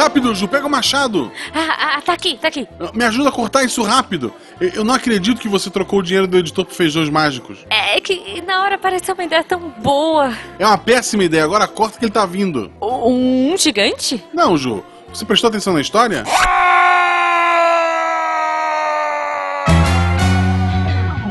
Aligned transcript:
Rápido, 0.00 0.34
Ju, 0.34 0.48
pega 0.48 0.66
o 0.66 0.70
machado. 0.70 1.30
Ah, 1.54 1.96
ah, 1.98 2.00
tá 2.00 2.14
aqui, 2.14 2.38
tá 2.40 2.48
aqui. 2.48 2.66
Me 2.94 3.04
ajuda 3.04 3.28
a 3.28 3.32
cortar 3.32 3.64
isso 3.64 3.82
rápido. 3.82 4.32
Eu 4.58 4.82
não 4.82 4.94
acredito 4.94 5.38
que 5.38 5.46
você 5.46 5.68
trocou 5.68 5.98
o 5.98 6.02
dinheiro 6.02 6.26
do 6.26 6.38
editor 6.38 6.64
por 6.64 6.72
feijões 6.72 7.10
mágicos. 7.10 7.58
É 7.68 8.00
que 8.00 8.40
na 8.46 8.62
hora 8.62 8.78
pareceu 8.78 9.12
uma 9.12 9.24
ideia 9.24 9.44
tão 9.44 9.60
boa. 9.82 10.32
É 10.58 10.66
uma 10.66 10.78
péssima 10.78 11.22
ideia. 11.22 11.44
Agora 11.44 11.68
corta 11.68 11.98
que 11.98 12.04
ele 12.06 12.12
tá 12.12 12.24
vindo. 12.24 12.72
Um 12.80 13.54
gigante? 13.58 14.24
Não, 14.32 14.56
Ju. 14.56 14.82
Você 15.12 15.26
prestou 15.26 15.48
atenção 15.48 15.74
na 15.74 15.82
história? 15.82 16.24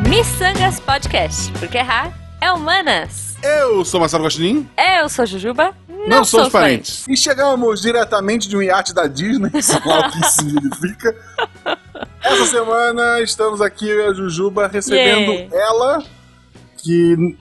Missangas 0.08 0.80
Podcast, 0.80 1.52
porque 1.54 1.80
errar 1.80 2.12
é 2.40 2.52
humanas. 2.52 3.29
Eu 3.42 3.86
sou 3.86 4.00
Marcelo 4.00 4.24
Gostin. 4.24 4.70
Eu 4.78 5.08
sou 5.10 5.26
Jujuba. 5.26 5.74
Não, 6.08 6.24
somos 6.24 6.50
parentes. 6.50 7.08
E 7.08 7.16
chegamos 7.16 7.82
diretamente 7.82 8.48
de 8.50 8.57
um 8.57 8.62
iate 8.62 8.93
da 8.93 9.07
Disney, 9.07 9.50
sei 9.62 9.79
lá 9.86 10.07
o 10.07 10.12
que 10.12 10.20
isso 10.20 10.34
significa. 10.34 11.15
Essa 12.21 12.46
semana 12.46 13.21
estamos 13.21 13.62
aqui, 13.62 13.86
e 13.86 14.02
a 14.07 14.14
Jujuba, 14.14 14.68
recebendo 14.68 15.32
Yay. 15.32 15.50
ela, 15.52 16.04
que 16.78 17.38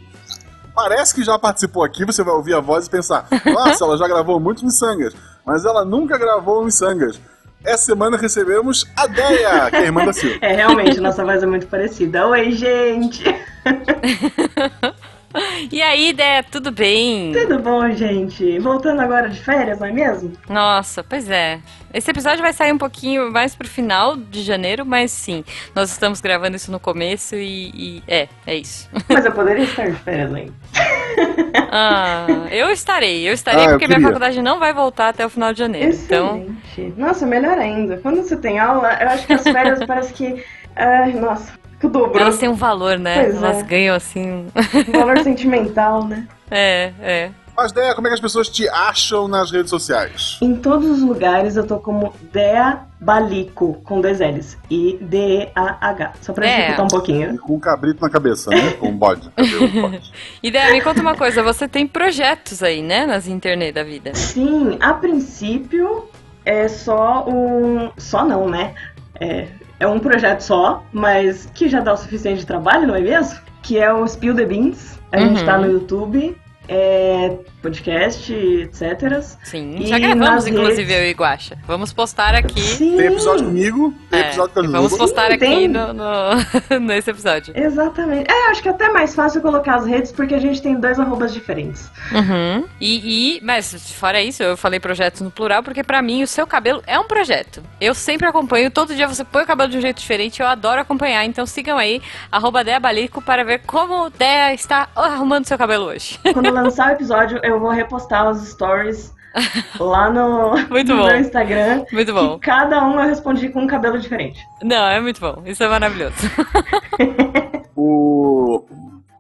parece 0.74 1.15
que 1.15 1.24
já 1.24 1.38
participou 1.38 1.83
aqui, 1.83 2.05
você 2.05 2.23
vai 2.23 2.35
ouvir 2.35 2.55
a 2.55 2.60
voz 2.60 2.87
e 2.87 2.91
pensar, 2.91 3.27
nossa, 3.46 3.85
ela 3.85 3.96
já 3.96 4.07
gravou 4.07 4.38
muitos 4.38 4.62
miçangas, 4.62 5.15
mas 5.45 5.65
ela 5.65 5.85
nunca 5.85 6.19
gravou 6.19 6.65
miçangas. 6.65 7.21
Essa 7.65 7.87
semana 7.87 8.16
recebemos 8.16 8.87
a 8.96 9.07
Deia, 9.09 9.71
que 9.71 9.77
é 9.77 9.80
a 9.80 9.85
irmã 9.85 10.05
da 10.05 10.12
Silva. 10.12 10.38
É, 10.41 10.55
realmente, 10.55 11.01
nossa 11.01 11.24
voz 11.24 11.43
é 11.43 11.46
muito 11.46 11.66
parecida. 11.66 12.27
Oi, 12.29 12.52
gente! 12.52 13.24
E 15.70 15.82
aí, 15.82 16.09
ideia, 16.10 16.42
tudo 16.42 16.70
bem? 16.70 17.32
Tudo 17.32 17.59
bom, 17.59 17.91
gente? 17.91 18.59
Voltando 18.60 19.00
agora 19.00 19.28
de 19.28 19.38
férias, 19.42 19.78
não 19.78 19.87
é 19.87 19.92
mesmo? 19.92 20.32
Nossa, 20.48 21.02
pois 21.04 21.28
é. 21.28 21.60
Esse 21.92 22.10
episódio 22.10 22.41
vai 22.41 22.52
sair 22.52 22.73
um 22.73 22.79
pouquinho 22.79 23.30
mais 23.30 23.54
pro 23.54 23.68
final 23.68 24.16
de 24.16 24.43
janeiro, 24.43 24.85
mas 24.87 25.10
sim, 25.10 25.45
nós 25.74 25.90
estamos 25.90 26.20
gravando 26.20 26.57
isso 26.57 26.70
no 26.73 26.79
começo 26.80 27.35
e, 27.35 27.70
e- 27.74 28.02
é, 28.09 28.29
é 28.46 28.54
isso. 28.57 28.88
Mas 29.09 29.24
eu 29.24 29.32
poderia 29.32 29.65
estar 29.65 29.88
de 29.90 29.96
férias 29.98 30.32
ainda. 30.35 30.52
Ah, 31.70 32.26
eu 32.51 32.70
estarei, 32.70 33.29
eu 33.29 33.32
estarei 33.35 33.60
Ah, 33.60 33.65
eu 33.66 33.70
porque 33.73 33.87
minha 33.87 33.96
queria. 33.98 34.09
faculdade 34.09 34.40
não 34.42 34.59
vai 34.59 34.73
voltar 34.73 35.09
até 35.09 35.24
o 35.26 35.29
final 35.30 35.52
de 35.52 35.59
janeiro. 35.59 35.90
Então, 35.95 36.37
Excelente. 36.70 36.95
Nossa, 36.98 37.26
melhor 37.26 37.59
ainda. 37.59 37.98
Quando 37.98 38.23
você 38.23 38.37
tem 38.37 38.59
aula, 38.59 38.96
eu 39.01 39.09
acho 39.09 39.26
que 39.26 39.32
as 39.35 39.42
férias 39.42 39.85
parece 39.85 40.13
que. 40.15 40.42
Ai, 40.76 41.13
nossa, 41.13 41.52
que 41.79 41.87
o 41.87 41.90
dobro. 41.90 42.21
elas 42.21 42.38
têm 42.38 42.48
um 42.48 42.54
valor, 42.54 42.98
né? 42.98 43.24
Pois 43.24 43.37
elas 43.37 43.59
é. 43.59 43.62
ganham 43.62 43.95
assim. 43.95 44.46
Um 44.88 44.93
valor 44.93 45.18
sentimental, 45.23 46.04
né? 46.04 46.26
é, 46.51 46.93
é. 47.01 47.30
Mas 47.59 47.73
Deia, 47.73 47.93
como 47.93 48.07
é 48.07 48.10
que 48.10 48.15
as 48.15 48.20
pessoas 48.20 48.48
te 48.48 48.68
acham 48.68 49.26
nas 49.26 49.51
redes 49.51 49.68
sociais? 49.68 50.38
Em 50.40 50.54
todos 50.54 50.88
os 50.88 51.02
lugares 51.02 51.57
eu 51.57 51.66
tô 51.66 51.80
como 51.80 52.15
Dea 52.32 52.85
Balico, 53.01 53.80
com 53.82 54.01
dois 54.01 54.20
L's. 54.20 54.57
I 54.70 54.96
D-E-A-H. 55.01 56.12
Só 56.20 56.32
pra 56.32 56.46
Dea. 56.46 56.54
dificultar 56.54 56.85
um 56.85 56.88
pouquinho. 56.88 57.38
Com 57.38 57.57
um 57.57 57.59
cabrito 57.59 58.01
na 58.01 58.09
cabeça, 58.09 58.51
né? 58.51 58.74
Com 58.74 58.90
um 58.90 58.96
bode. 58.96 59.29
bode. 59.80 60.13
Ideia, 60.40 60.70
me 60.70 60.80
conta 60.80 61.01
uma 61.01 61.16
coisa, 61.16 61.42
você 61.42 61.66
tem 61.66 61.85
projetos 61.85 62.63
aí, 62.63 62.80
né? 62.80 63.07
Nas 63.07 63.26
internet 63.26 63.74
da 63.74 63.82
vida. 63.82 64.15
Sim, 64.15 64.78
a 64.81 64.94
princípio 64.94 66.09
é 66.44 66.69
só 66.69 67.28
um. 67.28 67.91
Só 67.97 68.25
não, 68.25 68.48
né? 68.48 68.72
É, 69.20 69.48
é 69.81 69.87
um 69.87 69.98
projeto 69.98 70.41
só, 70.41 70.82
mas 70.93 71.47
que 71.54 71.69
já 71.69 71.81
dá 71.81 71.93
o 71.93 71.97
suficiente 71.97 72.41
de 72.41 72.47
trabalho, 72.47 72.87
não 72.87 72.94
é 72.94 73.00
mesmo? 73.00 73.38
Que 73.62 73.78
é 73.78 73.93
o 73.93 74.06
Spill 74.06 74.34
the 74.34 74.44
Beans. 74.44 74.98
A 75.12 75.19
gente 75.19 75.41
Uhum. 75.41 75.47
tá 75.47 75.59
no 75.59 75.70
YouTube, 75.70 76.37
é, 76.69 77.37
podcast, 77.62 78.32
etc. 78.32 79.22
Sim, 79.44 79.76
E 79.81 79.87
já 79.87 79.98
gravamos, 79.98 80.47
inclusive, 80.47 80.82
redes- 80.92 80.97
eu 80.97 81.10
e 81.10 81.12
Guaxa. 81.12 81.59
Vamos 81.66 81.92
postar 81.92 82.34
aqui. 82.34 82.60
Sim, 82.60 82.97
Tem 82.97 83.06
episódio 83.06 83.47
comigo, 83.47 83.94
tem 84.10 84.20
É, 84.20 84.26
episódio 84.28 84.54
com 84.54 84.60
a 84.60 84.62
vamos 84.70 84.97
postar 84.97 85.26
Sim, 85.28 85.32
aqui 85.34 85.38
tem. 85.38 85.69
no, 85.69 85.92
no- 85.92 86.78
nesse 86.80 87.10
episódio. 87.10 87.52
exatamente. 87.56 88.30
É, 88.30 88.50
acho 88.50 88.62
que 88.62 88.68
é 88.68 88.70
até 88.70 88.88
mais 88.91 89.14
fácil 89.14 89.41
colocar 89.41 89.76
as 89.76 89.86
redes 89.86 90.12
porque 90.12 90.34
a 90.34 90.38
gente 90.38 90.60
tem 90.62 90.78
dois 90.78 90.98
arrobas 90.98 91.32
diferentes. 91.32 91.91
Uhum. 92.12 92.64
E, 92.80 93.36
e- 93.38 93.41
mas 93.42 93.92
fora 93.92 94.22
isso, 94.22 94.42
eu 94.42 94.56
falei 94.56 94.80
projetos 94.80 95.20
no 95.20 95.30
plural 95.30 95.62
porque 95.62 95.82
pra 95.82 96.00
mim 96.02 96.22
o 96.22 96.26
seu 96.26 96.47
cabelo 96.47 96.82
é 96.86 96.98
um 96.98 97.04
projeto. 97.04 97.62
Eu 97.80 97.94
sempre 97.94 98.26
acompanho, 98.26 98.70
todo 98.70 98.94
dia 98.94 99.06
você 99.08 99.24
põe 99.24 99.42
o 99.42 99.47
cabelo 99.47 99.68
de 99.70 99.78
um 99.78 99.80
jeito 99.80 99.98
diferente, 100.00 100.41
eu 100.41 100.47
adoro 100.47 100.80
acompanhar. 100.80 101.24
Então 101.24 101.44
sigam 101.47 101.76
aí, 101.78 102.00
arroba 102.30 102.62
Dea 102.64 102.78
Balico 102.80 103.20
para 103.22 103.44
ver 103.44 103.60
como 103.66 104.10
Dea 104.10 104.54
está 104.54 104.88
arrumando 104.94 105.47
seu 105.47 105.58
cabelo 105.58 105.86
hoje. 105.86 106.18
Quando 106.32 106.50
lançar 106.50 106.88
o 106.91 106.92
episódio, 106.92 107.38
eu 107.48 107.60
vou 107.60 107.70
repostar 107.70 108.31
os 108.31 108.48
stories 108.48 109.12
lá 109.78 110.10
no, 110.10 110.56
Muito 110.69 110.92
no 110.92 111.03
bom. 111.03 111.06
meu 111.09 111.20
Instagram. 111.20 111.84
Muito 111.92 112.12
bom. 112.12 112.38
Cada 112.38 112.84
um 112.84 113.00
eu 113.00 113.09
respondi 113.09 113.48
com 113.48 113.62
um 113.62 113.66
cabelo 113.66 113.98
diferente. 113.98 114.41
Não, 114.62 114.88
é 114.88 115.00
muito 115.00 115.20
bom. 115.20 115.42
Isso 115.44 115.62
é 115.62 115.69
maravilhoso. 115.69 116.14
O... 117.81 118.64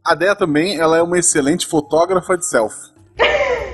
A 0.04 0.16
Deia 0.16 0.34
também, 0.34 0.80
ela 0.80 0.98
é 0.98 1.02
uma 1.02 1.16
excelente 1.16 1.64
fotógrafa 1.64 2.36
de 2.36 2.44
selfie. 2.44 2.90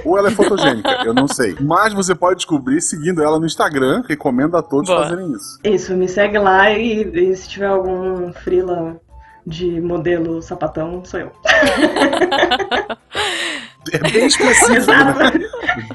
Ou 0.04 0.18
ela 0.18 0.28
é 0.28 0.30
fotogênica, 0.30 0.90
eu 1.06 1.14
não 1.14 1.26
sei. 1.26 1.56
Mas 1.58 1.94
você 1.94 2.14
pode 2.14 2.36
descobrir 2.36 2.82
seguindo 2.82 3.22
ela 3.22 3.38
no 3.40 3.46
Instagram. 3.46 4.02
Recomendo 4.06 4.56
a 4.58 4.62
todos 4.62 4.90
Boa. 4.90 5.04
fazerem 5.04 5.32
isso. 5.32 5.58
Isso, 5.64 5.96
me 5.96 6.06
segue 6.06 6.38
lá 6.38 6.70
e, 6.70 7.02
e 7.02 7.34
se 7.34 7.48
tiver 7.48 7.68
algum 7.68 8.30
frila 8.34 9.00
de 9.46 9.80
modelo 9.80 10.42
sapatão, 10.42 11.02
sou 11.04 11.20
eu. 11.20 11.32
É 13.92 13.98
bem 14.10 14.26
específico, 14.26 14.92
né? 14.92 15.32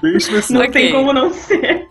Bem 0.02 0.18
específico. 0.18 0.60
Não 0.60 0.72
tem 0.72 0.92
como 0.92 1.14
não 1.14 1.34
ser. 1.34 1.88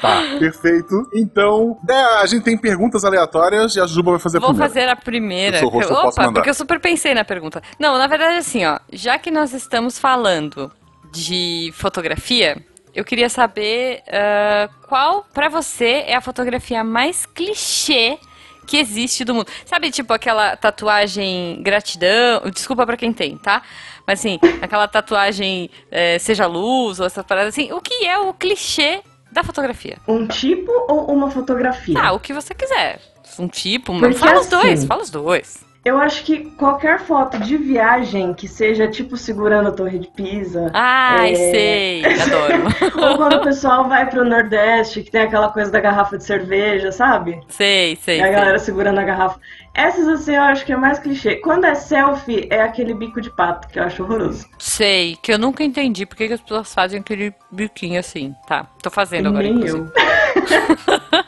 Tá, 0.00 0.22
perfeito. 0.38 1.08
Então, 1.14 1.76
Deia, 1.82 2.20
a 2.20 2.26
gente 2.26 2.42
tem 2.42 2.56
perguntas 2.56 3.04
aleatórias 3.04 3.76
e 3.76 3.80
a 3.80 3.86
Juba 3.86 4.12
vai 4.12 4.20
fazer 4.20 4.38
a 4.38 4.40
Vou 4.40 4.50
primeira. 4.50 4.68
fazer 4.72 4.88
a 4.88 4.96
primeira. 4.96 5.56
Eu 5.58 5.70
sou 5.70 5.82
eu 5.82 5.88
posso 5.88 6.08
Opa, 6.08 6.22
mandar. 6.22 6.32
porque 6.40 6.50
eu 6.50 6.54
super 6.54 6.80
pensei 6.80 7.12
na 7.14 7.24
pergunta. 7.24 7.62
Não, 7.78 7.98
na 7.98 8.06
verdade, 8.06 8.38
assim, 8.38 8.64
ó, 8.64 8.78
já 8.90 9.18
que 9.18 9.30
nós 9.30 9.52
estamos 9.52 9.98
falando 9.98 10.72
de 11.12 11.70
fotografia, 11.74 12.56
eu 12.94 13.04
queria 13.04 13.28
saber 13.28 14.02
ah, 14.08 14.70
qual, 14.88 15.26
pra 15.34 15.50
você, 15.50 16.04
é 16.06 16.14
a 16.16 16.20
fotografia 16.22 16.82
mais 16.82 17.26
clichê 17.26 18.18
que 18.66 18.78
existe 18.78 19.22
do 19.24 19.34
mundo. 19.34 19.48
Sabe, 19.66 19.90
tipo, 19.90 20.12
aquela 20.14 20.56
tatuagem 20.56 21.60
gratidão, 21.62 22.42
desculpa 22.54 22.86
pra 22.86 22.96
quem 22.96 23.12
tem, 23.12 23.36
tá? 23.36 23.62
Mas 24.10 24.18
assim, 24.18 24.40
aquela 24.60 24.88
tatuagem 24.88 25.70
eh, 25.88 26.18
seja 26.18 26.44
luz 26.44 26.98
ou 26.98 27.06
essa 27.06 27.22
parada 27.22 27.48
assim, 27.48 27.70
o 27.72 27.80
que 27.80 28.04
é 28.04 28.18
o 28.18 28.34
clichê 28.34 29.02
da 29.30 29.44
fotografia? 29.44 29.98
Um 30.08 30.26
tipo 30.26 30.72
ou 30.88 31.12
uma 31.14 31.30
fotografia? 31.30 31.96
Ah, 31.96 32.12
o 32.12 32.18
que 32.18 32.32
você 32.32 32.52
quiser. 32.52 33.00
Um 33.38 33.46
tipo, 33.46 33.96
Porque 33.96 34.16
fala 34.16 34.40
os 34.40 34.48
dois, 34.48 34.80
assim- 34.80 34.86
fala 34.88 35.02
os 35.02 35.10
dois. 35.10 35.64
Eu 35.82 35.96
acho 35.96 36.24
que 36.24 36.44
qualquer 36.56 37.00
foto 37.00 37.38
de 37.38 37.56
viagem 37.56 38.34
que 38.34 38.46
seja 38.46 38.86
tipo 38.86 39.16
segurando 39.16 39.70
a 39.70 39.72
Torre 39.72 39.98
de 39.98 40.08
Pisa. 40.08 40.70
Ai, 40.74 41.32
É. 41.32 41.34
sei, 41.36 42.04
adoro. 42.04 42.64
Ou 43.10 43.16
quando 43.16 43.36
o 43.36 43.42
pessoal 43.42 43.88
vai 43.88 44.04
pro 44.08 44.22
Nordeste, 44.22 45.02
que 45.02 45.10
tem 45.10 45.22
aquela 45.22 45.48
coisa 45.48 45.70
da 45.72 45.80
garrafa 45.80 46.18
de 46.18 46.24
cerveja, 46.24 46.92
sabe? 46.92 47.40
sei, 47.48 47.96
sei, 47.96 48.18
E 48.18 48.20
a 48.20 48.24
sei. 48.24 48.32
galera 48.34 48.58
segurando 48.58 48.98
a 48.98 49.04
garrafa. 49.04 49.40
Essas 49.72 50.06
assim 50.06 50.34
eu 50.34 50.42
acho 50.42 50.66
que 50.66 50.72
é 50.72 50.76
mais 50.76 50.98
clichê. 50.98 51.36
Quando 51.36 51.64
é 51.64 51.74
selfie, 51.74 52.46
é 52.50 52.60
aquele 52.60 52.92
bico 52.92 53.18
de 53.20 53.30
pato, 53.30 53.66
que 53.68 53.78
eu 53.78 53.84
acho 53.84 54.02
horroroso. 54.02 54.44
Sei, 54.58 55.16
que 55.22 55.32
eu 55.32 55.38
nunca 55.38 55.64
entendi 55.64 56.04
por 56.04 56.14
que 56.16 56.24
as 56.24 56.40
pessoas 56.42 56.74
fazem 56.74 57.00
aquele 57.00 57.32
biquinho 57.50 57.98
assim. 57.98 58.34
Tá, 58.46 58.66
tô 58.82 58.90
fazendo 58.90 59.28
agora, 59.30 59.44
Nem 59.44 59.52
inclusive. 59.54 59.78
eu. 59.78 59.90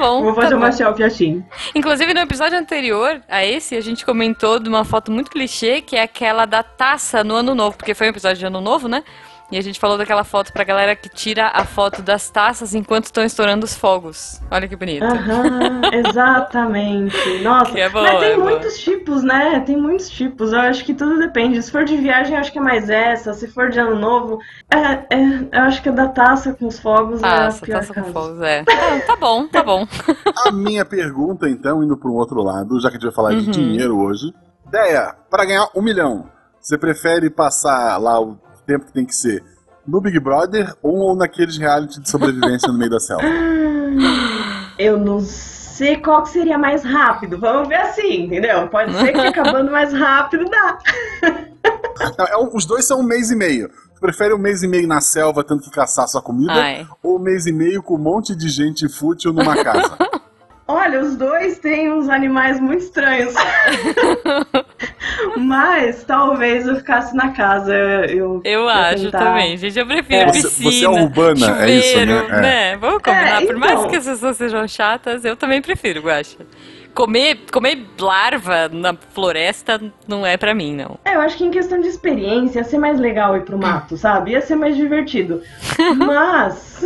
Tá 0.00 0.06
bom, 0.06 0.22
Vou 0.22 0.34
tá 0.34 0.42
fazer 0.42 0.54
bom. 0.54 0.62
uma 0.62 0.72
selfie 0.72 1.02
assim. 1.04 1.44
Inclusive, 1.74 2.14
no 2.14 2.20
episódio 2.20 2.58
anterior 2.58 3.20
a 3.28 3.44
esse, 3.44 3.76
a 3.76 3.82
gente 3.82 4.04
comentou 4.06 4.58
de 4.58 4.66
uma 4.66 4.82
foto 4.82 5.12
muito 5.12 5.30
clichê, 5.30 5.82
que 5.82 5.94
é 5.94 6.02
aquela 6.02 6.46
da 6.46 6.62
taça 6.62 7.22
no 7.22 7.34
Ano 7.34 7.54
Novo, 7.54 7.76
porque 7.76 7.92
foi 7.92 8.06
um 8.06 8.10
episódio 8.10 8.38
de 8.38 8.46
Ano 8.46 8.62
Novo, 8.62 8.88
né? 8.88 9.04
E 9.50 9.58
a 9.58 9.62
gente 9.62 9.80
falou 9.80 9.98
daquela 9.98 10.22
foto 10.22 10.52
pra 10.52 10.62
galera 10.62 10.94
que 10.94 11.08
tira 11.08 11.48
a 11.48 11.64
foto 11.64 12.02
das 12.02 12.30
taças 12.30 12.72
enquanto 12.74 13.06
estão 13.06 13.24
estourando 13.24 13.64
os 13.64 13.74
fogos. 13.74 14.40
Olha 14.50 14.68
que 14.68 14.76
bonito. 14.76 15.02
Aham, 15.04 15.80
exatamente. 15.92 17.16
Nossa, 17.42 17.72
Que 17.72 17.80
é 17.80 17.88
boa, 17.88 18.04
mas 18.04 18.20
tem 18.20 18.30
é 18.30 18.36
boa. 18.36 18.50
muitos 18.50 18.78
tipos, 18.78 19.22
né? 19.22 19.60
Tem 19.60 19.76
muitos 19.76 20.08
tipos. 20.08 20.52
Eu 20.52 20.60
acho 20.60 20.84
que 20.84 20.94
tudo 20.94 21.18
depende. 21.18 21.60
Se 21.62 21.70
for 21.70 21.84
de 21.84 21.96
viagem, 21.96 22.34
eu 22.34 22.40
acho 22.40 22.52
que 22.52 22.58
é 22.58 22.62
mais 22.62 22.88
essa. 22.88 23.32
Se 23.34 23.48
for 23.48 23.70
de 23.70 23.78
ano 23.80 23.96
novo, 23.98 24.38
é, 24.72 25.16
é- 25.16 25.48
eu 25.52 25.62
acho 25.62 25.82
que 25.82 25.88
a 25.88 25.92
da 25.92 26.08
taça 26.08 26.52
com 26.54 26.66
os 26.66 26.78
fogos 26.78 27.20
Taça, 27.20 27.58
é 27.58 27.62
a 27.62 27.66
pior 27.66 27.78
taça 27.80 27.94
com 27.94 28.00
caso. 28.02 28.12
fogos, 28.12 28.40
é. 28.42 28.60
Ah, 28.68 29.00
tá 29.06 29.16
bom, 29.16 29.46
tá 29.48 29.62
bom. 29.62 29.86
A 30.46 30.52
minha 30.52 30.84
pergunta, 30.84 31.48
então, 31.48 31.82
indo 31.82 31.96
para 31.96 32.08
um 32.10 32.14
outro 32.14 32.42
lado, 32.42 32.78
já 32.80 32.88
que 32.88 32.96
a 32.96 32.98
gente 33.00 33.06
vai 33.08 33.14
falar 33.14 33.32
Uhum. 33.32 33.40
de 33.40 33.50
dinheiro 33.50 33.98
hoje. 33.98 34.32
Deia, 34.70 35.14
para 35.28 35.44
ganhar 35.44 35.68
um 35.74 35.82
milhão, 35.82 36.26
você 36.60 36.78
prefere 36.78 37.28
passar 37.28 37.96
lá 37.98 38.20
o 38.20 38.38
tempo 38.66 38.86
que 38.86 38.92
tem 38.92 39.04
que 39.04 39.14
ser 39.14 39.42
no 39.86 40.00
Big 40.00 40.18
Brother 40.20 40.74
ou 40.82 41.14
naqueles 41.16 41.56
reality 41.56 42.00
de 42.00 42.08
sobrevivência 42.10 42.68
no 42.68 42.78
meio 42.78 42.90
da 42.90 43.00
selva? 43.00 43.24
Eu 44.78 44.98
não 44.98 45.20
sei 45.20 45.96
qual 45.98 46.22
que 46.22 46.30
seria 46.30 46.56
mais 46.56 46.82
rápido. 46.84 47.38
Vamos 47.38 47.68
ver 47.68 47.76
assim, 47.76 48.24
entendeu? 48.24 48.66
Pode 48.68 48.92
ser 48.94 49.12
que 49.12 49.18
acabando 49.20 49.70
mais 49.70 49.92
rápido 49.92 50.44
dá. 50.48 50.78
Não, 52.18 52.24
é 52.26 52.36
um- 52.38 52.50
os 52.54 52.64
dois 52.64 52.84
são 52.86 53.00
um 53.00 53.02
mês 53.02 53.30
e 53.30 53.36
meio. 53.36 53.68
Tu 53.68 54.00
prefere 54.00 54.32
um 54.32 54.38
mês 54.38 54.62
e 54.62 54.68
meio 54.68 54.88
na 54.88 55.00
selva 55.02 55.44
tendo 55.44 55.60
que 55.60 55.70
caçar 55.70 56.08
sua 56.08 56.22
comida? 56.22 56.52
Ai. 56.54 56.86
Ou 57.02 57.16
um 57.16 57.22
mês 57.22 57.46
e 57.46 57.52
meio 57.52 57.82
com 57.82 57.94
um 57.96 57.98
monte 57.98 58.34
de 58.34 58.48
gente 58.48 58.88
fútil 58.88 59.32
numa 59.32 59.62
casa? 59.62 59.96
Olha, 60.72 61.00
os 61.00 61.16
dois 61.16 61.58
têm 61.58 61.92
uns 61.92 62.08
animais 62.08 62.60
muito 62.60 62.84
estranhos. 62.84 63.34
Mas 65.36 66.04
talvez 66.04 66.66
eu 66.66 66.76
ficasse 66.76 67.14
na 67.14 67.30
casa. 67.30 67.74
Eu, 67.74 68.40
Eu 68.44 68.60
eu 68.60 68.68
acho 68.68 69.04
tentar- 69.06 69.18
também, 69.18 69.56
gente. 69.56 69.78
Eu 69.78 69.86
prefiro 69.86 70.26
Você- 70.32 70.42
piscina. 70.42 70.70
você 70.70 70.84
é 70.84 70.88
urbana, 70.88 71.64
é 71.64 71.70
isso, 71.70 71.88
chuveiro, 71.88 72.28
né? 72.28 72.30
É. 72.30 72.40
né? 72.40 72.76
Vamos 72.76 73.02
combinar. 73.02 73.42
É, 73.42 73.46
Por 73.46 73.56
mais 73.56 73.72
então. 73.72 73.88
que 73.88 73.96
as 73.96 74.04
pessoas 74.06 74.36
sejam 74.36 74.66
chatas, 74.68 75.24
eu 75.24 75.36
também 75.36 75.60
prefiro, 75.60 76.00
Guaxa. 76.02 76.36
Comer, 76.94 77.38
comer 77.52 77.86
larva 77.98 78.68
na 78.68 78.94
floresta 78.94 79.80
não 80.06 80.26
é 80.26 80.36
pra 80.36 80.54
mim, 80.54 80.74
não. 80.74 80.98
É, 81.04 81.14
eu 81.14 81.20
acho 81.20 81.36
que 81.36 81.44
em 81.44 81.50
questão 81.50 81.80
de 81.80 81.88
experiência 81.88 82.60
ia 82.60 82.64
ser 82.64 82.78
mais 82.78 82.98
legal 82.98 83.36
ir 83.36 83.44
pro 83.44 83.58
mato, 83.58 83.96
sabe? 83.96 84.32
Ia 84.32 84.40
ser 84.40 84.56
mais 84.56 84.76
divertido. 84.76 85.42
Mas. 85.96 86.82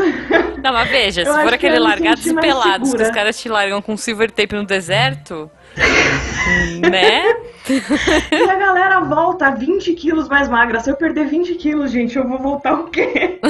Não, 0.63 0.73
mas 0.73 0.89
veja, 0.89 1.25
se 1.25 1.33
for 1.33 1.49
que 1.51 1.55
aquele 1.55 1.75
me 1.75 1.81
largados 1.81 2.27
e 2.27 2.35
pelados 2.35 2.91
que 2.91 2.97
segura. 2.97 3.03
os 3.05 3.11
caras 3.15 3.39
te 3.39 3.49
largam 3.49 3.81
com 3.81 3.97
silver 3.97 4.31
tape 4.31 4.55
no 4.55 4.65
deserto, 4.65 5.49
né? 6.91 7.23
E 7.69 8.51
a 8.51 8.57
galera 8.57 9.01
volta 9.01 9.51
20 9.51 9.95
quilos 9.95 10.29
mais 10.29 10.49
magra. 10.49 10.81
Se 10.81 10.91
eu 10.91 10.97
perder 10.97 11.27
20 11.27 11.55
quilos, 11.55 11.91
gente, 11.91 12.17
eu 12.17 12.27
vou 12.27 12.39
voltar 12.39 12.75
o 12.75 12.85
quê? 12.85 13.41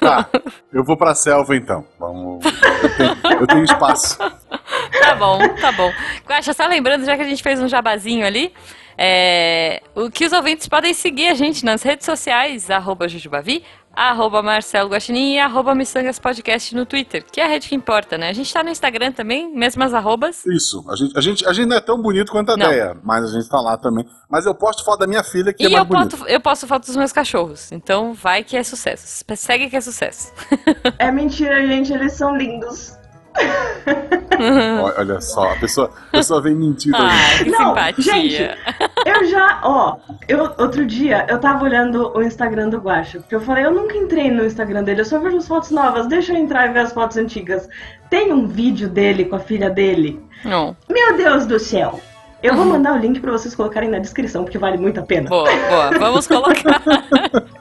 tá, 0.00 0.28
eu 0.72 0.84
vou 0.84 0.96
pra 0.96 1.14
selva 1.14 1.56
então. 1.56 1.84
Vamos. 1.98 2.44
Eu 2.44 2.96
tenho, 2.96 3.40
eu 3.40 3.46
tenho 3.46 3.64
espaço. 3.64 4.18
Tá 5.00 5.14
bom, 5.14 5.38
tá 5.60 5.70
bom. 5.72 5.92
Guaxa, 6.26 6.52
só 6.52 6.66
lembrando, 6.66 7.04
já 7.04 7.16
que 7.16 7.22
a 7.22 7.28
gente 7.28 7.42
fez 7.42 7.60
um 7.60 7.68
jabazinho 7.68 8.26
ali, 8.26 8.52
é, 8.98 9.82
o 9.94 10.10
que 10.10 10.24
os 10.24 10.32
ouvintes 10.32 10.66
podem 10.68 10.92
seguir 10.94 11.28
a 11.28 11.34
gente 11.34 11.64
nas 11.64 11.82
redes 11.82 12.04
sociais, 12.06 12.70
arroba 12.70 13.06
Jujubavi, 13.08 13.62
arroba 13.94 14.42
Marcelo 14.42 14.90
Guaxinim 14.90 15.34
e 15.34 15.38
arroba 15.38 15.74
Missangas 15.74 16.18
Podcast 16.18 16.74
no 16.74 16.84
Twitter, 16.84 17.24
que 17.30 17.40
é 17.40 17.44
a 17.44 17.48
rede 17.48 17.68
que 17.68 17.74
importa, 17.74 18.18
né? 18.18 18.28
A 18.28 18.32
gente 18.32 18.52
tá 18.52 18.62
no 18.62 18.68
Instagram 18.70 19.12
também, 19.12 19.48
mesmas 19.54 19.94
arrobas. 19.94 20.44
Isso. 20.46 20.84
A 20.90 20.96
gente, 20.96 21.16
a, 21.16 21.20
gente, 21.20 21.46
a 21.48 21.52
gente 21.52 21.68
não 21.68 21.76
é 21.76 21.80
tão 21.80 22.02
bonito 22.02 22.32
quanto 22.32 22.50
a 22.52 22.56
Não. 22.56 22.66
ideia, 22.66 22.96
mas 23.04 23.24
a 23.24 23.28
gente 23.28 23.48
tá 23.48 23.60
lá 23.60 23.76
também. 23.78 24.04
Mas 24.28 24.44
eu 24.44 24.54
posto 24.54 24.84
foto 24.84 24.98
da 24.98 25.06
minha 25.06 25.22
filha, 25.24 25.52
que 25.52 25.62
E 25.62 25.66
é 25.66 25.70
mais 25.70 25.78
eu, 25.82 25.84
bonita. 25.86 26.16
posto, 26.16 26.28
eu 26.30 26.40
posto 26.40 26.66
foto 26.66 26.86
dos 26.86 26.96
meus 26.96 27.12
cachorros, 27.12 27.70
então 27.72 28.12
vai 28.12 28.42
que 28.42 28.56
é 28.56 28.62
sucesso. 28.62 29.24
Segue 29.36 29.70
que 29.70 29.76
é 29.76 29.80
sucesso. 29.80 30.32
É 30.98 31.10
mentira, 31.10 31.66
gente, 31.66 31.92
eles 31.92 32.12
são 32.14 32.36
lindos. 32.36 32.92
Olha- 34.98 35.20
só, 35.20 35.52
a 35.52 35.56
pessoa, 35.56 35.90
a 36.08 36.16
pessoa 36.18 36.40
vem 36.42 36.60
gente. 36.60 36.90
Ai, 36.94 37.44
que 37.44 37.50
Não, 37.50 37.68
simpatia. 37.68 38.02
gente. 38.02 38.58
Eu 39.06 39.24
já, 39.26 39.60
ó, 39.62 39.96
eu, 40.28 40.40
outro 40.58 40.84
dia 40.84 41.24
eu 41.28 41.38
tava 41.38 41.64
olhando 41.64 42.12
o 42.14 42.22
Instagram 42.22 42.68
do 42.68 42.78
Guacha, 42.78 43.18
porque 43.20 43.34
eu 43.34 43.40
falei, 43.40 43.64
eu 43.64 43.70
nunca 43.72 43.96
entrei 43.96 44.30
no 44.30 44.44
Instagram 44.44 44.82
dele, 44.82 45.00
eu 45.00 45.04
só 45.04 45.18
vejo 45.18 45.36
as 45.38 45.48
fotos 45.48 45.70
novas, 45.70 46.06
deixa 46.06 46.32
eu 46.32 46.36
entrar 46.36 46.68
e 46.68 46.72
ver 46.72 46.80
as 46.80 46.92
fotos 46.92 47.16
antigas. 47.16 47.68
Tem 48.10 48.32
um 48.32 48.46
vídeo 48.46 48.88
dele 48.88 49.24
com 49.24 49.36
a 49.36 49.40
filha 49.40 49.70
dele. 49.70 50.20
Não, 50.44 50.76
Meu 50.88 51.16
Deus 51.16 51.46
do 51.46 51.58
céu! 51.58 52.00
Eu 52.42 52.54
vou 52.54 52.64
mandar 52.66 52.92
o 52.94 52.98
link 52.98 53.18
pra 53.20 53.32
vocês 53.32 53.54
colocarem 53.54 53.88
na 53.88 53.98
descrição, 53.98 54.44
porque 54.44 54.58
vale 54.58 54.76
muito 54.76 55.00
a 55.00 55.02
pena. 55.02 55.28
boa, 55.28 55.48
boa. 55.68 55.90
Vamos 55.98 56.26
colocar. 56.26 56.82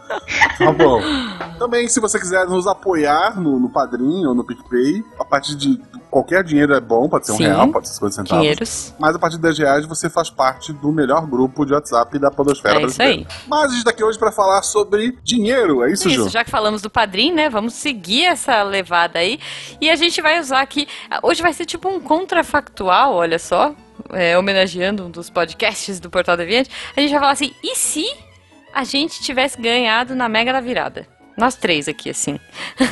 Tá 0.58 0.72
bom. 0.72 1.02
Também, 1.60 1.88
se 1.88 2.00
você 2.00 2.20
quiser 2.20 2.46
nos 2.48 2.68
apoiar 2.68 3.40
no, 3.40 3.60
no 3.60 3.70
Padrim 3.70 4.26
ou 4.26 4.34
no 4.36 4.44
PicPay, 4.44 5.04
a 5.20 5.26
partir 5.26 5.56
de 5.56 5.80
qualquer 6.10 6.44
dinheiro 6.44 6.74
é 6.74 6.80
bom, 6.80 7.08
pode 7.10 7.26
ser 7.26 7.34
um 7.34 7.38
Sim. 7.38 7.44
real, 7.46 7.72
pode 7.72 7.88
ser 7.88 7.96
50 7.96 8.16
centavos. 8.16 8.42
Dinheiros. 8.42 8.94
Mas 9.00 9.16
a 9.16 9.20
partir 9.20 9.36
de 9.36 9.42
10 9.44 9.60
reais 9.60 9.86
você 9.86 10.10
faz 10.10 10.30
parte 10.30 10.72
do 10.74 10.92
melhor 10.92 11.26
grupo 11.28 11.66
de 11.66 11.74
WhatsApp 11.74 12.18
da 12.20 12.32
Podosfera 12.32 12.80
É 12.82 12.86
isso 12.86 12.98
brasileira. 12.98 13.30
Mas 13.48 13.72
a 13.72 13.74
gente 13.76 13.84
tá 13.84 13.90
aqui 13.92 14.04
hoje 14.04 14.18
pra 14.18 14.32
falar 14.32 14.62
sobre 14.64 15.18
dinheiro, 15.24 15.84
é 15.84 15.92
isso, 15.92 16.08
Isso, 16.08 16.24
Ju? 16.24 16.30
já 16.30 16.44
que 16.44 16.52
falamos 16.52 16.82
do 16.82 16.90
padrinho, 16.90 17.36
né? 17.36 17.50
Vamos 17.50 17.74
seguir 17.74 18.26
essa 18.26 18.64
levada 18.64 19.20
aí. 19.20 19.40
E 19.82 19.90
a 19.90 19.96
gente 19.96 20.22
vai 20.22 20.40
usar 20.40 20.62
aqui. 20.62 20.88
Hoje 21.22 21.42
vai 21.42 21.54
ser 21.54 21.66
tipo 21.66 21.90
um 21.90 22.00
contrafactual, 22.00 23.14
olha 23.14 23.40
só. 23.40 23.74
é, 24.12 24.38
homenageando 24.38 25.06
um 25.06 25.10
dos 25.10 25.30
podcasts 25.30 26.00
do 26.00 26.10
Portal 26.10 26.38
Deviante. 26.38 26.70
A 26.96 27.00
gente 27.02 27.12
vai 27.12 27.20
falar 27.20 27.32
assim: 27.32 27.54
e 27.64 27.76
se 27.76 28.06
a 28.76 28.84
gente 28.84 29.22
tivesse 29.22 29.60
ganhado 29.60 30.14
na 30.14 30.28
Mega 30.30 30.52
da 30.54 30.60
Virada? 30.60 31.08
Nós 31.38 31.56
três 31.56 31.88
aqui, 31.88 32.10
assim. 32.10 32.40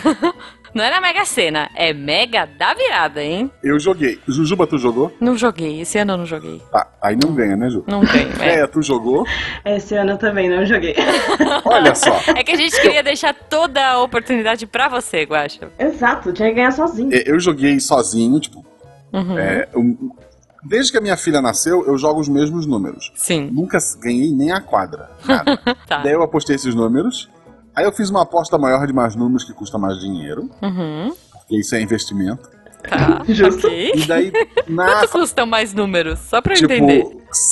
Não 0.73 0.83
é 0.83 0.89
na 0.89 0.99
Mega 0.99 1.23
Sena, 1.23 1.69
é 1.75 1.93
Mega 1.93 2.47
da 2.57 2.73
Virada, 2.73 3.21
hein? 3.23 3.51
Eu 3.63 3.79
joguei. 3.79 4.19
Jujuba, 4.27 4.65
tu 4.65 4.79
jogou? 4.79 5.15
Não 5.21 5.37
joguei, 5.37 5.81
esse 5.81 5.99
ano 5.99 6.13
eu 6.13 6.17
não 6.17 6.25
joguei. 6.25 6.59
Tá, 6.71 6.87
aí 6.99 7.15
não 7.15 7.31
ganha, 7.35 7.55
né, 7.55 7.69
Ju? 7.69 7.83
Não 7.85 8.03
tenho. 8.03 8.29
É. 8.41 8.61
É, 8.61 8.65
tu 8.67 8.81
jogou? 8.81 9.23
Esse 9.63 9.93
ano 9.93 10.13
eu 10.13 10.17
também 10.17 10.49
não 10.49 10.65
joguei. 10.65 10.95
Olha 11.63 11.93
só. 11.93 12.19
é 12.35 12.43
que 12.43 12.53
a 12.53 12.55
gente 12.55 12.81
queria 12.81 13.03
deixar 13.03 13.35
toda 13.35 13.85
a 13.85 14.01
oportunidade 14.01 14.65
pra 14.65 14.87
você, 14.89 15.21
Guaxa. 15.25 15.69
Exato, 15.77 16.33
tinha 16.33 16.49
que 16.49 16.55
ganhar 16.55 16.71
sozinho. 16.71 17.13
É, 17.13 17.21
Eu 17.29 17.39
joguei 17.39 17.79
sozinho, 17.79 18.39
tipo. 18.39 18.65
Uhum. 19.13 19.37
é, 19.37 19.67
eu- 19.71 19.95
desde 20.63 20.91
que 20.91 20.97
a 20.97 21.01
minha 21.01 21.17
filha 21.17 21.41
nasceu, 21.41 21.85
eu 21.85 21.97
jogo 21.97 22.19
os 22.19 22.29
mesmos 22.29 22.65
números. 22.65 23.11
Sim, 23.15 23.49
Nunca 23.51 23.77
ganhei 23.99 24.31
nem 24.31 24.51
a 24.51 24.61
quadra. 24.61 25.09
Nada. 25.25 25.57
tá. 25.87 26.01
Daí 26.01 26.13
eu 26.13 26.23
apostei 26.23 26.55
esses 26.55 26.73
números. 26.73 27.29
Aí 27.75 27.85
eu 27.85 27.91
fiz 27.91 28.09
uma 28.09 28.21
aposta 28.21 28.57
maior 28.57 28.85
de 28.85 28.93
mais 28.93 29.15
números 29.15 29.43
que 29.43 29.53
custa 29.53 29.77
mais 29.77 29.99
dinheiro. 29.99 30.49
Uhum. 30.61 31.13
Porque 31.31 31.57
isso 31.59 31.75
é 31.75 31.81
investimento. 31.81 32.49
Tá, 32.87 33.23
Justo. 33.27 33.65
ok. 33.67 33.91
E 33.95 34.05
daí, 34.05 34.31
na. 34.67 34.85
Quanto 34.85 35.11
custam 35.11 35.45
mais 35.45 35.73
números? 35.73 36.19
Só 36.19 36.41
pra 36.41 36.53
eu 36.53 36.57
tipo, 36.57 36.73
entender. 36.73 37.05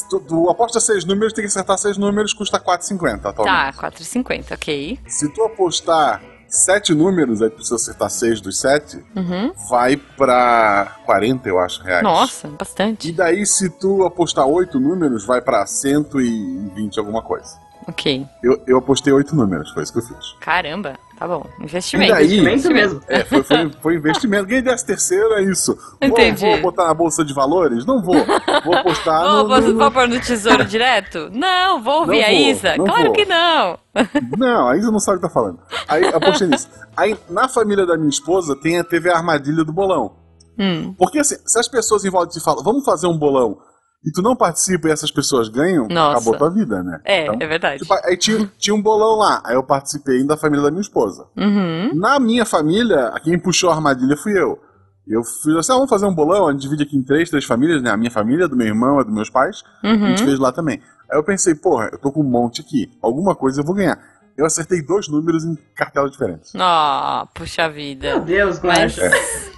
tu, 0.09 0.19
tu 0.19 0.49
aposta 0.49 0.79
seis 0.79 1.05
números, 1.05 1.33
tem 1.33 1.43
que 1.43 1.47
acertar 1.47 1.77
seis 1.77 1.97
números, 1.97 2.33
custa 2.33 2.59
4,50 2.59 3.25
atualmente. 3.25 3.77
Tá, 3.77 3.91
4,50, 3.91 4.53
ok. 4.53 4.99
Se 5.07 5.33
tu 5.33 5.43
apostar 5.43 6.21
sete 6.51 6.93
números, 6.93 7.41
aí 7.41 7.49
precisa 7.49 7.75
acertar 7.75 8.09
seis 8.09 8.41
dos 8.41 8.59
sete, 8.59 9.03
Uhum. 9.15 9.53
vai 9.69 9.95
pra 9.95 10.97
40, 11.05 11.47
eu 11.47 11.57
acho, 11.59 11.81
reais. 11.81 12.03
Nossa, 12.03 12.47
E 12.47 12.51
bastante. 12.51 13.11
daí, 13.13 13.45
se 13.45 13.69
tu 13.69 14.03
apostar 14.05 14.45
oito 14.45 14.79
números, 14.79 15.25
vai 15.25 15.41
pra 15.41 15.65
120 15.65 16.99
alguma 16.99 17.21
coisa. 17.21 17.57
Ok. 17.87 18.27
Eu, 18.43 18.61
eu 18.67 18.77
apostei 18.77 19.11
oito 19.13 19.35
números, 19.35 19.71
foi 19.71 19.83
isso 19.83 19.93
que 19.93 19.99
eu 19.99 20.03
fiz. 20.03 20.33
Caramba, 20.41 20.95
tá 21.21 21.27
bom. 21.27 21.45
E 21.59 21.63
Investimento. 21.63 22.11
daí, 22.13 22.39
Investimento 22.39 22.73
mesmo. 22.73 23.01
É, 23.07 23.23
foi, 23.23 23.43
foi, 23.43 23.71
foi 23.81 23.95
investimento. 23.95 24.45
Ganhei 24.47 24.61
dessa 24.63 24.85
terceira, 24.85 25.39
é 25.39 25.43
isso. 25.43 25.75
Vou, 25.75 26.09
Entendi. 26.09 26.45
vou 26.49 26.61
botar 26.61 26.87
na 26.87 26.93
bolsa 26.93 27.23
de 27.23 27.33
valores? 27.33 27.85
Não 27.85 28.01
vou. 28.01 28.15
Vou 28.65 28.75
apostar 28.75 29.21
Vou, 29.21 29.43
no, 29.43 29.47
vou, 29.47 29.61
no- 29.61 29.77
vou 29.77 29.91
pôr 29.91 30.07
no 30.07 30.19
tesouro 30.19 30.65
direto? 30.65 31.29
Não, 31.31 31.81
vou 31.81 31.99
ouvir 32.01 32.21
Não 32.21 32.25
a 32.27 32.29
vou, 32.31 32.37
Isa? 32.39 32.75
Claro 32.75 33.03
vou. 33.05 33.13
que 33.13 33.25
não. 33.25 33.77
Não, 34.37 34.67
a 34.67 34.77
Isa 34.77 34.91
não 34.91 34.99
sabe 34.99 35.17
o 35.17 35.21
que 35.21 35.27
tá 35.27 35.33
falando. 35.33 35.59
Aí 35.87 36.05
apostei 36.07 36.47
nisso. 36.47 36.67
Aí, 36.97 37.15
na 37.29 37.47
família 37.47 37.85
da 37.85 37.95
minha 37.97 38.09
esposa, 38.09 38.55
tem, 38.55 38.83
teve 38.83 39.09
a 39.09 39.15
armadilha 39.17 39.63
do 39.63 39.71
bolão. 39.71 40.13
Hum, 40.59 40.93
Porque 40.97 41.19
assim, 41.19 41.35
se 41.45 41.59
as 41.59 41.67
pessoas 41.67 42.03
em 42.03 42.09
volta 42.09 42.33
te 42.33 42.43
falam, 42.43 42.63
vamos 42.63 42.83
fazer 42.83 43.07
um 43.07 43.17
bolão, 43.17 43.57
e 44.03 44.11
tu 44.11 44.21
não 44.21 44.35
participa 44.35 44.87
e 44.87 44.91
essas 44.91 45.11
pessoas 45.11 45.47
ganham, 45.49 45.87
Nossa. 45.87 46.17
acabou 46.17 46.37
tua 46.37 46.49
vida, 46.49 46.81
né? 46.83 46.99
é, 47.05 47.23
Então, 47.23 47.37
é 47.39 47.47
verdade. 47.47 47.81
tipo, 47.81 47.93
aí 48.03 48.17
tinha, 48.17 48.51
tinha 48.57 48.73
um 48.75 48.81
bolão 48.81 49.17
lá, 49.17 49.41
aí 49.45 49.55
eu 49.55 49.63
participei 49.63 50.23
da 50.25 50.35
família 50.35 50.63
da 50.63 50.71
minha 50.71 50.81
esposa. 50.81 51.27
Uhum. 51.37 51.91
Na 51.95 52.19
minha 52.19 52.45
família, 52.45 53.11
quem 53.23 53.37
puxou 53.37 53.69
a 53.69 53.75
armadilha 53.75 54.17
fui 54.17 54.37
eu. 54.39 54.59
Eu 55.07 55.23
fiz 55.23 55.55
assim, 55.55 55.71
ah, 55.71 55.75
vamos 55.75 55.89
fazer 55.89 56.05
um 56.05 56.13
bolão, 56.13 56.47
a 56.47 56.51
gente 56.51 56.61
divide 56.61 56.83
aqui 56.83 56.95
em 56.95 57.03
três, 57.03 57.29
três 57.29 57.43
famílias, 57.43 57.81
né? 57.81 57.89
A 57.89 57.97
minha 57.97 58.11
família, 58.11 58.47
do 58.47 58.55
meu 58.55 58.67
irmão, 58.67 58.99
a 58.99 59.03
dos 59.03 59.13
meus 59.13 59.29
pais. 59.29 59.63
A 59.83 59.87
gente 59.93 60.21
Uhum. 60.21 60.27
fez 60.27 60.39
lá 60.39 60.51
também. 60.51 60.79
Aí 61.11 61.17
eu 61.17 61.23
pensei, 61.23 61.53
porra, 61.55 61.89
eu 61.91 61.97
tô 61.99 62.11
com 62.11 62.21
um 62.21 62.29
monte 62.29 62.61
aqui, 62.61 62.89
alguma 63.01 63.35
coisa 63.35 63.61
eu 63.61 63.65
vou 63.65 63.75
ganhar. 63.75 63.99
Eu 64.37 64.45
acertei 64.45 64.81
dois 64.81 65.07
números 65.09 65.43
em 65.43 65.55
cartelas 65.75 66.11
diferentes. 66.11 66.53
Ah, 66.55 67.27
puxa 67.33 67.67
vida. 67.69 68.07
Meu 68.11 68.19
Deus, 68.21 68.59
Mas, 68.61 68.97
Guacha. 68.97 69.15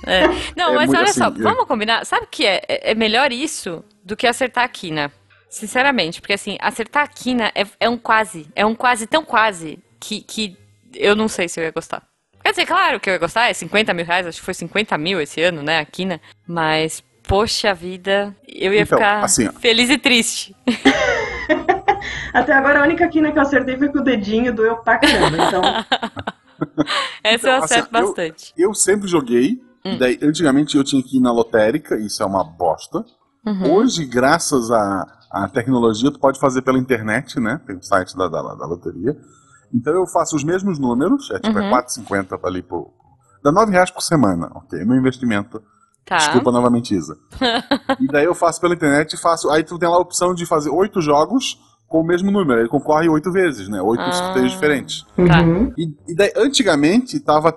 é. 0.08 0.28
Não, 0.58 0.72
É 0.72 0.76
mas 0.76 0.90
olha 0.90 1.04
assim, 1.04 1.20
só, 1.20 1.28
é. 1.28 1.32
vamos 1.32 1.66
combinar. 1.68 2.06
Sabe 2.06 2.26
o 2.26 2.30
que 2.30 2.46
é? 2.46 2.62
é? 2.68 2.92
é 2.92 2.96
melhor 2.96 3.32
isso 3.32 3.84
do 4.04 4.16
que 4.16 4.28
acertar 4.28 4.64
a 4.64 4.68
quina. 4.68 5.12
Sinceramente, 5.50 6.20
porque 6.20 6.34
assim, 6.34 6.58
acertar 6.60 7.04
a 7.04 7.08
quina 7.08 7.52
é, 7.56 7.66
é 7.80 7.88
um 7.90 7.98
quase. 7.98 8.48
É 8.56 8.66
um 8.66 8.74
quase 8.76 9.06
tão 9.08 9.24
quase 9.24 9.80
que, 10.00 10.22
que 10.22 10.58
eu 10.96 11.16
não 11.16 11.28
sei 11.28 11.48
se 11.48 11.60
eu 11.60 11.64
ia 11.64 11.72
gostar. 11.72 12.04
Quer 12.44 12.50
dizer, 12.52 12.66
claro 12.66 13.00
que 13.00 13.10
eu 13.10 13.14
ia 13.14 13.20
gostar, 13.20 13.50
é 13.50 13.54
50 13.54 13.94
mil 13.94 14.06
reais, 14.06 14.28
acho 14.28 14.40
que 14.40 14.46
foi 14.46 14.54
50 14.54 14.98
mil 14.98 15.22
esse 15.22 15.42
ano, 15.42 15.62
né, 15.64 15.80
a 15.80 15.86
quina. 15.86 16.20
Mas, 16.46 17.02
poxa 17.26 17.74
vida, 17.74 18.36
eu 18.48 18.74
ia 18.74 18.82
Então, 18.82 18.98
ficar 18.98 19.24
assim, 19.24 19.50
feliz 19.60 19.90
e 19.90 19.98
triste. 19.98 20.54
Até 22.34 22.54
agora 22.54 22.80
a 22.80 22.84
única 22.84 23.08
quina 23.08 23.32
que 23.32 23.38
eu 23.38 23.42
acertei 23.44 23.78
foi 23.78 23.90
com 23.90 24.00
o 24.00 24.04
dedinho, 24.04 24.54
doeu 24.54 24.78
pra 24.78 24.98
caramba. 24.98 25.38
Então, 25.48 25.62
Essa 27.24 27.36
Então, 27.36 27.52
eu 27.52 27.64
assim, 27.64 27.74
acerto 27.76 27.96
eu- 27.98 28.02
bastante. 28.08 28.54
Eu 28.58 28.74
sempre 28.74 29.08
joguei, 29.08 29.62
Hum. 29.86 29.98
daí 29.98 30.18
antigamente 30.22 30.78
eu 30.78 30.84
tinha 30.84 31.04
que 31.04 31.18
ir 31.18 31.20
na 31.20 31.32
lotérica, 31.32 31.96
isso 31.98 32.24
é 32.24 32.26
uma 32.26 32.44
bosta. 32.44 33.06
Uhum. 33.46 33.74
Hoje, 33.74 34.06
graças 34.06 34.72
à, 34.72 35.06
à 35.32 35.48
tecnologia, 35.50 36.12
tu 36.12 36.20
pode 36.20 36.40
fazer 36.40 36.62
pela 36.62 36.78
internet, 36.80 37.40
né? 37.40 37.60
Tem 37.66 37.76
o 37.76 37.84
site 37.84 38.16
da, 38.16 38.28
da, 38.28 38.42
da 38.56 38.66
loteria. 38.66 39.18
Então 39.74 39.94
eu 39.94 40.06
faço 40.08 40.36
os 40.36 40.44
mesmos 40.44 40.80
números, 40.80 41.30
é 41.32 41.40
tipo 41.40 41.58
Uhum. 41.58 41.66
é 41.66 41.72
4,50 41.84 42.40
ali 42.44 42.62
por. 42.62 42.92
Dá 43.44 43.52
9 43.52 43.72
reais 43.72 43.92
por 43.92 44.02
semana, 44.02 44.50
ok? 44.56 44.84
Meu 44.86 44.96
investimento. 44.98 45.62
Tá. 46.06 46.18
Desculpa 46.18 46.52
novamente, 46.52 46.94
Isa. 46.96 47.18
e 48.00 48.08
daí 48.08 48.26
eu 48.26 48.36
faço 48.36 48.60
pela 48.62 48.74
internet 48.74 49.14
e 49.14 49.18
faço. 49.18 49.50
Aí 49.50 49.64
tu 49.64 49.78
tem 49.80 49.90
lá 49.90 49.96
a 49.96 50.00
opção 50.00 50.34
de 50.34 50.46
fazer 50.46 50.70
oito 50.70 51.02
jogos 51.02 51.58
com 51.88 52.02
o 52.02 52.06
mesmo 52.06 52.30
número. 52.32 52.60
Ele 52.62 52.70
concorre 52.70 53.10
oito 53.10 53.32
vezes, 53.32 53.68
né? 53.68 53.82
Oito 53.82 54.02
Ah. 54.02 54.12
sorteios 54.12 54.52
diferentes. 54.52 55.06
Tá. 55.28 55.42
Uhum. 55.42 55.74
E, 55.78 55.94
e 56.08 56.16
daí, 56.16 56.32
antigamente 56.38 57.20
tava 57.20 57.50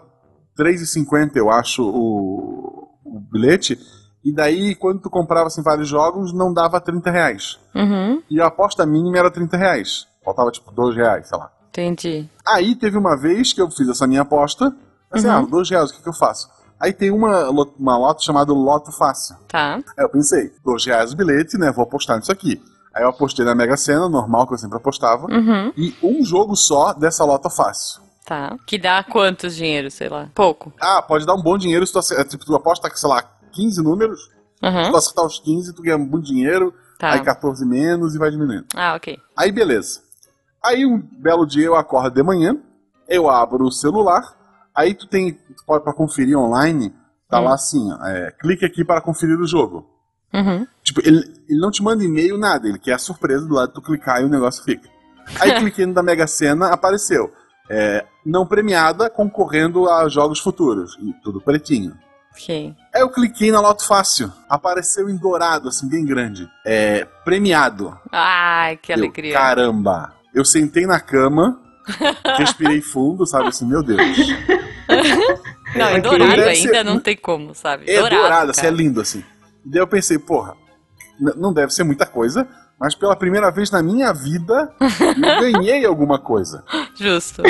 R$3,50, 0.58 1.32
eu 1.36 1.50
acho, 1.50 1.82
o, 1.82 2.88
o 3.04 3.20
bilhete. 3.32 3.78
E 4.26 4.32
daí, 4.34 4.74
quando 4.74 5.00
tu 5.02 5.08
comprava 5.08 5.46
assim, 5.46 5.62
vários 5.62 5.88
jogos, 5.88 6.32
não 6.32 6.52
dava 6.52 6.80
30 6.80 7.10
reais. 7.12 7.60
Uhum. 7.72 8.20
E 8.28 8.40
a 8.40 8.46
aposta 8.46 8.84
mínima 8.84 9.18
era 9.18 9.30
30 9.30 9.56
reais. 9.56 10.08
Faltava 10.24 10.50
tipo 10.50 10.72
2 10.72 10.96
reais, 10.96 11.28
sei 11.28 11.38
lá. 11.38 11.48
Entendi. 11.68 12.28
Aí 12.44 12.74
teve 12.74 12.98
uma 12.98 13.16
vez 13.16 13.52
que 13.52 13.62
eu 13.62 13.70
fiz 13.70 13.88
essa 13.88 14.04
minha 14.04 14.22
aposta. 14.22 14.74
Assim, 15.12 15.28
Uhum. 15.28 15.32
ah, 15.32 15.46
2 15.48 15.70
reais, 15.70 15.90
o 15.90 15.94
que, 15.94 16.02
que 16.02 16.08
eu 16.08 16.12
faço? 16.12 16.48
Aí 16.80 16.92
tem 16.92 17.12
uma, 17.12 17.48
uma 17.78 17.96
loto 17.96 18.24
chamada 18.24 18.52
Loto 18.52 18.90
Fácil. 18.90 19.36
Tá. 19.46 19.76
Aí 19.76 20.04
eu 20.04 20.08
pensei, 20.08 20.52
2 20.64 20.84
reais 20.86 21.12
o 21.12 21.16
bilhete, 21.16 21.56
né? 21.56 21.70
Vou 21.70 21.84
apostar 21.84 22.18
nisso 22.18 22.32
aqui. 22.32 22.60
Aí 22.92 23.04
eu 23.04 23.10
apostei 23.10 23.44
na 23.44 23.54
Mega 23.54 23.76
Sena, 23.76 24.08
normal, 24.08 24.46
que 24.48 24.54
eu 24.54 24.58
sempre 24.58 24.76
apostava. 24.78 25.26
Uhum. 25.26 25.72
E 25.76 25.94
um 26.02 26.24
jogo 26.24 26.56
só 26.56 26.92
dessa 26.92 27.24
Loto 27.24 27.48
Fácil. 27.48 28.02
Tá. 28.24 28.56
Que 28.66 28.76
dá 28.76 29.04
quantos 29.04 29.54
dinheiro, 29.54 29.88
sei 29.88 30.08
lá? 30.08 30.28
Pouco. 30.34 30.72
Ah, 30.80 31.00
pode 31.00 31.24
dar 31.24 31.34
um 31.34 31.40
bom 31.40 31.56
dinheiro 31.56 31.86
se 31.86 31.92
tu, 31.92 32.00
é, 32.14 32.24
tipo, 32.24 32.44
tu 32.44 32.56
aposta, 32.56 32.90
sei 32.92 33.08
lá, 33.08 33.22
15 33.56 33.82
números. 33.82 34.20
Se 34.60 34.66
Uhum. 34.66 34.90
tu 34.90 34.96
acertar 34.96 35.24
os 35.26 35.38
15, 35.40 35.74
tu 35.74 35.82
ganha 35.82 35.98
muito 35.98 36.26
dinheiro. 36.26 36.72
Tá. 36.98 37.12
Aí 37.12 37.20
14 37.22 37.64
menos 37.66 38.14
e 38.14 38.18
vai 38.18 38.30
diminuindo. 38.30 38.64
Ah, 38.74 38.94
ok. 38.94 39.18
Aí 39.36 39.52
beleza. 39.52 40.00
Aí 40.64 40.86
um 40.86 40.98
belo 40.98 41.44
dia 41.46 41.66
eu 41.66 41.76
acordo 41.76 42.10
de 42.14 42.22
manhã, 42.22 42.56
eu 43.08 43.28
abro 43.28 43.64
o 43.66 43.70
celular, 43.70 44.22
aí 44.74 44.94
tu 44.94 45.06
tem, 45.06 45.32
tu 45.34 45.64
pode 45.66 45.84
para 45.84 45.92
conferir 45.92 46.36
online, 46.38 46.92
tá 47.28 47.38
Hum. 47.40 47.44
lá 47.44 47.54
assim, 47.54 47.92
ó, 47.92 48.04
é, 48.06 48.30
clique 48.32 48.64
aqui 48.64 48.82
para 48.84 49.00
conferir 49.02 49.38
o 49.38 49.46
jogo. 49.46 49.86
Uhum. 50.32 50.66
Tipo, 50.82 51.00
ele, 51.06 51.18
ele 51.48 51.60
não 51.60 51.70
te 51.70 51.82
manda 51.82 52.02
e-mail, 52.02 52.36
nada, 52.38 52.66
ele 52.66 52.78
quer 52.78 52.94
a 52.94 52.98
surpresa 52.98 53.46
do 53.46 53.54
lado, 53.54 53.72
tu 53.74 53.82
clicar 53.82 54.22
e 54.22 54.24
o 54.24 54.28
negócio 54.28 54.64
fica. 54.64 54.88
Aí 55.38 55.52
cliquei 55.60 55.84
no 55.86 55.92
da 55.94 56.02
Mega 56.02 56.26
Sena, 56.26 56.68
apareceu. 56.68 57.30
é, 57.68 58.04
não 58.24 58.46
premiada, 58.46 59.10
concorrendo 59.10 59.88
a 59.90 60.08
jogos 60.08 60.38
futuros. 60.40 60.96
E 61.00 61.12
tudo 61.22 61.40
pretinho. 61.40 61.94
Ok. 62.36 62.74
Aí 62.94 63.00
eu 63.00 63.08
cliquei 63.08 63.50
na 63.50 63.60
Loto 63.60 63.86
Fácil. 63.86 64.30
Apareceu 64.48 65.08
em 65.08 65.16
dourado, 65.16 65.68
assim, 65.68 65.88
bem 65.88 66.04
grande. 66.04 66.48
É, 66.64 67.06
premiado. 67.24 67.98
Ai, 68.12 68.76
que 68.76 68.92
Eu, 68.92 68.96
alegria. 68.98 69.32
caramba! 69.32 70.12
Eu 70.34 70.44
sentei 70.44 70.86
na 70.86 71.00
cama, 71.00 71.58
respirei 72.36 72.80
fundo, 72.82 73.26
sabe 73.26 73.48
assim, 73.48 73.66
meu 73.66 73.82
Deus. 73.82 74.00
Não, 75.74 75.90
em 75.90 75.98
Ok. 75.98 76.02
dourado 76.02 76.42
ainda 76.42 76.54
ser- 76.54 76.84
não 76.84 76.98
tem 77.00 77.16
como, 77.16 77.54
sabe? 77.54 77.90
É 77.90 78.08
dourado, 78.08 78.50
assim, 78.50 78.66
é 78.66 78.70
lindo, 78.70 79.00
assim. 79.00 79.22
E 79.64 79.68
daí 79.70 79.80
eu 79.80 79.86
pensei, 79.86 80.18
porra, 80.18 80.54
não 81.18 81.52
deve 81.52 81.72
ser 81.72 81.84
muita 81.84 82.06
coisa, 82.06 82.46
mas 82.78 82.94
pela 82.94 83.16
primeira 83.16 83.50
vez 83.50 83.70
na 83.70 83.82
minha 83.82 84.12
vida, 84.12 84.72
eu 84.80 85.40
ganhei 85.52 85.84
alguma 85.84 86.18
coisa. 86.18 86.64
Justo. 86.94 87.42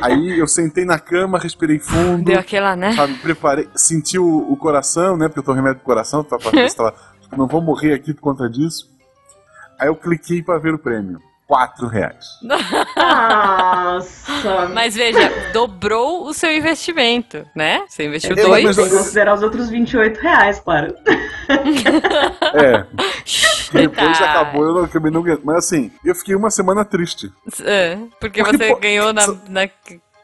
Aí 0.00 0.38
eu 0.38 0.46
sentei 0.46 0.84
na 0.84 0.98
cama, 0.98 1.38
respirei 1.38 1.78
fundo, 1.78 2.24
Deu 2.24 2.38
aquela, 2.38 2.76
né? 2.76 2.92
sabe, 2.92 3.14
preparei, 3.14 3.68
senti 3.74 4.18
o, 4.18 4.52
o 4.52 4.56
coração, 4.56 5.16
né, 5.16 5.28
porque 5.28 5.40
eu 5.40 5.44
tô 5.44 5.52
remédio 5.52 5.78
pro 5.78 5.86
coração, 5.86 6.22
pra, 6.24 6.38
pra 6.40 6.50
tipo, 6.50 7.36
não 7.36 7.46
vou 7.46 7.60
morrer 7.60 7.94
aqui 7.94 8.12
por 8.14 8.20
conta 8.20 8.48
disso. 8.48 8.90
Aí 9.78 9.88
eu 9.88 9.96
cliquei 9.96 10.42
pra 10.42 10.58
ver 10.58 10.74
o 10.74 10.78
prêmio. 10.78 11.20
Quatro 11.46 11.86
reais. 11.86 12.24
Nossa. 12.42 12.68
Mas 14.72 14.94
veja, 14.94 15.30
dobrou 15.52 16.24
o 16.26 16.32
seu 16.32 16.50
investimento, 16.54 17.44
né? 17.54 17.84
Você 17.88 18.06
investiu 18.06 18.32
É, 18.36 18.42
dois. 18.42 18.64
mas 18.64 18.76
que 18.76 18.88
considerar 18.96 19.34
os 19.34 19.42
outros 19.42 19.68
28 19.68 20.18
reais, 20.20 20.60
claro. 20.60 20.94
É, 22.54 22.84
depois 23.72 24.18
Tá. 24.18 24.24
acabou, 24.30 24.64
eu 24.64 24.74
não, 24.74 24.84
acabei 24.84 25.10
não 25.10 25.22
ganhando. 25.22 25.42
Mas 25.44 25.56
assim, 25.56 25.90
eu 26.04 26.14
fiquei 26.14 26.34
uma 26.34 26.50
semana 26.50 26.84
triste. 26.84 27.32
É, 27.64 27.96
porque 28.20 28.42
Porque, 28.42 28.56
você 28.58 28.68
pô, 28.68 28.76
ganhou 28.76 29.12
na, 29.12 29.26
na 29.48 29.68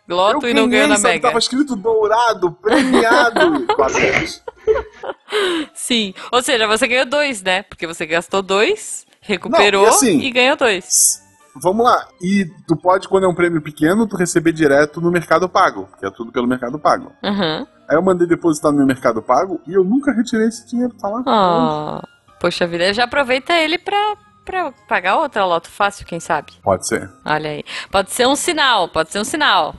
Loto 0.09 0.47
eu 0.47 0.51
e 0.51 0.55
não 0.55 0.69
ganhou 0.69 0.71
ganhei, 0.71 0.87
na 0.89 0.97
sabe, 0.97 1.15
Mega. 1.15 1.29
Tava 1.29 1.39
escrito 1.39 1.77
dourado, 1.77 2.53
premiado. 2.53 3.67
Sim. 5.75 6.15
Ou 6.33 6.43
seja, 6.43 6.67
você 6.67 6.87
ganhou 6.87 7.05
dois, 7.07 7.43
né? 7.43 7.63
Porque 7.63 7.87
você 7.87 8.07
gastou 8.07 8.41
dois, 8.43 9.07
recuperou 9.29 9.83
Não, 9.83 9.89
e 9.89 9.95
assim- 9.95 10.19
e 10.21 10.31
ganhou 10.31 10.57
dois. 10.57 11.23
Vamos 11.61 11.85
lá. 11.85 12.07
E 12.23 12.47
tu 12.67 12.77
pode, 12.77 13.09
quando 13.09 13.25
é 13.25 13.29
um 13.29 13.35
prêmio 13.35 13.61
pequeno, 13.61 14.07
tu 14.07 14.17
receber 14.17 14.53
direto 14.53 15.01
no 15.01 15.11
Mercado 15.11 15.49
Pago, 15.49 15.89
que 15.99 16.07
é 16.07 16.11
tudo 16.11 16.33
pelo 16.33 16.47
Mercado 16.47 16.79
Pago. 16.79 17.13
Uhum. 17.23 17.67
Aí 17.89 17.97
eu 17.97 18.03
mandei 18.03 18.27
depositar 18.27 18.71
no 18.71 18.79
meu 18.79 18.87
Mercado 18.87 19.21
Pago 19.23 19.61
e 19.67 19.73
eu 19.75 19.83
nunca 19.85 20.13
retirei 20.13 20.47
esse 20.47 20.67
dinheiro, 20.69 20.95
tá 20.95 21.09
lá. 21.09 21.23
Oh, 22.03 22.37
poxa 22.41 22.67
vida, 22.67 22.93
já 22.95 23.05
aproveita 23.05 23.55
ele 23.55 23.77
pra, 23.77 24.15
pra 24.45 24.73
pagar 24.87 25.17
outra 25.17 25.45
Loto 25.45 25.69
Fácil, 25.69 26.07
quem 26.07 26.21
sabe? 26.21 26.53
Pode 26.63 26.87
ser. 26.87 27.11
Olha 27.25 27.51
aí. 27.51 27.65
Pode 27.91 28.13
ser 28.13 28.27
um 28.29 28.37
sinal, 28.37 28.89
pode 28.89 29.11
ser 29.11 29.19
um 29.19 29.25
sinal. 29.25 29.75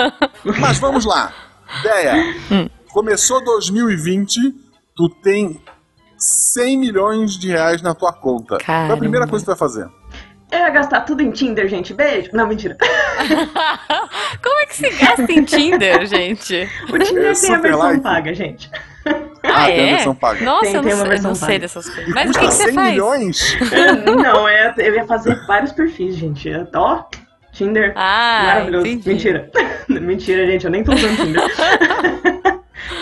Mas 0.60 0.78
vamos 0.78 1.04
lá. 1.04 1.32
Ideia. 1.80 2.14
Hum. 2.50 2.68
Começou 2.90 3.44
2020, 3.44 4.40
tu 4.96 5.08
tem 5.22 5.60
100 6.18 6.76
milhões 6.78 7.38
de 7.38 7.48
reais 7.48 7.80
na 7.82 7.94
tua 7.94 8.12
conta. 8.12 8.58
Qual 8.64 8.76
é 8.76 8.84
a 8.92 8.96
primeira 8.96 9.26
Caramba. 9.26 9.30
coisa 9.30 9.44
que 9.44 9.50
tu 9.52 9.56
vai 9.56 9.68
fazer? 9.68 9.88
Eu 10.50 10.58
ia 10.60 10.70
gastar 10.70 11.02
tudo 11.02 11.22
em 11.22 11.30
Tinder, 11.30 11.68
gente. 11.68 11.92
Beijo. 11.92 12.30
Não, 12.32 12.46
mentira. 12.46 12.76
Como 14.42 14.58
é 14.60 14.66
que 14.66 14.76
se 14.76 14.88
gasta 14.90 15.30
em 15.30 15.44
Tinder, 15.44 16.06
gente? 16.06 16.68
O 16.90 16.98
Tinder 16.98 17.22
tem 17.22 17.28
a 17.30 17.34
super 17.34 17.60
versão 17.60 17.78
like. 17.80 18.02
paga, 18.02 18.34
gente. 18.34 18.70
Ah, 19.44 19.66
tem 19.66 19.80
a 19.80 19.86
é? 19.86 19.90
versão 19.96 20.14
paga. 20.14 20.44
Nossa, 20.44 20.62
Tem- 20.64 20.74
eu 20.74 20.82
tem 20.82 20.90
não, 20.92 20.98
uma 20.98 21.04
sei, 21.04 21.04
eu 21.06 21.10
versão 21.10 21.28
não 21.30 21.34
sei 21.34 21.58
dessas 21.58 21.88
coisas. 21.88 22.08
E 22.08 22.14
Mas 22.14 22.30
o 22.30 22.32
que, 22.32 22.38
que 22.40 22.46
você 22.54 22.64
100 22.64 22.74
faz? 22.74 22.90
milhões? 22.90 23.56
Não, 24.22 24.48
é, 24.48 24.74
eu 24.78 24.94
ia 24.94 25.06
fazer 25.06 25.34
vários 25.46 25.72
perfis, 25.72 26.16
gente. 26.16 26.50
Ó, 26.74 27.04
Tinder. 27.52 27.92
Ah, 27.94 28.42
Maravilhoso. 28.46 28.86
entendi. 28.86 29.08
Mentira. 29.10 29.50
Mentira, 29.88 30.46
gente. 30.46 30.64
Eu 30.64 30.70
nem 30.70 30.82
tô 30.82 30.92
usando 30.94 31.16
Tinder. 31.16 31.42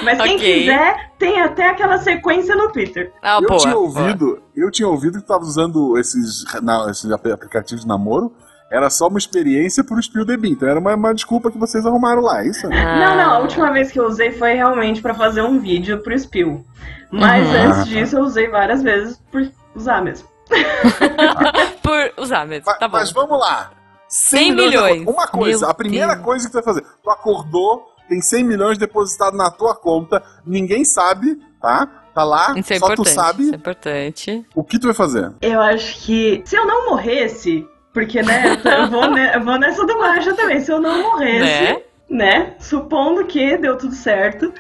Mas 0.06 0.22
quem 0.22 0.36
Ok. 0.36 0.60
quiser, 0.60 1.10
tem 1.18 1.40
até 1.40 1.68
aquela 1.70 1.98
sequência 1.98 2.54
no 2.56 2.70
Twitter. 2.72 3.12
Ah, 3.22 3.38
eu 3.42 3.46
boa. 3.48 3.58
tinha 3.60 3.75
boa. 3.75 3.84
ouvido, 3.86 4.42
eu 4.54 4.70
tinha 4.70 4.88
ouvido 4.88 5.18
que 5.18 5.25
tu 5.25 5.28
tava 5.28 5.42
usando 5.44 5.98
esses, 5.98 6.44
esses 6.90 7.10
ap- 7.12 7.26
aplicativos 7.26 7.82
de 7.82 7.88
namoro. 7.88 8.32
Era 8.70 8.90
só 8.90 9.06
uma 9.06 9.18
experiência 9.18 9.84
pro 9.84 10.00
Spill 10.02 10.26
the 10.26 10.36
Bean. 10.36 10.50
Então 10.52 10.68
era 10.68 10.80
uma, 10.80 10.94
uma 10.94 11.14
desculpa 11.14 11.50
que 11.52 11.58
vocês 11.58 11.86
arrumaram 11.86 12.20
lá, 12.22 12.42
é 12.42 12.48
isso? 12.48 12.66
Ah. 12.66 12.70
Não, 12.98 13.16
não, 13.16 13.30
a 13.34 13.38
última 13.38 13.70
vez 13.72 13.92
que 13.92 14.00
eu 14.00 14.06
usei 14.06 14.32
foi 14.32 14.54
realmente 14.54 15.00
pra 15.00 15.14
fazer 15.14 15.42
um 15.42 15.58
vídeo 15.60 16.02
pro 16.02 16.18
Spill. 16.18 16.64
Mas 17.12 17.46
Uhum. 17.46 17.54
antes 17.70 17.86
disso 17.86 18.16
eu 18.16 18.22
usei 18.25 18.48
várias 18.48 18.82
vezes 18.82 19.20
por 19.30 19.48
usar 19.75 20.02
mesmo. 20.02 20.26
Por 21.82 22.12
usar 22.22 22.46
mesmo, 22.46 22.64
Mas, 22.66 22.78
tá 22.78 22.88
bom. 22.88 22.96
mas 22.98 23.12
vamos 23.12 23.38
lá. 23.38 23.70
100 24.08 24.52
na 24.52 24.62
milhões. 24.62 24.98
conta. 25.04 25.10
Uma 25.10 25.26
coisa, 25.28 25.60
Meu 25.60 25.70
a 25.70 25.75
primeira 25.75 26.12
Deus. 26.14 26.25
coisa 26.25 26.44
que 26.46 26.50
tu 26.52 26.54
vai 26.54 26.62
fazer. 26.62 26.84
Tu 27.02 27.10
acordou, 27.10 27.86
tem 28.08 28.20
100 28.20 28.44
milhões 28.44 28.78
depositado 28.78 29.36
na 29.36 29.50
tua 29.50 29.75
conta, 29.75 30.22
ninguém 30.44 30.84
sabe, 30.84 31.38
tá? 31.60 31.86
Tá 32.14 32.25
lá, 32.25 32.54
Isso 32.56 32.72
é 32.72 32.78
só 32.78 32.86
tu 32.86 32.92
importante. 33.02 33.14
sabe 33.14 33.42
Isso 33.42 33.52
é 33.52 33.56
importante. 33.56 34.46
o 34.54 34.64
que 34.64 34.78
tu 34.78 34.86
vai 34.86 34.94
fazer. 34.94 35.32
Eu 35.42 35.60
acho 35.60 36.00
que 36.04 36.42
se 36.46 36.56
eu 36.56 36.66
não 36.66 36.88
morresse, 36.90 37.66
porque 37.92 38.22
né, 38.22 38.42
eu 38.64 38.90
vou, 38.90 39.10
ne- 39.10 39.34
eu 39.36 39.44
vou 39.44 39.58
nessa 39.58 39.84
do 39.84 39.98
Marcha 39.98 40.32
também, 40.34 40.60
se 40.60 40.72
eu 40.72 40.80
não 40.80 41.02
morresse, 41.02 41.75
Né? 41.75 41.82
né, 42.08 42.54
supondo 42.58 43.26
que 43.26 43.58
deu 43.58 43.76
tudo 43.76 43.94
certo, 43.94 44.50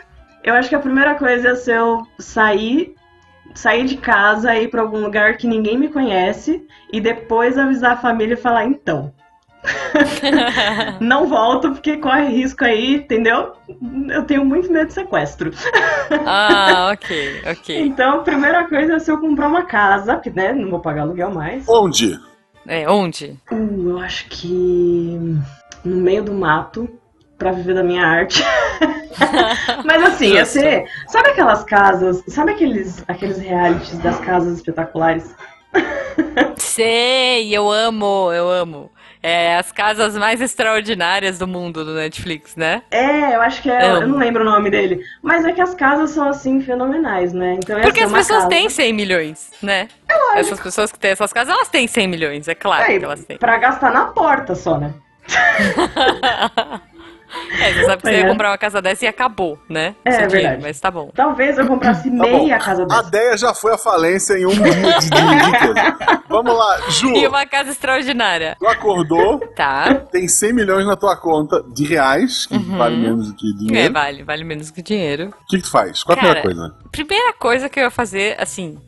eu 0.44 0.52
acho 0.54 0.68
que 0.68 0.74
a 0.74 0.78
primeira 0.80 1.14
coisa 1.14 1.48
é 1.48 1.54
se 1.54 1.70
eu 1.70 2.02
sair, 2.18 2.94
sair 3.54 3.84
de 3.86 3.96
casa 3.96 4.54
e 4.54 4.64
ir 4.64 4.68
pra 4.68 4.82
algum 4.82 5.00
lugar 5.00 5.38
que 5.38 5.46
ninguém 5.46 5.78
me 5.78 5.88
conhece 5.88 6.62
e 6.92 7.00
depois 7.00 7.56
avisar 7.56 7.92
a 7.92 7.96
família 7.96 8.34
e 8.34 8.36
falar, 8.36 8.66
então, 8.66 9.12
não 11.00 11.26
volto 11.26 11.72
porque 11.72 11.96
corre 11.96 12.26
risco 12.26 12.64
aí, 12.64 12.96
entendeu? 12.96 13.52
Eu 14.08 14.24
tenho 14.24 14.44
muito 14.44 14.72
medo 14.72 14.86
de 14.86 14.92
sequestro. 14.92 15.50
ah, 16.26 16.90
ok, 16.92 17.42
ok. 17.50 17.80
Então, 17.80 18.20
a 18.20 18.22
primeira 18.22 18.68
coisa 18.68 18.94
é 18.94 18.98
se 18.98 19.10
eu 19.10 19.18
comprar 19.18 19.48
uma 19.48 19.64
casa, 19.64 20.14
porque, 20.14 20.30
né, 20.30 20.52
não 20.52 20.70
vou 20.70 20.80
pagar 20.80 21.02
aluguel 21.02 21.30
mais. 21.30 21.68
Onde? 21.68 22.18
É, 22.66 22.88
onde? 22.88 23.36
Uh, 23.50 23.90
eu 23.90 23.98
acho 23.98 24.28
que 24.28 25.18
no 25.84 25.96
meio 25.96 26.24
do 26.24 26.34
mato 26.34 26.88
pra 27.38 27.52
viver 27.52 27.74
da 27.74 27.82
minha 27.82 28.04
arte. 28.04 28.42
Mas 29.84 30.02
assim, 30.02 30.34
ia 30.34 30.44
ser. 30.44 30.86
Sabe 31.06 31.30
aquelas 31.30 31.64
casas? 31.64 32.22
Sabe 32.28 32.52
aqueles, 32.52 33.04
aqueles 33.08 33.38
realities 33.38 33.98
das 33.98 34.18
casas 34.20 34.56
espetaculares? 34.56 35.34
Sei, 36.56 37.54
eu 37.54 37.70
amo, 37.70 38.32
eu 38.32 38.50
amo. 38.50 38.90
É 39.28 39.56
as 39.56 39.72
casas 39.72 40.16
mais 40.16 40.40
extraordinárias 40.40 41.36
do 41.36 41.48
mundo 41.48 41.84
do 41.84 41.94
Netflix, 41.94 42.54
né? 42.54 42.82
É, 42.92 43.34
eu 43.34 43.40
acho 43.42 43.60
que 43.60 43.68
é. 43.68 43.84
Amo. 43.84 44.02
Eu 44.02 44.08
não 44.08 44.18
lembro 44.18 44.42
o 44.42 44.44
nome 44.44 44.70
dele. 44.70 45.00
Mas 45.20 45.44
é 45.44 45.52
que 45.52 45.60
as 45.60 45.74
casas 45.74 46.10
são 46.10 46.28
assim 46.28 46.60
fenomenais, 46.60 47.32
né? 47.32 47.54
Então 47.58 47.80
Porque 47.80 48.02
as 48.02 48.08
uma 48.10 48.18
pessoas 48.18 48.44
casa. 48.44 48.48
têm 48.50 48.68
100 48.68 48.92
milhões, 48.92 49.50
né? 49.60 49.88
Essas 50.36 50.60
pessoas 50.60 50.92
que 50.92 50.98
têm 51.00 51.10
essas 51.10 51.32
casas, 51.32 51.52
elas 51.52 51.68
têm 51.68 51.88
100 51.88 52.06
milhões, 52.06 52.46
é 52.46 52.54
claro 52.54 52.84
É, 52.84 52.98
que 52.98 53.04
elas 53.04 53.24
têm. 53.24 53.36
pra 53.36 53.56
gastar 53.58 53.90
na 53.90 54.04
porta 54.04 54.54
só, 54.54 54.78
né? 54.78 54.94
É, 57.58 57.72
você 57.72 57.84
sabe 57.86 58.02
que 58.02 58.08
você 58.08 58.16
ia 58.20 58.28
comprar 58.28 58.50
uma 58.50 58.58
casa 58.58 58.82
dessa 58.82 59.04
e 59.04 59.08
acabou, 59.08 59.58
né? 59.68 59.94
É, 60.04 60.10
dinheiro, 60.10 60.30
verdade. 60.30 60.62
mas 60.62 60.78
tá 60.80 60.90
bom. 60.90 61.10
Talvez 61.14 61.56
eu 61.58 61.66
comprasse 61.66 62.10
Tá 62.10 62.16
bom. 62.24 62.44
meia 62.44 62.58
casa 62.58 62.82
A 62.82 62.86
dessa. 62.86 63.10
Deia 63.10 63.36
já 63.36 63.54
foi 63.54 63.72
à 63.72 63.78
falência 63.78 64.34
em 64.34 64.44
um 64.46 64.50
dia 64.50 64.62
de, 64.64 64.76
riqueza. 64.76 66.22
Vamos 66.28 66.54
lá, 66.56 66.80
Ju. 66.90 67.12
E 67.16 67.26
uma 67.26 67.46
casa 67.46 67.70
extraordinária. 67.70 68.56
Tu 68.58 68.66
acordou, 68.66 69.38
Tá. 69.54 69.94
tem 70.12 70.28
100 70.28 70.52
milhões 70.52 70.86
na 70.86 70.96
tua 70.96 71.16
conta 71.16 71.62
de 71.72 71.84
reais, 71.86 72.46
que 72.46 72.58
vale 72.58 72.96
menos 72.96 73.28
do 73.28 73.34
que 73.36 73.48
É, 73.50 73.54
dinheiro. 73.56 73.92
vale, 73.94 74.22
vale 74.22 74.44
menos 74.44 74.70
que 74.70 74.82
dinheiro. 74.82 75.28
O 75.42 75.46
que, 75.46 75.56
que 75.56 75.62
tu 75.62 75.70
faz? 75.70 76.02
Qual 76.02 76.16
é 76.16 76.20
a 76.20 76.22
Cara, 76.22 76.40
primeira 76.42 76.70
coisa? 76.70 76.90
Primeira 76.92 77.32
coisa 77.32 77.68
que 77.68 77.78
eu 77.80 77.84
ia 77.84 77.90
fazer, 77.90 78.36
assim, 78.38 78.78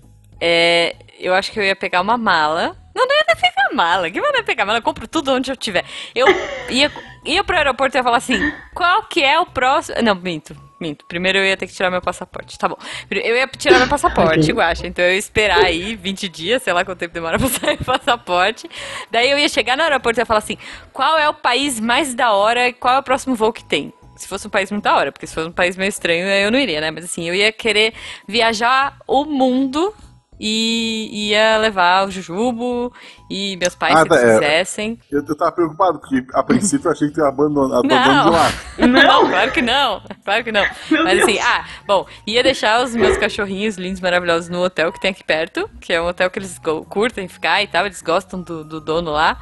é. 0.41 0.95
Eu 1.21 1.35
acho 1.35 1.51
que 1.51 1.59
eu 1.59 1.65
ia 1.65 1.75
pegar 1.75 2.01
uma 2.01 2.17
mala. 2.17 2.77
Não, 2.95 3.05
não 3.05 3.17
ia 3.17 3.25
pegar 3.37 3.75
mala. 3.75 4.09
Que 4.11 4.21
vai 4.21 4.43
pegar 4.45 4.65
mala? 4.65 4.79
Eu 4.79 4.83
compro 4.83 5.07
tudo 5.09 5.33
onde 5.33 5.51
eu 5.51 5.57
tiver. 5.57 5.85
Eu 6.15 6.27
ia, 6.69 6.91
ia 7.25 7.43
pro 7.45 7.57
aeroporto 7.57 7.97
e 7.97 7.99
ia 7.99 8.03
falar 8.03 8.19
assim: 8.19 8.53
qual 8.75 9.03
que 9.05 9.23
é 9.23 9.39
o 9.39 9.47
próximo. 9.47 10.01
Não, 10.03 10.15
minto. 10.15 10.57
Minto. 10.81 11.05
Primeiro 11.07 11.39
eu 11.39 11.45
ia 11.45 11.57
ter 11.57 11.67
que 11.67 11.73
tirar 11.73 11.91
meu 11.91 12.01
passaporte. 12.01 12.57
Tá 12.57 12.69
bom. 12.69 12.77
Eu 13.11 13.37
ia 13.37 13.47
tirar 13.49 13.79
meu 13.79 13.89
passaporte, 13.89 14.53
Ok. 14.53 14.55
Guaxa. 14.55 14.87
Então 14.87 15.05
eu 15.05 15.13
ia 15.13 15.19
esperar 15.19 15.65
aí 15.65 15.97
20 15.97 16.29
dias, 16.29 16.63
sei 16.63 16.73
lá 16.73 16.85
quanto 16.85 16.99
tempo 16.99 17.13
demora 17.13 17.37
pra 17.39 17.49
sair 17.49 17.79
o 17.81 17.85
passaporte. 17.85 18.69
Daí 19.11 19.31
eu 19.31 19.39
ia 19.39 19.49
chegar 19.49 19.77
no 19.77 19.83
aeroporto 19.83 20.21
e 20.21 20.23
ia 20.23 20.27
falar 20.27 20.39
assim: 20.39 20.57
qual 20.93 21.19
é 21.19 21.29
o 21.29 21.35
país 21.35 21.81
mais 21.81 22.15
da 22.15 22.33
hora 22.33 22.69
e 22.69 22.73
qual 22.73 22.95
é 22.95 22.99
o 22.99 23.03
próximo 23.03 23.35
voo 23.35 23.53
que 23.53 23.65
tem? 23.65 23.93
Se 24.17 24.27
fosse 24.27 24.47
um 24.49 24.51
país 24.51 24.71
muito 24.71 24.83
da 24.83 24.97
hora, 24.97 25.13
porque 25.13 25.27
se 25.29 25.35
fosse 25.35 25.49
um 25.49 25.53
país 25.53 25.77
meio 25.77 25.89
estranho, 25.89 26.27
eu 26.27 26.51
não 26.51 26.59
iria, 26.59 26.81
né? 26.81 26.91
Mas 26.91 27.05
assim, 27.05 27.29
eu 27.29 27.35
ia 27.35 27.53
querer 27.53 27.95
viajar 28.27 28.97
o 29.07 29.25
mundo 29.25 29.95
e 30.41 31.31
ia 31.31 31.57
levar 31.59 32.07
o 32.07 32.11
Jujubo 32.11 32.93
e 33.31 33.57
meus 33.57 33.75
pais, 33.75 33.95
Ah, 33.97 34.03
se 34.03 34.09
tá, 34.09 34.15
eles 34.17 34.29
é. 34.29 34.39
quisessem. 34.39 34.99
Eu, 35.11 35.25
eu 35.27 35.37
tava 35.37 35.53
preocupado, 35.53 35.99
porque 35.99 36.25
a 36.33 36.43
princípio 36.43 36.89
eu 36.89 36.93
achei 36.93 37.09
que 37.09 37.15
tu 37.15 37.21
ia 37.21 37.29
abandonar 37.29 37.83
Não. 37.83 37.97
abandonar 37.97 38.25
de 38.25 38.31
lá. 38.31 38.87
Não, 38.87 39.29
claro 39.29 39.53
que 39.53 39.63
não. 39.63 40.03
Claro 40.25 40.45
que 40.45 40.53
não. 40.53 40.65
Meu 40.91 41.05
Mas 41.05 41.23
assim, 41.23 41.33
Deus. 41.35 41.45
ah, 41.47 41.65
bom, 41.87 42.07
ia 42.27 42.43
deixar 42.43 42.83
os 42.85 42.95
meus 42.95 43.17
cachorrinhos 43.19 43.77
lindos, 43.77 44.01
maravilhosos 44.01 44.49
no 44.49 44.63
hotel 44.63 44.93
que 44.93 45.01
tem 45.01 45.11
aqui 45.11 45.25
perto, 45.25 45.69
que 45.81 45.93
é 45.93 46.01
um 46.01 46.07
hotel 46.07 46.31
que 46.31 46.39
eles 46.39 46.59
curtem 46.89 47.27
ficar 47.29 47.63
e 47.63 47.67
tal, 47.67 47.85
eles 47.87 48.01
gostam 48.03 48.41
do, 48.41 48.65
do 48.65 48.81
dono 48.81 49.11
lá. 49.11 49.37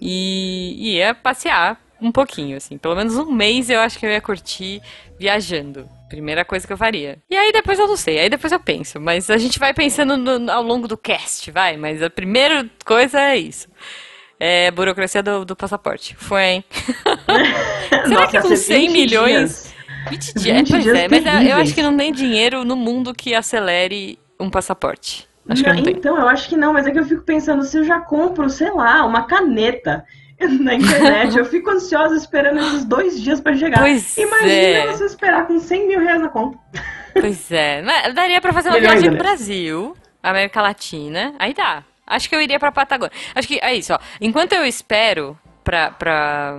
E 0.00 0.76
e 0.78 0.96
ia 0.96 1.14
passear 1.14 1.78
um 2.00 2.10
pouquinho, 2.12 2.56
assim. 2.56 2.78
Pelo 2.78 2.94
menos 2.96 3.16
um 3.16 3.30
mês 3.30 3.68
eu 3.70 3.80
acho 3.80 3.98
que 3.98 4.06
eu 4.06 4.10
ia 4.10 4.20
curtir 4.20 4.80
viajando. 5.18 5.88
Primeira 6.08 6.44
coisa 6.44 6.66
que 6.66 6.72
eu 6.72 6.76
faria. 6.76 7.18
E 7.30 7.36
aí 7.36 7.52
depois 7.52 7.78
eu 7.78 7.86
não 7.86 7.96
sei, 7.96 8.18
aí 8.18 8.28
depois 8.28 8.52
eu 8.52 8.58
penso. 8.60 9.00
Mas 9.00 9.30
a 9.30 9.36
gente 9.36 9.58
vai 9.58 9.72
pensando 9.72 10.16
no- 10.16 10.50
ao 10.50 10.62
longo 10.62 10.88
do 10.88 10.96
cast, 10.96 11.50
vai. 11.50 11.76
Mas 11.76 12.02
a 12.02 12.10
primeira 12.10 12.68
coisa 12.84 13.20
é 13.20 13.36
isso. 13.36 13.68
É 14.38 14.70
burocracia 14.70 15.22
do, 15.22 15.44
do 15.44 15.54
passaporte. 15.54 16.16
Foi, 16.16 16.42
hein? 16.42 16.64
Será 17.90 18.08
Nossa, 18.08 18.26
que 18.28 18.40
com 18.40 18.48
ia 18.50 18.56
ser 18.56 18.74
100 18.74 18.88
20 18.88 18.92
milhões. 18.92 19.34
dias. 19.34 19.74
20 20.10 20.34
dias, 20.34 20.56
20 20.58 20.70
pois 20.70 20.82
dias 20.82 20.98
é, 20.98 21.08
mas 21.08 21.18
eu- 21.18 21.24
terríveis. 21.32 21.56
acho 21.58 21.74
que 21.74 21.82
não 21.82 21.96
tem 21.96 22.12
dinheiro 22.12 22.64
no 22.64 22.74
mundo 22.76 23.14
que 23.14 23.34
acelere 23.34 24.18
um 24.38 24.48
passaporte. 24.50 25.28
Acho 25.48 25.62
que 25.62 25.68
Não, 25.68 25.76
não 25.76 25.82
tem. 25.82 25.94
Então, 25.94 26.16
eu 26.18 26.28
acho 26.28 26.48
que 26.48 26.56
não, 26.56 26.72
mas 26.72 26.86
é 26.86 26.90
que 26.90 26.98
eu 26.98 27.04
fico 27.04 27.22
pensando, 27.22 27.62
se 27.64 27.76
eu 27.76 27.84
já 27.84 28.00
compro, 28.00 28.48
sei 28.48 28.70
lá, 28.70 29.04
uma 29.04 29.24
caneta 29.24 30.04
na 30.60 30.74
internet, 30.74 31.36
eu 31.36 31.44
fico 31.44 31.70
ansiosa 31.70 32.16
esperando 32.16 32.58
esses 32.60 32.84
dois 32.84 33.20
dias 33.20 33.40
pra 33.40 33.54
chegar. 33.54 33.80
Pois 33.80 34.16
Imagina 34.16 34.50
é. 34.50 34.86
você 34.86 35.04
esperar 35.04 35.46
com 35.46 35.58
100 35.58 35.88
mil 35.88 36.00
reais 36.00 36.20
na 36.20 36.28
conta. 36.28 36.58
Pois 37.12 37.50
é. 37.52 37.82
Mas 37.82 38.14
daria 38.14 38.40
pra 38.40 38.52
fazer 38.52 38.68
uma 38.70 38.78
Milhões, 38.78 39.00
viagem 39.00 39.10
pro 39.10 39.18
né? 39.18 39.28
Brasil, 39.28 39.96
América 40.22 40.62
Latina. 40.62 41.34
Aí 41.38 41.52
dá. 41.52 41.82
Acho 42.06 42.28
que 42.28 42.34
eu 42.34 42.42
iria 42.42 42.58
pra 42.58 42.72
Patagônia. 42.72 43.12
Acho 43.34 43.46
que 43.46 43.60
é 43.62 43.74
isso, 43.74 43.92
ó. 43.92 43.98
Enquanto 44.20 44.52
eu 44.52 44.64
espero 44.64 45.38
pra, 45.62 45.90
pra 45.92 46.58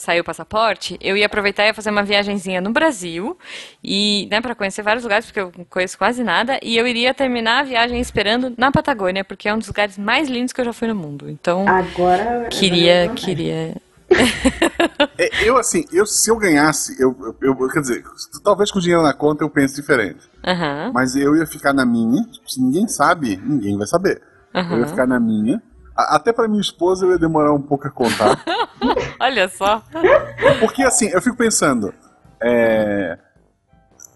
sair 0.00 0.20
o 0.20 0.24
passaporte, 0.24 0.96
eu 1.00 1.16
ia 1.16 1.26
aproveitar 1.26 1.64
e 1.64 1.66
ia 1.68 1.74
fazer 1.74 1.90
uma 1.90 2.02
viagenzinha 2.02 2.60
no 2.60 2.70
Brasil 2.70 3.36
e, 3.84 4.26
né, 4.30 4.40
para 4.40 4.54
conhecer 4.54 4.82
vários 4.82 5.04
lugares, 5.04 5.26
porque 5.26 5.40
eu 5.40 5.52
não 5.56 5.64
conheço 5.64 5.98
quase 5.98 6.24
nada, 6.24 6.58
e 6.62 6.76
eu 6.76 6.86
iria 6.86 7.12
terminar 7.12 7.60
a 7.60 7.62
viagem 7.62 8.00
esperando 8.00 8.52
na 8.56 8.72
Patagônia, 8.72 9.24
porque 9.24 9.48
é 9.48 9.54
um 9.54 9.58
dos 9.58 9.68
lugares 9.68 9.98
mais 9.98 10.28
lindos 10.28 10.52
que 10.52 10.60
eu 10.60 10.64
já 10.64 10.72
fui 10.72 10.88
no 10.88 10.94
mundo. 10.94 11.28
Então, 11.28 11.66
Agora. 11.68 12.48
queria, 12.50 13.04
agora 13.04 13.12
eu 13.12 13.14
queria. 13.14 13.76
É, 15.18 15.44
eu, 15.46 15.56
assim, 15.58 15.84
eu, 15.92 16.06
se 16.06 16.30
eu 16.30 16.36
ganhasse, 16.36 17.00
eu, 17.00 17.14
eu, 17.40 17.54
eu- 17.58 17.68
quer 17.68 17.80
dizer, 17.80 18.02
talvez 18.42 18.70
com 18.70 18.78
o 18.78 18.82
dinheiro 18.82 19.02
na 19.02 19.12
conta 19.12 19.44
eu 19.44 19.50
pense 19.50 19.76
diferente. 19.76 20.20
Aham, 20.44 20.90
Mas 20.94 21.14
eu 21.14 21.36
ia 21.36 21.46
ficar 21.46 21.74
na 21.74 21.84
minha, 21.84 22.22
tipo, 22.24 22.50
se 22.50 22.60
ninguém 22.60 22.88
sabe, 22.88 23.36
ninguém 23.44 23.76
vai 23.76 23.86
saber. 23.86 24.22
Eu 24.54 24.78
ia 24.78 24.86
ficar 24.86 25.06
na 25.06 25.20
minha. 25.20 25.62
A- 26.00 26.16
Até 26.16 26.32
pra 26.32 26.48
minha 26.48 26.60
esposa 26.60 27.04
eu 27.06 27.12
ia 27.12 27.18
demorar 27.18 27.52
um 27.52 27.60
pouco 27.62 27.86
a 27.86 27.90
contar. 27.90 28.42
Olha 29.20 29.48
só. 29.48 29.82
Porque 30.60 30.82
assim, 30.82 31.08
eu 31.08 31.20
fico 31.22 31.36
pensando. 31.36 31.92
é, 32.42 33.18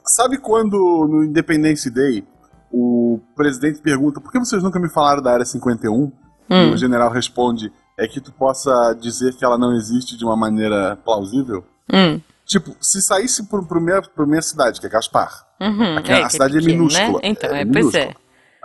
Sabe 0.06 0.38
quando 0.38 0.76
no 1.08 1.24
Independence 1.24 1.90
Day 1.90 2.26
o 2.72 3.20
presidente 3.36 3.80
pergunta 3.80 4.20
por 4.20 4.30
que 4.32 4.38
vocês 4.38 4.62
nunca 4.62 4.78
me 4.78 4.88
falaram 4.88 5.22
da 5.22 5.32
Área 5.32 5.44
51? 5.44 6.12
E 6.50 6.54
Hum. 6.54 6.72
o 6.72 6.76
general 6.76 7.10
responde: 7.10 7.72
é 7.98 8.06
que 8.06 8.20
tu 8.20 8.30
possa 8.32 8.94
dizer 9.00 9.34
que 9.34 9.44
ela 9.44 9.56
não 9.56 9.72
existe 9.74 10.16
de 10.16 10.24
uma 10.24 10.36
maneira 10.36 10.96
plausível? 11.04 11.64
Hum, 11.92 12.20
Tipo, 12.46 12.76
se 12.78 13.00
saísse 13.00 13.44
por, 13.44 13.66
por, 13.66 13.80
minha, 13.80 14.02
minha 14.26 14.42
cidade, 14.42 14.78
que 14.78 14.86
é 14.86 14.90
Gaspar, 14.90 15.30
uhum. 15.58 15.96
Aqui 15.96 16.12
a 16.12 16.24
que 16.26 16.32
cidade 16.32 16.58
é 16.58 16.60
pequeno, 16.60 16.78
minúscula, 16.80 17.12
Né? 17.12 17.18
Então, 17.22 17.48
é 17.50 17.60
é, 17.62 17.64
pois 17.64 17.74
minúscula. 17.86 18.04
é. 18.04 18.14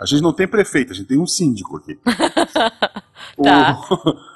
A 0.00 0.06
gente 0.06 0.22
não 0.22 0.32
tem 0.32 0.48
prefeito, 0.48 0.92
a 0.92 0.96
gente 0.96 1.06
tem 1.08 1.18
um 1.20 1.26
síndico 1.26 1.76
aqui. 1.76 1.98
O- 3.36 3.42
Tá. 3.42 3.78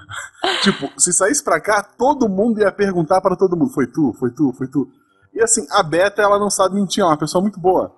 tipo, 0.62 0.90
se 1.00 1.12
saísse 1.12 1.42
pra 1.42 1.60
cá, 1.60 1.82
todo 1.82 2.28
mundo 2.28 2.60
ia 2.60 2.70
perguntar 2.70 3.20
pra 3.20 3.34
todo 3.36 3.56
mundo: 3.56 3.72
foi 3.72 3.86
tu, 3.86 4.12
foi 4.18 4.30
tu, 4.30 4.52
foi 4.52 4.68
tu. 4.68 4.86
E 5.32 5.42
assim, 5.42 5.66
a 5.70 5.82
Beta, 5.82 6.22
ela 6.22 6.38
não 6.38 6.50
sabe 6.50 6.74
mentir, 6.76 7.02
é 7.02 7.06
uma 7.06 7.16
pessoa 7.16 7.42
muito 7.42 7.58
boa. 7.58 7.94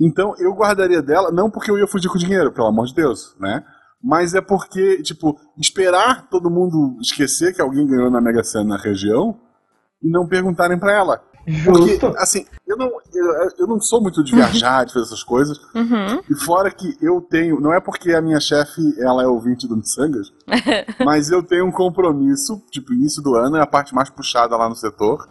Então 0.00 0.34
eu 0.38 0.52
guardaria 0.54 1.02
dela, 1.02 1.30
não 1.30 1.50
porque 1.50 1.70
eu 1.70 1.78
ia 1.78 1.86
fugir 1.86 2.08
com 2.08 2.16
dinheiro, 2.18 2.52
pelo 2.52 2.66
amor 2.68 2.86
de 2.86 2.94
Deus, 2.94 3.34
né? 3.38 3.64
Mas 4.02 4.34
é 4.34 4.40
porque, 4.40 5.02
tipo, 5.02 5.38
esperar 5.58 6.28
todo 6.28 6.50
mundo 6.50 6.96
esquecer 7.00 7.54
que 7.54 7.60
alguém 7.62 7.86
ganhou 7.86 8.10
na 8.10 8.20
Mega 8.20 8.42
Sena 8.44 8.64
na 8.64 8.76
região 8.76 9.38
e 10.02 10.08
não 10.10 10.26
perguntarem 10.28 10.78
pra 10.78 10.92
ela. 10.92 11.22
Porque, 11.64 11.98
assim, 12.18 12.46
eu 12.66 12.76
não, 12.76 12.86
eu, 13.12 13.50
eu 13.58 13.66
não 13.66 13.80
sou 13.80 14.00
muito 14.00 14.22
de 14.24 14.34
viajar, 14.34 14.84
de 14.84 14.92
fazer 14.92 15.04
essas 15.06 15.22
coisas. 15.22 15.58
Uhum. 15.74 16.20
E 16.30 16.34
fora 16.36 16.70
que 16.70 16.96
eu 17.00 17.20
tenho, 17.20 17.60
não 17.60 17.72
é 17.72 17.80
porque 17.80 18.12
a 18.12 18.20
minha 18.22 18.40
chefe 18.40 18.80
ela 19.00 19.22
é 19.22 19.26
ouvinte 19.26 19.68
do 19.68 19.76
Missangas, 19.76 20.32
mas 21.04 21.30
eu 21.30 21.42
tenho 21.42 21.66
um 21.66 21.72
compromisso, 21.72 22.62
tipo, 22.70 22.92
início 22.92 23.22
do 23.22 23.34
ano 23.34 23.56
é 23.56 23.60
a 23.60 23.66
parte 23.66 23.94
mais 23.94 24.08
puxada 24.10 24.56
lá 24.56 24.68
no 24.68 24.74
setor. 24.74 25.28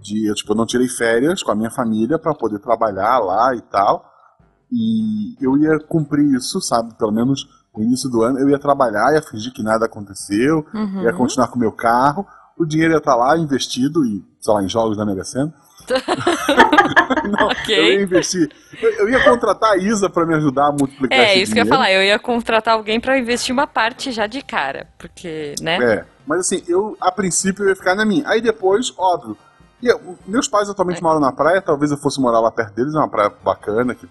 De, 0.00 0.26
eu, 0.26 0.34
tipo, 0.34 0.52
eu 0.52 0.56
não 0.56 0.64
tirei 0.64 0.88
férias 0.88 1.42
com 1.42 1.50
a 1.50 1.54
minha 1.54 1.70
família 1.70 2.18
pra 2.18 2.34
poder 2.34 2.58
trabalhar 2.58 3.18
lá 3.18 3.54
e 3.54 3.60
tal. 3.60 4.08
E 4.72 5.34
eu 5.44 5.58
ia 5.58 5.78
cumprir 5.80 6.24
isso, 6.34 6.60
sabe? 6.60 6.94
Pelo 6.94 7.12
menos 7.12 7.48
no 7.76 7.82
início 7.82 8.08
do 8.08 8.22
ano 8.22 8.38
eu 8.38 8.48
ia 8.48 8.58
trabalhar, 8.58 9.12
ia 9.12 9.22
fingir 9.22 9.52
que 9.52 9.62
nada 9.62 9.86
aconteceu, 9.86 10.64
Uhum. 10.72 11.02
ia 11.02 11.12
continuar 11.12 11.48
com 11.48 11.56
o 11.56 11.58
meu 11.60 11.72
carro, 11.72 12.26
o 12.58 12.64
dinheiro 12.64 12.94
ia 12.94 12.98
estar 12.98 13.14
lá 13.16 13.36
investido 13.36 14.04
e, 14.06 14.24
sei 14.40 14.54
lá, 14.54 14.62
em 14.62 14.68
jogos 14.68 14.96
da 14.96 15.04
Mega 15.04 15.24
Sena. 15.24 15.52
Não, 17.28 17.48
Ok. 17.48 17.78
Eu 17.78 17.84
ia 17.94 18.02
investir. 18.02 18.50
Eu, 18.80 18.90
eu 18.92 19.08
ia 19.10 19.22
contratar 19.24 19.72
a 19.72 19.76
Isa 19.76 20.08
pra 20.08 20.24
me 20.26 20.34
ajudar 20.34 20.66
a 20.66 20.72
multiplicar 20.72 21.18
É, 21.18 21.34
isso 21.34 21.52
que 21.52 21.58
eu 21.58 21.62
ia 21.62 21.64
dinheiro. 21.64 21.68
falar. 21.68 21.92
Eu 21.92 22.02
ia 22.02 22.18
contratar 22.18 22.74
alguém 22.74 23.00
pra 23.00 23.18
investir 23.18 23.52
uma 23.52 23.66
parte 23.66 24.12
já 24.12 24.26
de 24.26 24.42
cara. 24.42 24.88
Porque, 24.98 25.54
né? 25.60 25.76
É, 25.82 26.04
mas 26.26 26.40
assim, 26.40 26.62
eu, 26.68 26.96
a 27.00 27.10
princípio, 27.10 27.64
eu 27.64 27.68
ia 27.70 27.76
ficar 27.76 27.94
na 27.94 28.04
minha. 28.04 28.26
Aí 28.28 28.40
depois, 28.40 28.92
óbvio. 28.96 29.36
Eu- 29.82 30.18
meus 30.26 30.46
pais 30.46 30.68
atualmente 30.68 30.98
É. 30.98 31.02
moram 31.02 31.18
na 31.20 31.32
praia, 31.32 31.60
talvez 31.62 31.90
eu 31.90 31.96
fosse 31.96 32.20
morar 32.20 32.38
lá 32.40 32.50
perto 32.50 32.74
deles, 32.74 32.94
é 32.94 32.98
uma 32.98 33.08
praia 33.08 33.32
bacana 33.42 33.92
aqui 33.92 34.06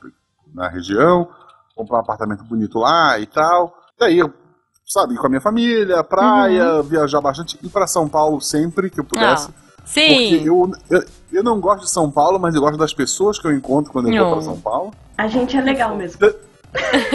na 0.54 0.68
região, 0.68 1.30
comprar 1.76 1.98
um 1.98 2.02
apartamento 2.02 2.44
bonito 2.44 2.80
lá 2.80 3.20
e 3.20 3.26
tal. 3.28 3.74
Daí 4.00 4.18
eu, 4.18 4.34
sabe, 4.86 5.14
ir 5.14 5.18
com 5.18 5.28
a 5.28 5.30
minha 5.30 5.42
família, 5.42 6.04
praia, 6.04 6.74
Uhum. 6.78 6.84
viajar 6.84 7.22
bastante, 7.22 7.60
ir 7.64 7.70
pra 7.70 7.86
São 7.86 8.10
Paulo 8.10 8.42
sempre 8.42 8.90
que 8.90 9.00
eu 9.00 9.04
pudesse. 9.06 9.50
Ah, 9.50 9.69
Sim. 9.94 10.30
Porque 10.38 10.50
eu, 10.50 10.72
eu, 10.92 11.04
eu 11.34 11.44
não 11.44 11.60
gosto 11.60 11.86
de 11.86 11.90
São 11.92 12.10
Paulo, 12.12 12.40
mas 12.40 12.54
eu 12.56 12.62
gosto 12.62 12.78
das 12.78 12.94
pessoas 12.94 13.40
que 13.40 13.48
eu 13.48 13.52
encontro 13.52 13.92
quando 13.92 14.08
eu 14.08 14.16
vou 14.16 14.26
Não. 14.26 14.34
pra 14.34 14.42
São 14.44 14.60
Paulo. 14.60 14.92
A 15.18 15.28
gente 15.28 15.58
é 15.58 15.62
legal 15.62 15.96
mesmo. 15.96 16.20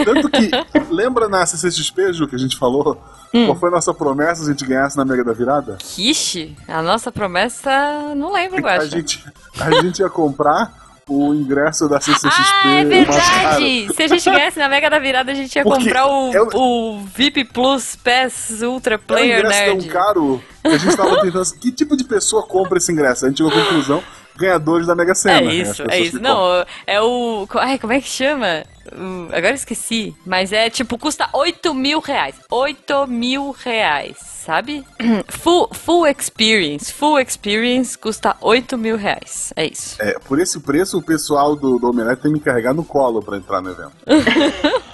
Tanto 0.03 0.29
que, 0.29 0.51
lembra 0.93 1.29
na 1.29 1.45
CCXP, 1.45 2.11
Ju, 2.13 2.27
que 2.27 2.35
a 2.35 2.39
gente 2.39 2.57
falou? 2.57 3.01
Hum. 3.33 3.45
Qual 3.47 3.55
foi 3.57 3.69
a 3.69 3.71
nossa 3.71 3.93
promessa 3.93 4.43
se 4.43 4.49
a 4.49 4.51
gente 4.51 4.65
ganhasse 4.65 4.97
na 4.97 5.05
Mega 5.05 5.23
da 5.23 5.31
Virada? 5.33 5.77
Ixi, 5.97 6.55
a 6.67 6.81
nossa 6.81 7.11
promessa. 7.11 8.13
Não 8.15 8.31
lembro, 8.33 8.59
eu 8.59 8.67
A 8.67 8.73
acho. 8.75 8.87
gente, 8.89 9.23
a 9.59 9.71
gente 9.81 9.99
ia 9.99 10.09
comprar 10.09 10.84
o 11.07 11.33
ingresso 11.33 11.87
da 11.87 11.99
CCXP. 12.01 12.27
Ah, 12.63 12.69
é 12.79 12.83
verdade! 12.85 13.93
Se 13.95 14.03
a 14.03 14.07
gente 14.07 14.29
ganhasse 14.29 14.57
na 14.59 14.67
Mega 14.67 14.89
da 14.89 14.97
Virada, 14.99 15.31
a 15.31 15.35
gente 15.35 15.55
ia 15.55 15.63
Porque 15.63 15.83
comprar 15.83 16.07
o, 16.07 16.33
é 16.33 16.41
o- 16.53 16.99
VIP 17.13 17.43
Plus 17.45 17.95
PES 17.95 18.61
Ultra 18.63 18.95
Era 18.95 19.01
um 19.03 19.05
Player 19.05 19.39
ingresso 19.39 19.59
Nerd. 19.59 19.79
tão 19.83 19.87
caro 19.91 20.43
que 20.63 20.67
a 20.67 20.77
gente 20.77 20.97
tava 20.97 21.15
tentando. 21.21 21.41
assim, 21.41 21.59
Que 21.59 21.71
tipo 21.71 21.95
de 21.95 22.03
pessoa 22.03 22.43
compra 22.43 22.77
esse 22.79 22.91
ingresso? 22.91 23.25
A 23.25 23.29
gente 23.29 23.37
chegou 23.37 23.51
à 23.51 23.55
conclusão: 23.65 24.03
ganhadores 24.35 24.87
da 24.87 24.95
Mega 24.95 25.13
Sena. 25.13 25.37
É 25.37 25.41
né? 25.43 25.53
Isso, 25.53 25.83
é 25.89 25.99
isso. 25.99 26.19
Não, 26.19 26.65
é 26.87 27.01
o. 27.01 27.47
Ai, 27.55 27.77
como 27.77 27.93
é 27.93 28.01
que 28.01 28.07
chama? 28.09 28.63
Uh, 28.91 29.27
agora 29.33 29.53
esqueci. 29.53 30.15
Mas 30.25 30.51
é 30.51 30.69
tipo, 30.69 30.97
custa 30.97 31.29
8 31.33 31.73
mil 31.73 31.99
reais. 31.99 32.35
8 32.49 33.07
mil 33.07 33.51
reais, 33.51 34.17
sabe? 34.17 34.85
Full, 35.29 35.69
full 35.73 36.07
experience. 36.07 36.91
Full 36.91 37.19
experience 37.19 37.97
custa 37.97 38.35
8 38.41 38.77
mil 38.77 38.97
reais. 38.97 39.51
É 39.55 39.65
isso. 39.65 40.01
É, 40.01 40.17
por 40.19 40.39
esse 40.39 40.59
preço, 40.59 40.97
o 40.97 41.01
pessoal 41.01 41.55
do, 41.55 41.77
do 41.77 41.89
Omelete 41.89 42.23
tem 42.23 42.31
que 42.31 42.37
me 42.37 42.43
carregar 42.43 42.73
no 42.73 42.83
colo 42.83 43.21
pra 43.21 43.37
entrar 43.37 43.61
no 43.61 43.71
evento. 43.71 43.93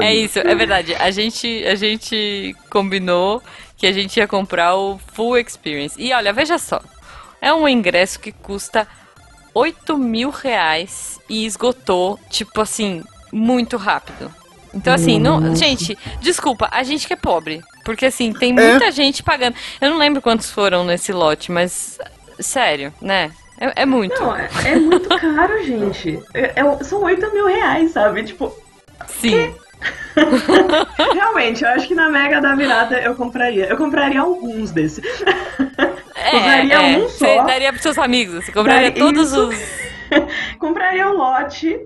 É 0.00 0.14
isso, 0.14 0.38
é 0.38 0.54
verdade. 0.54 0.94
A 0.94 1.10
gente, 1.10 1.64
a 1.64 1.74
gente 1.74 2.54
combinou 2.68 3.42
que 3.76 3.86
a 3.86 3.92
gente 3.92 4.18
ia 4.18 4.28
comprar 4.28 4.76
o 4.76 4.98
full 5.14 5.38
experience. 5.38 6.00
E 6.00 6.12
olha, 6.12 6.32
veja 6.32 6.58
só. 6.58 6.80
É 7.40 7.52
um 7.52 7.66
ingresso 7.66 8.20
que 8.20 8.30
custa 8.30 8.86
8 9.54 9.96
mil 9.96 10.30
reais 10.30 11.18
e 11.28 11.44
esgotou, 11.46 12.18
tipo 12.28 12.60
assim, 12.60 13.02
muito 13.32 13.76
rápido. 13.76 14.32
Então, 14.72 14.94
assim, 14.94 15.18
não, 15.18 15.54
gente, 15.56 15.98
desculpa, 16.20 16.68
a 16.70 16.82
gente 16.82 17.06
que 17.06 17.12
é 17.12 17.16
pobre. 17.16 17.60
Porque, 17.84 18.06
assim, 18.06 18.32
tem 18.32 18.52
muita 18.52 18.90
gente 18.92 19.22
pagando. 19.22 19.56
Eu 19.80 19.90
não 19.90 19.98
lembro 19.98 20.22
quantos 20.22 20.50
foram 20.50 20.84
nesse 20.84 21.12
lote, 21.12 21.50
mas, 21.50 21.98
sério, 22.38 22.92
né? 23.00 23.32
É, 23.58 23.82
é 23.82 23.86
muito. 23.86 24.20
Não, 24.22 24.34
é, 24.36 24.48
é 24.64 24.76
muito 24.76 25.08
caro, 25.08 25.64
gente. 25.64 26.22
É- 26.32 26.60
é- 26.60 26.84
são 26.84 27.02
8 27.02 27.32
mil 27.32 27.46
reais, 27.46 27.90
sabe? 27.92 28.22
Tipo, 28.24 28.54
Sim. 29.08 29.54
realmente, 31.14 31.62
eu 31.64 31.70
acho 31.70 31.88
que 31.88 31.94
na 31.94 32.08
Mega 32.08 32.40
da 32.40 32.54
Virada 32.54 33.00
eu 33.00 33.14
compraria. 33.14 33.66
Eu 33.66 33.76
compraria 33.76 34.20
alguns 34.20 34.70
desses. 34.70 35.02
É, 36.14 36.36
Usaria 36.36 36.74
é. 36.74 36.98
um 36.98 37.02
Você 37.08 37.36
só. 37.36 37.44
daria 37.44 37.70
pros 37.72 37.82
seus 37.82 37.98
amigos. 37.98 38.44
Você 38.44 38.52
compraria 38.52 38.90
Daria 38.90 39.02
todos 39.04 39.28
isso. 39.28 39.48
os. 39.48 39.56
compraria 40.58 41.08
um 41.08 41.12
lote. 41.16 41.78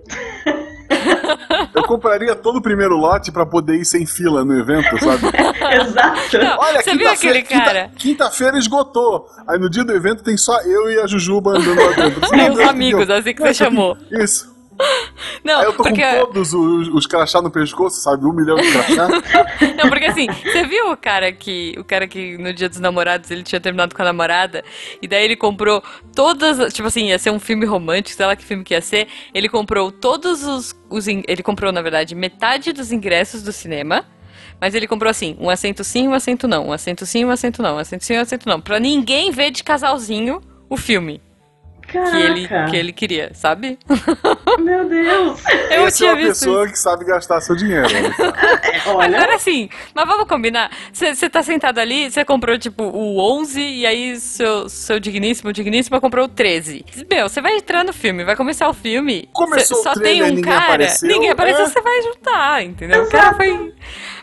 Eu 1.75 1.83
compraria 1.85 2.35
todo 2.35 2.57
o 2.57 2.63
primeiro 2.63 2.97
lote 2.97 3.31
pra 3.33 3.45
poder 3.45 3.77
ir 3.77 3.85
sem 3.85 4.07
fila 4.07 4.45
no 4.45 4.59
evento, 4.59 4.99
sabe? 4.99 5.27
Exato. 5.83 6.39
Não, 6.39 6.59
Olha, 6.59 6.83
você 6.83 6.91
viu 6.93 7.01
quinta-feira- 7.09 7.39
aquele 7.39 7.43
cara? 7.61 7.83
quinta- 7.89 7.99
Quinta-feira 7.99 8.59
esgotou. 8.59 9.27
Aí 9.47 9.59
no 9.59 9.69
dia 9.69 9.85
do 9.85 9.93
evento 9.93 10.23
tem 10.23 10.37
só 10.37 10.59
eu 10.63 10.91
e 10.91 11.01
a 11.01 11.07
Jujuba 11.07 11.51
andando 11.59 11.77
lá 11.85 11.91
dentro. 11.93 12.21
E 12.33 12.37
Meu 12.37 12.51
os 12.53 12.57
Deus, 12.57 12.69
amigos, 12.71 13.11
assim 13.11 13.35
que 13.35 13.43
você 13.43 13.55
chamou. 13.55 13.97
Isso. 14.11 14.54
Não, 15.45 15.61
Aí 15.61 15.67
eu 15.67 15.73
tô 15.73 15.83
porque. 15.83 16.03
com 16.03 16.27
todos 16.27 16.53
os, 16.55 16.89
os 16.89 17.07
crachá 17.07 17.41
no 17.41 17.51
pescoço, 17.51 18.01
sabe? 18.01 18.25
Um 18.27 18.33
milhão 18.33 18.57
de 18.57 18.71
crachá. 18.73 19.09
Não, 19.77 19.89
porque 19.89 20.07
assim, 20.07 20.27
você 20.27 20.65
viu 20.65 20.91
o 20.91 20.97
cara 20.97 21.31
que. 21.33 21.75
O 21.79 21.85
cara 21.85 22.07
que 22.09 22.37
no 22.39 22.53
dia 22.53 22.69
dos 22.69 22.81
namorados 22.81 23.31
ele 23.31 23.43
tinha 23.43 23.61
terminado 23.61 23.95
com 23.95 24.03
a 24.03 24.05
namorada, 24.07 24.65
e 25.01 25.07
daí 25.07 25.25
ele 25.25 25.37
comprou 25.37 25.83
todas. 26.15 26.59
as- 26.59 26.73
Tipo 26.73 26.89
assim, 26.89 27.09
ia 27.09 27.19
ser 27.19 27.31
um 27.31 27.39
filme 27.39 27.67
romântico, 27.67 28.17
sei 28.17 28.27
lá 28.27 28.35
que 28.37 28.45
filme 28.45 28.65
que 28.65 28.75
ia 28.75 28.81
ser. 28.83 29.07
Ele 29.33 29.49
comprou 29.49 29.93
todos 29.93 30.45
os. 30.45 30.75
os 30.91 31.07
ele 31.07 31.43
comprou, 31.43 31.71
na 31.73 31.83
verdade, 31.83 32.15
metade 32.15 32.73
dos 32.73 32.91
ingressos 32.93 33.43
do 33.43 33.53
cinema. 33.53 34.05
Mas 34.61 34.75
ele 34.75 34.87
comprou 34.87 35.11
assim, 35.11 35.37
um 35.41 35.51
assento 35.51 35.83
sim, 35.85 36.09
um 36.09 36.15
assento 36.15 36.47
não, 36.49 36.69
um 36.69 36.73
assento 36.73 37.05
sim, 37.05 37.25
um 37.25 37.31
assento 37.31 37.61
não, 37.61 37.75
um 37.77 37.79
assento 37.79 38.05
sim, 38.05 38.17
um 38.17 38.21
assento 38.21 38.49
não. 38.49 38.61
Pra 38.61 38.79
ninguém 38.81 39.31
ver 39.31 39.51
de 39.51 39.63
casalzinho 39.65 40.41
o 40.71 40.77
filme 40.77 41.21
que 41.87 41.99
ele, 41.99 42.49
que 42.71 42.77
ele 42.77 42.93
queria, 42.93 43.31
sabe? 43.35 43.79
Meu 44.59 44.89
Deus. 44.89 45.41
Eu 45.71 45.87
Essa 45.87 45.89
é 45.89 45.91
tinha 45.91 46.11
uma 46.11 46.17
visto 46.17 46.29
pessoa 46.41 46.69
que 46.69 46.79
sabe 46.79 47.05
gastar 47.05 47.41
seu 47.41 47.55
dinheiro. 47.57 47.87
né? 47.93 48.15
Olha, 48.87 49.19
Agora 49.19 49.39
sim, 49.39 49.69
mas 49.95 50.07
vamos 50.07 50.27
combinar. 50.27 50.71
Você 50.93 51.29
tá 51.29 51.43
sentado 51.43 51.79
ali, 51.79 52.11
você 52.11 52.25
comprou 52.25 52.59
tipo 52.59 52.85
o 52.85 53.19
11 53.39 53.61
e 53.61 53.87
aí 53.87 54.17
seu, 54.21 54.69
seu 54.69 54.99
digníssimo, 55.01 55.53
digníssima 55.53 56.01
comprou 56.01 56.25
o 56.27 56.29
13. 56.29 56.85
Meu, 57.11 57.29
você 57.29 57.41
vai 57.41 57.57
entrar 57.57 57.85
no 57.85 57.93
filme, 57.93 58.25
vai 58.25 58.37
começar 58.37 58.69
o 58.69 58.75
filme. 58.75 59.29
Começou 59.33 59.77
cê- 59.79 59.83
só 59.83 59.91
o 59.93 59.95
trailer, 59.95 60.25
tem 60.25 60.33
um 60.33 60.37
ninguém 60.37 60.53
cara, 60.53 60.65
apareceu, 60.65 61.09
ninguém 61.09 61.31
apareceu, 61.31 61.65
é. 61.65 61.69
você 61.69 61.81
vai 61.81 62.03
juntar, 62.03 62.63
entendeu? 62.65 63.03
O 63.05 63.09
cara 63.09 63.35
foi. 63.35 63.75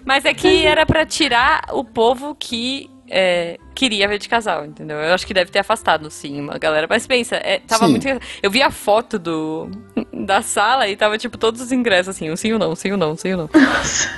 Mas 0.06 0.26
é 0.26 0.34
que 0.34 0.66
era 0.66 0.86
pra 0.86 1.06
tirar 1.06 1.66
o 1.74 1.84
povo 1.84 2.36
que 2.36 2.90
é, 3.14 3.58
queria 3.76 4.08
ver 4.08 4.18
de 4.18 4.30
casal, 4.30 4.66
entendeu? 4.66 4.98
Eu 4.98 5.14
acho 5.14 5.28
que 5.28 5.34
deve 5.34 5.52
ter 5.52 5.60
afastado, 5.60 6.10
sim, 6.10 6.40
uma 6.40 6.58
galera. 6.58 6.88
Mas 6.90 7.06
pensa, 7.06 7.36
é, 7.36 7.60
tava 7.60 7.86
Sim. 7.86 7.92
muito. 7.92 8.08
Eu 8.42 8.50
vi 8.50 8.62
a 8.62 8.72
foto 8.72 9.20
do, 9.20 9.70
da 10.14 10.42
sala 10.42 10.88
e 10.88 10.96
tava, 10.96 11.18
tipo, 11.18 11.38
todos 11.38 11.60
os 11.62 11.72
ingressos, 11.72 12.16
assim, 12.16 12.32
um 12.32 12.36
sim 12.38 12.54
ou 12.54 12.60
não, 12.60 12.72
um 12.72 12.76
sim 12.76 12.92
ou 12.92 12.98
não, 12.98 13.12
um 13.12 13.18
sim 13.18 13.34
ou 13.34 13.38
não. 13.38 13.50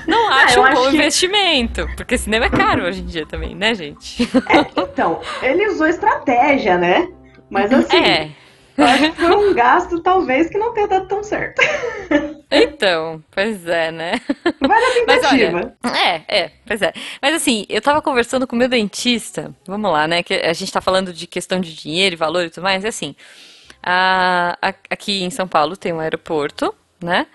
Não 0.07 0.29
acho 0.29 0.57
eu 0.57 0.61
um 0.61 0.65
acho 0.65 0.75
bom 0.83 0.89
que- 0.91 0.95
investimento, 0.97 1.87
porque 1.97 2.17
cinema 2.17 2.45
é 2.45 2.49
caro 2.49 2.83
hoje 2.85 3.01
em 3.01 3.05
dia 3.05 3.25
também, 3.25 3.55
né, 3.55 3.73
gente? 3.73 4.29
então, 4.77 5.19
ele 5.41 5.67
usou 5.69 5.87
estratégia, 5.87 6.77
né? 6.77 7.07
Mas 7.49 7.71
assim, 7.73 7.97
É. 7.97 8.29
acho 8.77 9.11
que 9.11 9.21
foi 9.21 9.35
um 9.35 9.53
gasto 9.53 9.99
talvez 10.01 10.49
que 10.49 10.57
não 10.57 10.73
tenha 10.73 10.87
dado 10.87 11.07
tão 11.07 11.23
certo. 11.23 11.61
Então, 12.55 13.23
pois 13.31 13.67
é, 13.67 13.91
né? 13.91 14.21
Vale 14.61 14.85
a 14.85 15.05
Mas 15.07 15.21
tentativa. 15.21 15.73
olha, 15.83 15.97
é, 15.97 16.21
é, 16.41 16.51
pois 16.67 16.83
é. 16.83 16.93
Mas 17.19 17.33
assim, 17.33 17.65
eu 17.67 17.81
tava 17.81 17.99
conversando 17.99 18.45
com 18.45 18.55
o 18.55 18.59
meu 18.59 18.67
dentista, 18.69 19.51
vamos 19.65 19.91
lá, 19.91 20.07
né? 20.07 20.21
Que 20.21 20.35
a 20.35 20.53
gente 20.53 20.71
tá 20.71 20.79
falando 20.79 21.11
de 21.11 21.25
questão 21.25 21.59
de 21.59 21.73
dinheiro 21.75 22.13
e 22.13 22.15
valor 22.15 22.45
e 22.45 22.51
tudo 22.51 22.61
mais, 22.63 22.85
é 22.85 22.89
assim. 22.89 23.15
a- 23.81 24.55
a- 24.61 24.73
aqui 24.91 25.23
em 25.23 25.31
São 25.31 25.47
Paulo 25.47 25.75
tem 25.75 25.91
um 25.93 25.99
aeroporto, 25.99 26.75
né? 27.03 27.25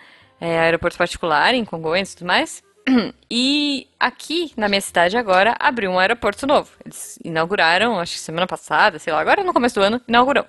É 0.40 0.61
aeroporto 0.61 0.96
particular 0.96 1.53
em 1.53 1.64
Congonhas 1.64 2.12
e 2.12 2.16
tudo 2.18 2.27
mais. 2.29 2.62
E 3.31 3.87
aqui 3.98 4.53
na 4.57 4.68
minha 4.68 4.81
cidade 4.81 5.16
agora 5.16 5.55
abriu 5.59 5.90
um 5.90 5.98
aeroporto 5.98 6.46
novo. 6.46 6.70
Eles 6.87 7.18
inauguraram, 7.24 7.98
acho 7.98 8.14
que 8.14 8.20
semana 8.20 8.46
passada, 8.46 8.98
sei 9.01 9.12
lá, 9.12 9.20
agora 9.20 9.42
no 9.42 9.53
começo 9.53 9.74
do 9.74 9.83
ano, 9.83 10.01
inaugurou. 10.09 10.46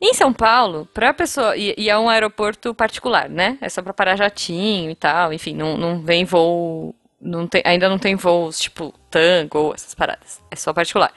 Em 0.00 0.12
São 0.12 0.32
Paulo, 0.32 0.86
pra 0.92 1.14
pessoa. 1.14 1.56
E, 1.56 1.74
e 1.78 1.88
é 1.88 1.98
um 1.98 2.08
aeroporto 2.08 2.74
particular, 2.74 3.28
né? 3.30 3.56
É 3.60 3.68
só 3.68 3.80
pra 3.82 3.94
parar 3.94 4.16
jatinho 4.16 4.90
e 4.90 4.94
tal. 4.94 5.32
Enfim, 5.32 5.54
não, 5.54 5.76
não 5.76 6.02
vem 6.02 6.24
voo. 6.24 6.94
Não 7.20 7.46
tem, 7.46 7.62
ainda 7.64 7.88
não 7.88 7.98
tem 7.98 8.14
voos 8.14 8.58
tipo 8.60 8.92
tango, 9.10 9.72
essas 9.74 9.94
paradas. 9.94 10.40
É 10.50 10.56
só 10.56 10.72
particular. 10.72 11.12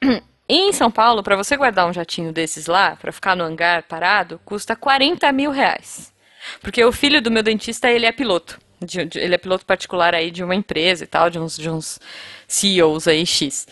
Em 0.48 0.72
São 0.72 0.90
Paulo, 0.90 1.22
pra 1.22 1.34
você 1.36 1.56
guardar 1.56 1.86
um 1.88 1.92
jatinho 1.92 2.32
desses 2.32 2.66
lá, 2.66 2.94
pra 2.96 3.10
ficar 3.12 3.34
no 3.34 3.42
hangar 3.44 3.84
parado, 3.84 4.40
custa 4.44 4.76
40 4.76 5.30
mil 5.32 5.50
reais. 5.50 6.12
Porque 6.60 6.84
o 6.84 6.92
filho 6.92 7.22
do 7.22 7.30
meu 7.30 7.42
dentista, 7.42 7.88
ele 7.90 8.04
é 8.06 8.12
piloto. 8.12 8.58
De- 8.80 9.04
de- 9.04 9.18
ele 9.18 9.34
é 9.34 9.38
piloto 9.38 9.64
particular 9.64 10.14
aí 10.14 10.30
de 10.30 10.42
uma 10.44 10.54
empresa 10.54 11.04
e 11.04 11.06
tal, 11.06 11.30
de 11.30 11.38
uns, 11.38 11.56
de 11.56 11.70
uns 11.70 11.98
CEOs 12.46 13.08
aí 13.08 13.24
X. 13.24 13.66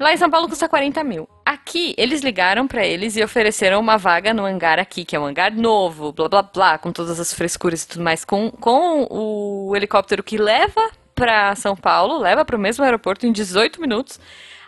Lá 0.00 0.12
em 0.12 0.16
São 0.16 0.30
Paulo 0.30 0.48
custa 0.48 0.68
40 0.68 1.04
mil. 1.04 1.28
Aqui, 1.52 1.94
eles 1.98 2.22
ligaram 2.22 2.66
pra 2.66 2.82
eles 2.82 3.14
e 3.14 3.22
ofereceram 3.22 3.78
uma 3.78 3.98
vaga 3.98 4.32
no 4.32 4.46
hangar 4.46 4.78
aqui, 4.78 5.04
que 5.04 5.14
é 5.14 5.20
um 5.20 5.26
hangar 5.26 5.52
novo, 5.52 6.10
blá 6.10 6.26
blá 6.26 6.42
blá, 6.42 6.78
com 6.78 6.90
todas 6.90 7.20
as 7.20 7.34
frescuras 7.34 7.82
e 7.82 7.88
tudo 7.88 8.02
mais, 8.02 8.24
com, 8.24 8.50
com 8.50 9.06
o 9.10 9.76
helicóptero 9.76 10.22
que 10.22 10.38
leva 10.38 10.80
pra 11.14 11.54
São 11.54 11.76
Paulo, 11.76 12.16
leva 12.16 12.42
pro 12.42 12.58
mesmo 12.58 12.82
aeroporto 12.82 13.26
em 13.26 13.32
18 13.32 13.82
minutos, 13.82 14.18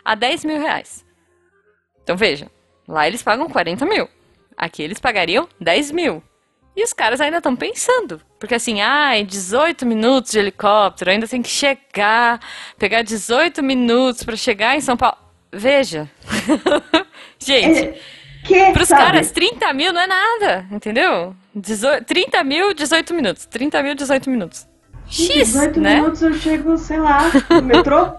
a 0.03 0.13
10 0.13 0.45
mil 0.45 0.59
reais. 0.59 1.03
Então 2.03 2.15
veja, 2.15 2.51
lá 2.87 3.07
eles 3.07 3.23
pagam 3.23 3.49
40 3.49 3.83
mil. 3.83 4.07
Aqui 4.55 4.83
eles 4.83 4.99
pagariam 4.99 5.49
10 5.59 5.89
mil. 5.89 6.21
E 6.75 6.83
os 6.83 6.93
caras 6.93 7.19
ainda 7.19 7.37
estão 7.37 7.55
pensando. 7.55 8.21
Porque 8.39 8.53
assim, 8.53 8.81
ai, 8.81 9.23
18 9.23 9.87
minutos 9.87 10.33
de 10.33 10.37
helicóptero, 10.37 11.09
ainda 11.09 11.27
tem 11.27 11.41
que 11.41 11.49
chegar, 11.49 12.39
pegar 12.77 13.01
18 13.01 13.63
minutos 13.63 14.23
pra 14.23 14.35
chegar 14.35 14.75
em 14.75 14.81
São 14.81 14.95
Paulo. 14.95 15.24
Veja. 15.55 16.09
Gente, 17.39 17.99
Que, 18.43 18.71
pros 18.73 18.87
sabe? 18.89 19.01
caras, 19.01 19.31
30 19.31 19.73
mil 19.73 19.93
não 19.93 20.01
é 20.01 20.07
nada, 20.07 20.65
entendeu? 20.71 21.35
18, 21.55 22.03
30 22.05 22.43
mil, 22.43 22.73
18 22.73 23.13
minutos. 23.13 23.45
30 23.45 23.81
mil, 23.83 23.95
18 23.95 24.29
minutos. 24.29 24.67
X, 25.07 25.27
18 25.27 25.79
né? 25.79 25.95
minutos 25.95 26.21
eu 26.21 26.33
chego, 26.33 26.77
sei 26.77 26.99
lá, 26.99 27.31
no 27.49 27.61
metrô. 27.61 28.11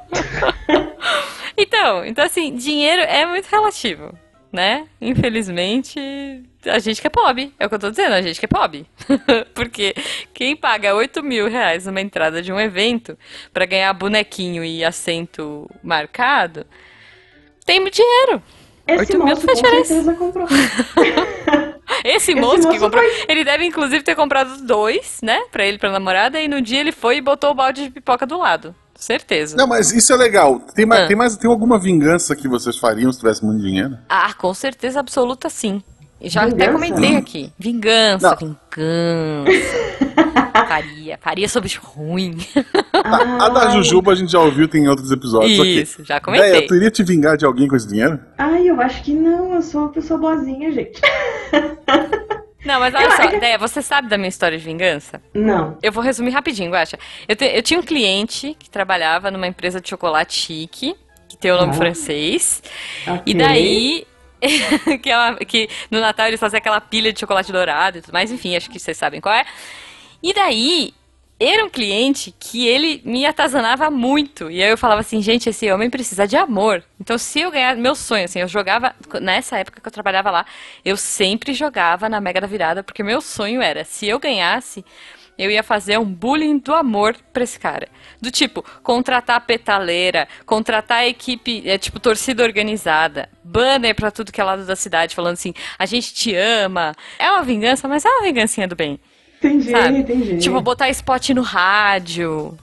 Então, 1.58 2.04
então 2.04 2.22
assim, 2.22 2.54
dinheiro 2.54 3.00
é 3.00 3.24
muito 3.24 3.46
relativo, 3.46 4.12
né? 4.52 4.86
Infelizmente, 5.00 5.98
a 6.66 6.78
gente 6.78 7.00
que 7.00 7.06
é 7.06 7.10
pobre, 7.10 7.54
é 7.58 7.64
o 7.64 7.68
que 7.70 7.74
eu 7.74 7.78
tô 7.78 7.88
dizendo, 7.88 8.12
a 8.12 8.20
gente 8.20 8.38
que 8.38 8.44
é 8.44 8.48
pobre. 8.48 8.86
Porque 9.54 9.94
quem 10.34 10.54
paga 10.54 10.94
8 10.94 11.22
mil 11.22 11.48
reais 11.48 11.86
numa 11.86 12.02
entrada 12.02 12.42
de 12.42 12.52
um 12.52 12.60
evento 12.60 13.16
pra 13.54 13.64
ganhar 13.64 13.90
bonequinho 13.94 14.62
e 14.62 14.84
assento 14.84 15.66
marcado, 15.82 16.66
tem 17.66 17.80
muito 17.80 17.94
dinheiro. 17.96 18.42
Esse 18.88 18.98
8 19.00 19.18
mil 19.18 19.26
moço 19.26 19.42
faz 19.42 19.60
com 19.60 19.64
diferença. 19.66 19.94
certeza 19.94 20.14
comprou. 20.14 20.46
Esse 22.04 22.34
moço 22.34 22.60
que 22.60 22.66
moço 22.66 22.80
comprou, 22.80 23.02
foi- 23.02 23.24
ele 23.28 23.44
deve 23.44 23.64
inclusive 23.64 24.02
ter 24.04 24.14
comprado 24.14 24.62
dois, 24.64 25.18
né? 25.22 25.40
Pra 25.50 25.66
ele 25.66 25.76
e 25.76 25.78
pra 25.80 25.90
namorada, 25.90 26.40
e 26.40 26.46
no 26.48 26.60
dia 26.62 26.80
ele 26.80 26.92
foi 26.92 27.16
e 27.16 27.20
botou 27.20 27.50
o 27.50 27.54
balde 27.54 27.84
de 27.84 27.90
pipoca 27.90 28.24
do 28.26 28.38
lado. 28.38 28.74
Certeza. 28.94 29.56
Não, 29.56 29.66
mas 29.66 29.92
isso 29.92 30.12
é 30.12 30.16
legal. 30.16 30.58
Tem 30.74 30.86
mais, 30.86 31.02
Ah. 31.02 31.06
tem 31.08 31.16
mais 31.16 31.36
tem 31.36 31.50
alguma 31.50 31.78
vingança 31.78 32.34
que 32.36 32.48
vocês 32.48 32.78
fariam 32.78 33.12
se 33.12 33.18
tivesse 33.18 33.44
muito 33.44 33.60
dinheiro? 33.60 33.98
Ah, 34.08 34.32
com 34.34 34.54
certeza 34.54 35.00
absoluta 35.00 35.50
sim. 35.50 35.82
E 36.20 36.30
já 36.30 36.42
até 36.44 36.50
Vingança? 36.50 36.72
comentei 36.72 37.16
aqui. 37.16 37.52
Vingança, 37.58 38.30
Não. 38.30 38.36
vingança. 38.36 39.76
faria, 40.68 41.18
faria 41.18 41.48
sobre 41.48 41.68
o 43.06 43.24
ruim. 43.24 43.40
A 43.40 43.48
da 43.48 43.70
Jujuba 43.70 44.12
a 44.12 44.14
gente 44.14 44.32
já 44.32 44.40
ouviu, 44.40 44.68
tem 44.68 44.84
em 44.84 44.88
outros 44.88 45.10
episódios. 45.10 45.58
Isso, 45.66 46.04
já 46.04 46.20
comentei. 46.20 46.50
Véia, 46.50 46.66
tu 46.66 46.74
iria 46.74 46.90
te 46.90 47.02
vingar 47.02 47.36
de 47.36 47.44
alguém 47.44 47.66
com 47.68 47.76
esse 47.76 47.86
dinheiro? 47.88 48.18
Ai, 48.38 48.68
eu 48.68 48.80
acho 48.80 49.02
que 49.02 49.12
não, 49.12 49.54
eu 49.54 49.62
sou 49.62 49.82
uma 49.82 49.90
pessoa 49.90 50.18
boazinha, 50.18 50.72
gente. 50.72 51.00
Não, 52.64 52.80
mas 52.80 52.92
olha 52.96 53.10
só, 53.16 53.22
ideia, 53.32 53.56
você 53.58 53.80
sabe 53.80 54.08
da 54.08 54.18
minha 54.18 54.28
história 54.28 54.58
de 54.58 54.64
vingança? 54.64 55.22
Não. 55.32 55.78
Eu 55.80 55.92
vou 55.92 56.02
resumir 56.02 56.30
rapidinho, 56.30 56.68
Guaxa. 56.72 56.98
Eu, 57.28 57.36
te, 57.36 57.44
eu 57.44 57.62
tinha 57.62 57.78
um 57.78 57.82
cliente 57.82 58.56
que 58.58 58.68
trabalhava 58.68 59.30
numa 59.30 59.46
empresa 59.46 59.80
de 59.80 59.88
chocolate 59.88 60.34
chique, 60.34 60.96
que 61.28 61.36
tem 61.36 61.52
o 61.52 61.56
nome 61.58 61.70
Ah. 61.70 61.74
francês. 61.76 62.60
Ok. 63.06 63.22
E 63.24 63.34
daí. 63.34 64.06
que, 65.00 65.08
é 65.10 65.16
uma- 65.16 65.36
que 65.36 65.68
no 65.92 66.00
Natal 66.00 66.26
eles 66.26 66.40
fazem 66.40 66.58
aquela 66.58 66.80
pilha 66.80 67.12
de 67.12 67.20
chocolate 67.20 67.52
dourado 67.52 67.98
e 67.98 68.00
tudo 68.02 68.12
mais, 68.12 68.32
enfim, 68.32 68.56
acho 68.56 68.68
que 68.68 68.80
vocês 68.80 68.96
sabem 68.96 69.20
qual 69.20 69.34
é. 69.34 69.44
E 70.20 70.34
daí, 70.34 70.92
era 71.38 71.64
um 71.64 71.68
cliente 71.68 72.34
que 72.38 72.66
ele 72.66 73.02
me 73.04 73.26
atazanava 73.26 73.90
muito. 73.90 74.50
E 74.50 74.62
aí 74.62 74.70
eu 74.70 74.78
falava 74.78 75.02
assim, 75.02 75.20
gente, 75.20 75.48
esse 75.48 75.70
homem 75.70 75.90
precisa 75.90 76.26
de 76.26 76.36
amor. 76.36 76.82
Então, 76.98 77.18
se 77.18 77.40
eu 77.40 77.50
ganhar, 77.50 77.76
meu 77.76 77.94
sonho, 77.94 78.24
assim, 78.24 78.40
eu 78.40 78.48
jogava, 78.48 78.94
nessa 79.20 79.58
época 79.58 79.80
que 79.80 79.86
eu 79.86 79.92
trabalhava 79.92 80.30
lá, 80.30 80.46
eu 80.84 80.96
sempre 80.96 81.52
jogava 81.52 82.08
na 82.08 82.20
Mega 82.20 82.40
da 82.40 82.46
Virada, 82.46 82.82
porque 82.82 83.02
meu 83.02 83.20
sonho 83.20 83.60
era, 83.60 83.84
se 83.84 84.06
eu 84.06 84.18
ganhasse, 84.18 84.84
eu 85.38 85.50
ia 85.50 85.62
fazer 85.62 85.98
um 85.98 86.04
bullying 86.04 86.58
do 86.58 86.74
amor 86.74 87.14
pra 87.32 87.44
esse 87.44 87.58
cara. 87.58 87.88
Do 88.20 88.30
tipo, 88.30 88.64
contratar 88.82 89.44
petaleira, 89.44 90.26
contratar 90.46 91.06
equipe, 91.06 91.68
é, 91.68 91.76
tipo, 91.76 92.00
torcida 92.00 92.42
organizada, 92.42 93.28
banner 93.44 93.94
pra 93.94 94.10
tudo 94.10 94.32
que 94.32 94.40
é 94.40 94.44
lado 94.44 94.64
da 94.64 94.74
cidade, 94.74 95.14
falando 95.14 95.34
assim, 95.34 95.52
a 95.78 95.84
gente 95.84 96.14
te 96.14 96.34
ama. 96.34 96.94
É 97.18 97.30
uma 97.30 97.42
vingança, 97.42 97.86
mas 97.86 98.04
é 98.04 98.08
uma 98.08 98.22
vingancinha 98.22 98.66
do 98.66 98.74
bem. 98.74 98.98
Entendi, 99.46 99.70
Sabe? 99.70 99.98
entendi. 99.98 100.38
Tipo, 100.38 100.60
botar 100.60 100.88
spot 100.90 101.30
no 101.30 101.42
rádio 101.42 102.56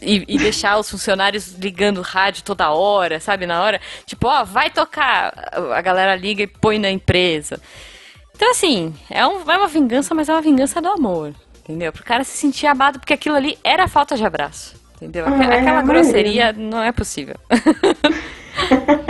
e, 0.00 0.24
e 0.28 0.38
deixar 0.38 0.78
os 0.78 0.90
funcionários 0.90 1.54
ligando 1.58 1.98
o 1.98 2.02
rádio 2.02 2.42
toda 2.44 2.70
hora, 2.70 3.20
sabe? 3.20 3.46
Na 3.46 3.62
hora. 3.62 3.80
Tipo, 4.06 4.28
ó, 4.28 4.44
vai 4.44 4.70
tocar. 4.70 5.32
A 5.74 5.80
galera 5.80 6.14
liga 6.16 6.42
e 6.42 6.46
põe 6.46 6.78
na 6.78 6.90
empresa. 6.90 7.60
Então, 8.34 8.50
assim, 8.50 8.94
é, 9.10 9.26
um, 9.26 9.38
é 9.50 9.56
uma 9.56 9.68
vingança, 9.68 10.14
mas 10.14 10.28
é 10.28 10.32
uma 10.32 10.40
vingança 10.42 10.80
do 10.80 10.88
amor. 10.88 11.34
Entendeu? 11.60 11.92
Pro 11.92 12.02
cara 12.04 12.24
se 12.24 12.36
sentir 12.36 12.66
amado, 12.66 12.98
porque 12.98 13.12
aquilo 13.12 13.36
ali 13.36 13.56
era 13.62 13.86
falta 13.86 14.16
de 14.16 14.24
abraço. 14.24 14.74
Entendeu? 14.96 15.26
Aquela, 15.26 15.52
Ah, 15.52 15.54
é, 15.56 15.60
aquela 15.60 15.82
grosseria 15.82 16.52
não 16.52 16.82
é 16.82 16.90
possível. 16.92 17.36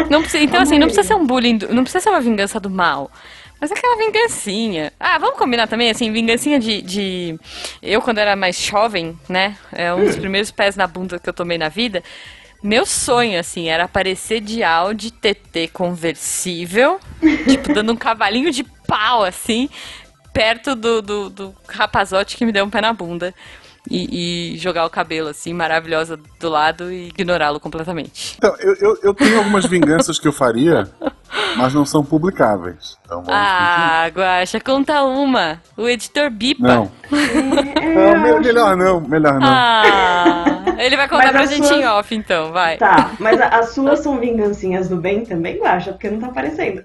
Não 0.09 0.20
precisa- 0.22 0.44
então, 0.44 0.61
assim, 0.61 0.79
não 0.79 0.87
precisa 0.87 1.07
ser 1.07 1.14
um 1.14 1.27
bullying, 1.27 1.59
não 1.70 1.83
precisa 1.83 2.01
ser 2.01 2.11
uma 2.11 2.20
vingança 2.20 2.61
do 2.61 2.70
mal. 2.70 3.11
Mas 3.62 3.70
aquela 3.70 3.96
vingancinha. 3.96 4.92
Ah, 4.98 5.18
vamos 5.18 5.38
combinar 5.38 5.68
também, 5.68 5.88
assim, 5.88 6.11
vingancinha 6.11 6.59
de. 6.59 6.83
de... 6.83 7.38
Eu, 7.81 8.03
quando 8.03 8.18
era 8.18 8.35
mais 8.35 8.59
jovem, 8.59 9.16
né? 9.29 9.57
É 9.70 9.94
um 9.94 10.05
dos 10.05 10.16
primeiros 10.16 10.51
pés 10.51 10.75
na 10.75 10.85
bunda 10.88 11.16
que 11.16 11.29
eu 11.29 11.33
tomei 11.33 11.57
na 11.57 11.68
vida. 11.68 12.03
Meu 12.61 12.85
sonho, 12.85 13.38
assim, 13.38 13.68
era 13.68 13.85
aparecer 13.85 14.40
de 14.40 14.64
Audi 14.64 15.12
TT 15.12 15.68
conversível, 15.72 16.98
tipo, 17.48 17.72
dando 17.72 17.92
um 17.92 17.96
cavalinho 17.96 18.51
de 18.51 18.64
pau, 18.64 19.22
assim, 19.22 19.70
perto 20.33 20.75
do, 20.75 21.01
do, 21.01 21.31
do 21.31 21.55
rapazote 21.68 22.37
que 22.37 22.44
me 22.44 22.51
deu 22.51 22.64
um 22.64 22.70
pé 22.70 22.81
na 22.81 22.92
bunda. 22.92 23.33
E, 23.90 24.53
e 24.55 24.59
jogar 24.59 24.87
o 24.87 24.90
cabelo, 24.90 25.29
assim, 25.29 25.53
maravilhosa 25.53 26.16
do 26.38 26.49
lado 26.49 26.90
e 26.92 27.09
ignorá-lo 27.09 27.59
completamente. 27.59 28.37
Então, 28.38 28.55
eu, 28.61 28.75
eu, 28.77 28.99
eu 29.03 29.14
tenho 29.14 29.38
algumas 29.38 29.66
vinganças 29.66 30.21
que 30.21 30.29
eu 30.29 30.33
faria, 30.33 30.88
mas 31.57 31.75
não 31.75 31.85
são 31.85 32.05
publicáveis. 32.05 32.97
Então 33.05 33.23
vamos 33.25 33.35
Ah, 33.35 34.07
Guaxa, 34.14 34.61
conta 34.61 35.03
uma. 35.03 35.61
O 35.77 35.88
editor 35.88 36.31
bipa. 36.31 36.62
Não. 36.62 36.92
É, 37.11 38.14
Não, 38.14 38.21
me- 38.38 38.40
melhor 38.40 38.77
não, 38.77 39.01
melhor 39.01 39.35
não. 39.40 39.49
Ah, 39.51 40.45
ele 40.79 40.97
vai 40.97 41.09
contar 41.09 41.25
Mas 41.25 41.33
pra 41.33 41.47
gente 41.47 41.66
suas- 41.66 41.81
em 41.81 41.85
off, 41.87 42.14
então, 42.14 42.53
vai. 42.53 42.77
Tá, 42.77 43.11
mas 43.18 43.40
as 43.40 43.71
suas 43.75 43.99
são 43.99 44.16
vingancinhas 44.21 44.88
do 44.88 44.97
bem 44.97 45.25
também, 45.25 45.59
Guaxa? 45.59 45.90
Porque 45.92 46.09
não 46.09 46.21
tá 46.21 46.29
aparecendo. 46.29 46.83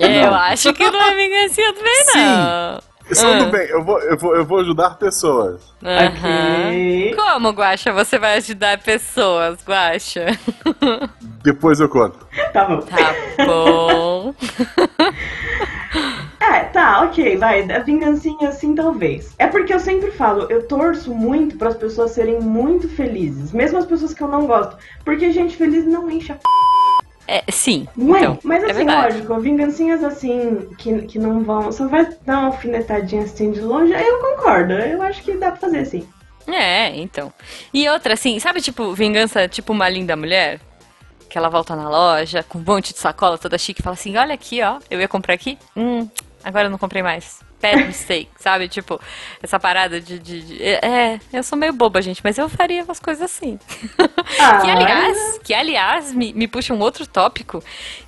Eu 0.00 0.08
Não. 0.30 0.34
acho 0.34 0.72
que 0.72 0.90
não 0.90 1.00
é 1.00 1.14
vingancinha 1.14 1.72
do 1.72 1.80
bem, 1.80 2.04
Sim. 2.12 2.88
Não. 3.08 3.14
São 3.14 3.32
Ah. 3.32 3.38
do 3.44 3.50
bem, 3.50 3.66
eu 3.68 3.84
vou, 3.84 3.98
eu, 4.00 4.16
vou, 4.18 4.36
eu 4.36 4.44
vou 4.44 4.58
ajudar 4.60 4.96
pessoas. 4.98 5.60
Aham. 5.82 6.68
Ok. 6.68 7.14
Como, 7.16 7.50
Guaxa, 7.50 7.92
você 7.92 8.18
vai 8.18 8.36
ajudar 8.36 8.78
pessoas, 8.82 9.58
Guaxa? 9.66 10.26
Depois 11.42 11.80
eu 11.80 11.88
conto. 11.88 12.18
Tá 12.52 12.64
bom. 12.64 12.80
Tá 12.80 13.14
bom. 13.46 14.34
É, 16.40 16.60
tá, 16.72 17.02
ok, 17.02 17.36
vai. 17.36 17.62
Da 17.66 17.78
vingancinha 17.80 18.48
assim, 18.48 18.74
talvez. 18.74 19.34
É 19.38 19.46
porque 19.46 19.72
eu 19.72 19.80
sempre 19.80 20.10
falo, 20.12 20.46
eu 20.50 20.66
torço 20.66 21.14
muito 21.14 21.56
para 21.56 21.68
as 21.68 21.76
pessoas 21.76 22.10
serem 22.10 22.40
muito 22.40 22.88
felizes, 22.88 23.52
mesmo 23.52 23.78
as 23.78 23.86
pessoas 23.86 24.12
que 24.12 24.22
eu 24.22 24.28
não 24.28 24.46
gosto. 24.46 24.76
Porque 25.04 25.30
gente 25.32 25.56
feliz 25.56 25.86
não 25.86 26.10
enche 26.10 26.32
a 26.32 26.34
p. 26.34 26.42
É, 27.30 27.44
sim, 27.52 27.86
Não 27.94 28.16
é? 28.16 28.20
então, 28.20 28.38
Mas 28.42 28.64
é 28.64 28.70
assim, 28.70 28.84
lógico, 28.84 29.38
vingancinhas 29.38 30.02
assim, 30.02 30.66
que, 30.78 31.02
que 31.02 31.18
não 31.18 31.44
vão. 31.44 31.70
Só 31.70 31.86
vai 31.86 32.08
dar 32.24 32.38
uma 32.38 32.46
alfinetadinha 32.46 33.22
assim 33.22 33.52
de 33.52 33.60
longe, 33.60 33.92
aí 33.94 34.06
eu 34.06 34.18
concordo. 34.18 34.72
Eu 34.72 35.02
acho 35.02 35.22
que 35.22 35.36
dá 35.36 35.50
pra 35.50 35.60
fazer 35.60 35.80
assim. 35.80 36.08
É, 36.46 36.96
então. 36.96 37.30
E 37.74 37.86
outra, 37.90 38.14
assim, 38.14 38.40
sabe, 38.40 38.62
tipo, 38.62 38.94
vingança, 38.94 39.46
tipo 39.46 39.74
uma 39.74 39.90
linda 39.90 40.16
mulher? 40.16 40.58
Que 41.28 41.36
ela 41.36 41.50
volta 41.50 41.76
na 41.76 41.90
loja 41.90 42.42
com 42.42 42.58
um 42.58 42.64
monte 42.66 42.94
de 42.94 42.98
sacola 42.98 43.36
toda 43.36 43.58
chique 43.58 43.82
e 43.82 43.84
fala 43.84 43.92
assim: 43.92 44.16
Olha 44.16 44.32
aqui, 44.32 44.62
ó, 44.62 44.78
eu 44.90 44.98
ia 44.98 45.06
comprar 45.06 45.34
aqui. 45.34 45.58
Hum, 45.76 46.08
agora 46.42 46.68
eu 46.68 46.70
não 46.70 46.78
comprei 46.78 47.02
mais. 47.02 47.40
Bad 47.60 47.84
mistake, 47.86 48.28
sabe? 48.38 48.68
Tipo, 48.68 49.00
essa 49.42 49.58
parada 49.58 50.00
de, 50.00 50.18
de- 50.18 50.42
de- 50.42 50.62
É, 50.62 51.18
eu 51.32 51.42
sou 51.42 51.58
meio 51.58 51.72
boba, 51.72 52.00
gente, 52.00 52.20
mas 52.22 52.38
eu 52.38 52.48
faria 52.48 52.84
umas 52.84 53.00
coisas 53.00 53.22
assim. 53.22 53.58
Ah, 54.38 54.60
que, 54.62 54.70
aliás, 54.70 55.40
que, 55.44 55.54
aliás 55.54 56.12
me, 56.12 56.32
me 56.32 56.46
puxa 56.46 56.72
um 56.72 56.78
outro 56.80 57.06
tópico, 57.06 57.62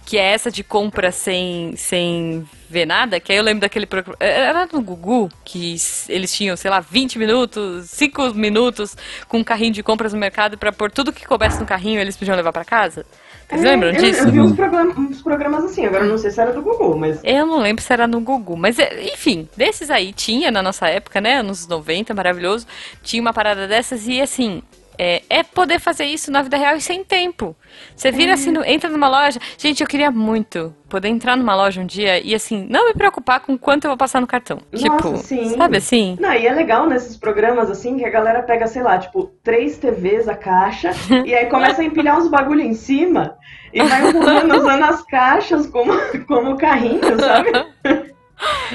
que 0.07 0.17
é 0.19 0.33
essa 0.33 0.51
de 0.51 0.63
compra 0.63 1.11
sem, 1.11 1.75
sem 1.77 2.49
ver 2.69 2.87
nada, 2.87 3.19
que 3.19 3.33
aí 3.33 3.39
eu 3.39 3.45
lembro 3.45 3.61
daquele 3.63 3.87
programa. 3.87 4.17
Era 4.21 4.69
no 4.73 4.81
Gugu, 4.81 5.29
que 5.45 5.75
eles 6.09 6.33
tinham, 6.33 6.57
sei 6.57 6.71
lá, 6.71 6.79
20 6.81 7.19
minutos, 7.19 7.91
5 7.91 8.33
minutos 8.35 8.97
com 9.29 9.39
um 9.39 9.45
carrinho 9.45 9.73
de 9.73 9.83
compras 9.83 10.13
no 10.13 10.19
mercado 10.19 10.57
pra 10.57 10.71
pôr 10.73 10.91
tudo 10.93 11.13
que 11.13 11.27
coubesse 11.27 11.59
no 11.59 11.67
carrinho 11.67 12.01
eles 12.01 12.17
podiam 12.17 12.37
levar 12.37 12.53
pra 12.53 12.65
casa. 12.65 13.05
Vocês 13.51 13.65
É, 13.65 13.69
lembram 13.71 13.91
eu, 13.91 14.01
disso? 14.01 14.21
Eu 14.23 14.33
vi 14.33 14.41
uns, 14.41 14.55
program- 14.55 14.95
uns 14.97 15.21
programas 15.23 15.65
assim, 15.65 15.85
agora 15.85 16.05
eu 16.05 16.09
não 16.09 16.17
sei 16.19 16.31
se 16.31 16.41
era 16.41 16.53
do 16.53 16.63
Google, 16.63 16.97
mas. 16.97 17.21
Eu 17.25 17.45
não 17.47 17.59
lembro 17.59 17.83
se 17.83 17.93
era 17.93 18.07
no 18.07 18.21
Gugu, 18.21 18.57
mas 18.57 18.79
é, 18.79 19.03
enfim, 19.13 19.49
desses 19.57 19.91
aí 19.91 20.13
tinha 20.13 20.51
na 20.51 20.63
nossa 20.63 20.89
época, 20.89 21.21
né? 21.21 21.39
Anos 21.41 21.67
90, 21.67 22.15
maravilhoso. 22.15 22.67
Tinha 23.03 23.21
uma 23.21 23.33
parada 23.33 23.67
dessas 23.67 24.07
e 24.07 24.21
assim. 24.21 24.63
É, 25.03 25.23
é 25.31 25.43
poder 25.43 25.81
fazer 25.81 26.05
isso 26.05 26.31
na 26.31 26.43
vida 26.43 26.59
real 26.59 26.77
e 26.77 26.81
sem 26.83 27.03
tempo. 27.03 27.57
Você 27.97 28.11
vira 28.11 28.35
assim, 28.35 28.51
no- 28.51 28.63
entra 28.63 28.91
numa 28.91 29.09
loja. 29.09 29.41
Gente, 29.57 29.81
eu 29.81 29.87
queria 29.87 30.11
muito 30.11 30.75
poder 30.91 31.09
entrar 31.09 31.39
numa 31.39 31.57
loja 31.57 31.81
um 31.81 31.87
dia 31.87 32.21
e 32.21 32.35
assim, 32.35 32.67
não 32.69 32.87
me 32.87 32.93
preocupar 32.93 33.41
com 33.41 33.57
quanto 33.57 33.85
eu 33.87 33.89
vou 33.89 33.97
passar 33.97 34.21
no 34.21 34.27
cartão. 34.27 34.61
Nossa, 34.71 34.85
tipo, 34.85 35.17
sim. 35.17 35.57
sabe 35.57 35.79
assim? 35.79 36.19
Não, 36.21 36.35
e 36.35 36.47
é 36.47 36.53
legal 36.53 36.87
nesses 36.87 37.17
programas 37.17 37.71
assim 37.71 37.97
que 37.97 38.05
a 38.05 38.11
galera 38.11 38.43
pega, 38.43 38.67
sei 38.67 38.83
lá, 38.83 38.99
tipo, 38.99 39.31
três 39.43 39.79
TVs 39.79 40.29
a 40.29 40.35
caixa 40.37 40.91
e 41.25 41.35
aí 41.35 41.47
começa 41.47 41.81
a 41.81 41.85
empilhar 41.87 42.19
uns 42.19 42.29
bagulho 42.29 42.61
em 42.61 42.75
cima 42.75 43.39
e 43.73 43.83
vai 43.83 44.07
empurrando 44.07 44.53
usando 44.61 44.83
as 44.85 45.03
caixas 45.07 45.67
como, 45.67 45.93
como 46.27 46.59
carrinho, 46.59 47.19
sabe? 47.19 47.53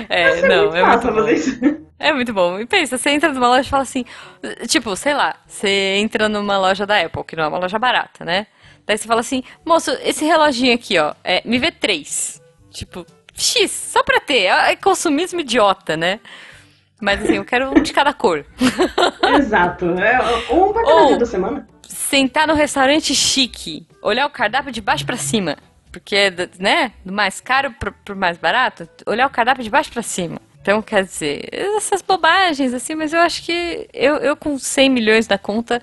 É, 0.10 0.36
Isso 0.36 0.45
é 0.45 0.49
não, 0.49 0.63
muito 0.71 0.78
é 0.78 0.86
muito 0.86 1.12
bom. 1.12 1.86
É 1.97 2.13
muito 2.13 2.34
bom. 2.34 2.60
E 2.60 2.65
pensa, 2.65 2.97
você 2.97 3.10
entra 3.12 3.32
numa 3.32 3.47
loja 3.47 3.62
e 3.67 3.69
fala 3.69 3.84
assim, 3.84 4.04
tipo, 4.67 4.95
sei 4.95 5.13
lá, 5.13 5.36
você 5.47 5.95
entra 5.97 6.28
numa 6.28 6.58
loja 6.58 6.86
da 6.86 6.99
Apple, 6.99 7.23
que 7.23 7.36
não 7.36 7.45
é 7.45 7.47
uma 7.47 7.58
loja 7.58 7.80
barata, 7.80 8.25
né? 8.25 8.47
Daí 8.86 8.97
você 8.97 9.08
fala 9.08 9.21
assim, 9.21 9.43
moço, 9.65 9.91
esse 10.04 10.25
reloginho 10.25 10.75
aqui, 10.75 10.99
ó, 10.99 11.13
é, 11.23 11.41
me 11.45 11.58
vê 11.58 11.71
três. 11.71 12.41
Tipo, 12.69 13.06
X, 13.34 13.71
só 13.71 14.04
pra 14.04 14.19
ter. 14.19 14.43
É 14.43 14.71
é 14.71 14.75
consumismo 14.75 15.39
idiota, 15.39 15.95
né? 15.97 16.19
Mas 17.01 17.23
assim, 17.23 17.36
eu 17.38 17.45
quero 17.45 17.69
um 17.71 17.82
de 17.82 17.91
cada 17.93 18.13
cor. 18.13 18.45
Exato. 19.38 19.86
É, 19.99 20.19
um 20.54 20.71
pra 20.71 20.84
cada 20.84 20.95
Ou- 21.01 21.08
dia 21.08 21.17
da 21.17 21.25
semana. 21.25 21.67
Sentar 21.88 22.47
no 22.47 22.54
restaurante 22.54 23.13
chique, 23.15 23.88
olhar 24.01 24.25
o 24.25 24.30
cardápio 24.30 24.71
de 24.71 24.82
baixo 24.82 25.06
pra 25.06 25.17
cima. 25.17 25.58
Porque, 25.95 26.29
né, 26.60 26.91
do 27.05 27.13
mais 27.13 27.39
caro 27.39 27.71
pro, 27.79 27.93
pro 28.03 28.17
mais 28.17 28.38
barato, 28.38 28.86
olhar 29.08 29.25
o 29.25 29.29
cardápio 29.29 29.63
de 29.63 29.69
baixo 29.69 29.89
pra 29.93 30.01
cima. 30.01 30.41
Então, 30.62 30.81
quer 30.81 31.05
dizer, 31.05 31.47
essas 31.77 32.01
bobagens, 32.01 32.73
assim, 32.73 32.95
mas 32.95 33.13
eu 33.13 33.19
acho 33.21 33.41
que 33.43 33.88
eu, 33.93 34.15
eu 34.17 34.36
com 34.36 34.60
100 34.60 34.89
milhões 34.89 35.25
na 35.25 35.38
conta, 35.38 35.81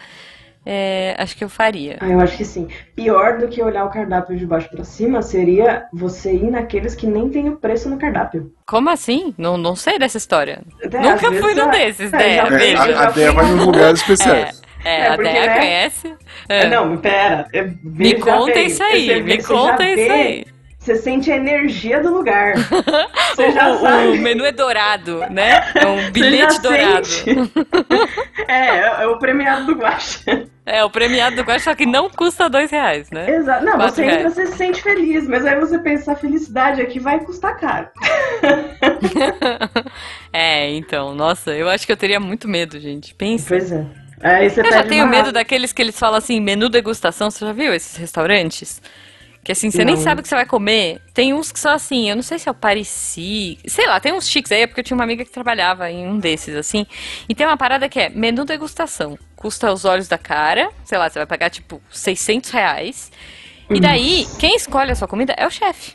é, 0.67 1.15
acho 1.19 1.35
que 1.35 1.43
eu 1.43 1.49
faria. 1.49 1.97
Ah, 1.99 2.09
eu 2.11 2.21
acho 2.21 2.37
que 2.37 2.45
sim. 2.45 2.69
Pior 2.95 3.39
do 3.39 3.49
que 3.49 3.63
olhar 3.63 3.87
o 3.87 3.91
cardápio 3.91 4.37
de 4.37 4.45
baixo 4.45 4.69
pra 4.69 4.85
cima 4.85 5.23
seria 5.23 5.87
você 5.95 6.35
ir 6.35 6.51
naqueles 6.51 6.95
que 6.95 7.07
nem 7.07 7.31
tem 7.31 7.49
o 7.49 7.57
preço 7.57 7.89
no 7.89 7.97
cardápio. 7.97 8.53
Como 8.67 8.91
assim? 8.91 9.33
Não, 9.39 9.57
não 9.57 9.75
sei 9.75 9.99
dessa 9.99 10.19
história. 10.19 10.61
Até 10.85 10.99
às 10.99 11.23
Nunca 11.23 11.41
fui 11.41 11.55
num 11.55 11.65
já- 11.65 11.71
desses, 11.71 12.13
é, 12.13 12.37
já 12.37 12.47
fui- 12.49 12.57
É, 12.63 12.77
a, 12.77 13.01
a 13.01 13.11
Dé 13.13 13.31
vai 13.31 13.47
nos 13.47 13.65
lugares 13.65 14.01
especiais. 14.01 14.61
É, 14.85 15.01
É, 15.01 15.07
a 15.09 15.15
porque, 15.15 15.31
Déia 15.31 15.47
né? 15.47 15.55
conhece. 15.59 16.15
É, 16.49 16.63
É. 16.63 16.67
Não, 16.69 16.97
pera. 16.97 17.47
é, 17.53 17.63
Me 17.83 18.15
conta 18.21 18.53
bem. 18.55 18.67
isso 18.67 18.83
aí, 18.83 19.07
Você- 19.07 19.21
me 19.23 19.41
você 19.41 19.47
conta 19.55 19.85
isso 19.85 19.97
vê- 19.97 20.11
aí. 20.11 20.45
Você 20.79 20.97
sente 20.97 21.31
a 21.31 21.37
energia 21.37 22.03
do 22.03 22.13
lugar. 22.13 22.55
Você 23.37 23.47
O, 23.47 23.53
já 23.53 23.69
o- 23.71 23.79
sabe. 23.81 24.07
o 24.09 24.17
menu 24.21 24.45
é 24.45 24.51
dourado, 24.51 25.21
né? 25.31 25.61
É 25.81 25.87
um 25.87 26.11
bilhete 26.11 26.61
dourado. 26.61 27.07
sente. 27.07 27.53
é, 28.49 29.05
é 29.05 29.07
o 29.07 29.17
premiado 29.17 29.65
do 29.67 29.75
Guaxa. 29.81 30.45
É, 30.67 30.83
o 30.83 30.91
premiado 30.91 31.37
do 31.37 31.43
Guaxa, 31.43 31.71
só 31.71 31.75
que 31.77 31.87
não 31.87 32.11
custa 32.11 32.51
dois 32.51 32.69
reais, 32.73 33.09
né? 33.13 33.31
Exato. 33.31 33.65
Não, 33.65 33.75
Quatro 33.77 33.95
você 33.95 34.03
entra, 34.03 34.17
reais. 34.19 34.35
você 34.35 34.47
se 34.47 34.57
sente 34.57 34.83
feliz, 34.83 35.29
mas 35.29 35.47
aí 35.47 35.55
você 35.61 35.79
pensa, 35.79 36.13
a 36.13 36.17
felicidade 36.17 36.83
aqui 36.83 36.99
vai 36.99 37.21
custar 37.21 37.57
caro. 37.61 37.89
é, 40.33 40.69
então, 40.71 41.15
nossa, 41.15 41.53
eu 41.53 41.69
acho 41.69 41.87
que 41.87 41.93
eu 41.93 41.97
teria 41.97 42.19
muito 42.19 42.49
medo, 42.49 42.79
gente. 42.81 43.15
Pensa. 43.15 43.47
Pois 43.49 43.71
é. 43.71 43.85
Aí 44.23 44.49
você 44.49 44.61
Eu 44.61 44.71
já 44.71 44.85
tenho 44.85 45.05
uma- 45.05 45.11
medo 45.11 45.33
daqueles 45.33 45.73
que 45.73 45.83
eles 45.83 45.99
falam 45.99 46.19
assim, 46.19 46.41
menu 46.41 46.69
degustação. 46.69 47.31
Você 47.31 47.45
já 47.45 47.53
viu 47.53 47.75
esses 47.75 47.97
restaurantes? 47.97 48.81
Que 49.45 49.51
assim, 49.51 49.73
você 49.73 49.85
nem 49.85 49.97
Não. 49.97 50.03
sabe 50.03 50.21
o 50.21 50.23
que 50.23 50.29
você 50.29 50.37
vai 50.37 50.47
comer. 50.47 51.01
Tem 51.13 51.35
uns 51.35 51.51
que 51.51 51.59
são 51.59 51.73
assim, 51.73 52.09
eu 52.09 52.15
não 52.15 52.23
sei 52.23 52.39
se 52.39 52.49
é 52.49 52.53
o 52.53 52.55
Parisi. 52.55 53.59
Sei 53.67 53.87
lá, 53.89 53.99
tem 53.99 54.13
uns 54.13 54.29
chiques 54.29 54.53
aí, 54.53 54.61
é 54.63 54.67
porque 54.69 54.81
eu 54.81 54.85
tinha 54.85 54.95
uma 54.97 55.03
amiga 55.03 55.25
que 55.25 55.33
trabalhava 55.33 55.91
em 55.91 56.07
um 56.07 56.17
desses, 56.17 56.55
assim. 56.55 56.87
E 57.29 57.35
tem 57.35 57.45
uma 57.45 57.57
parada 57.57 57.89
que 57.89 57.99
é 57.99 58.09
menu 58.09 58.45
degustação. 58.45 59.19
Custa 59.35 59.73
os 59.73 59.85
olhos 59.85 60.07
da 60.07 60.17
cara, 60.17 60.71
sei 60.85 60.97
lá, 60.97 61.11
você 61.11 61.19
vai 61.19 61.27
pagar 61.27 61.51
tipo 61.51 61.83
600 61.91 62.51
reais. 62.51 63.11
E 63.69 63.81
daí, 63.81 64.27
quem 64.39 64.55
escolhe 64.55 64.93
a 64.93 64.95
sua 64.95 65.09
comida 65.09 65.35
é 65.37 65.45
o 65.45 65.51
chefe. 65.51 65.95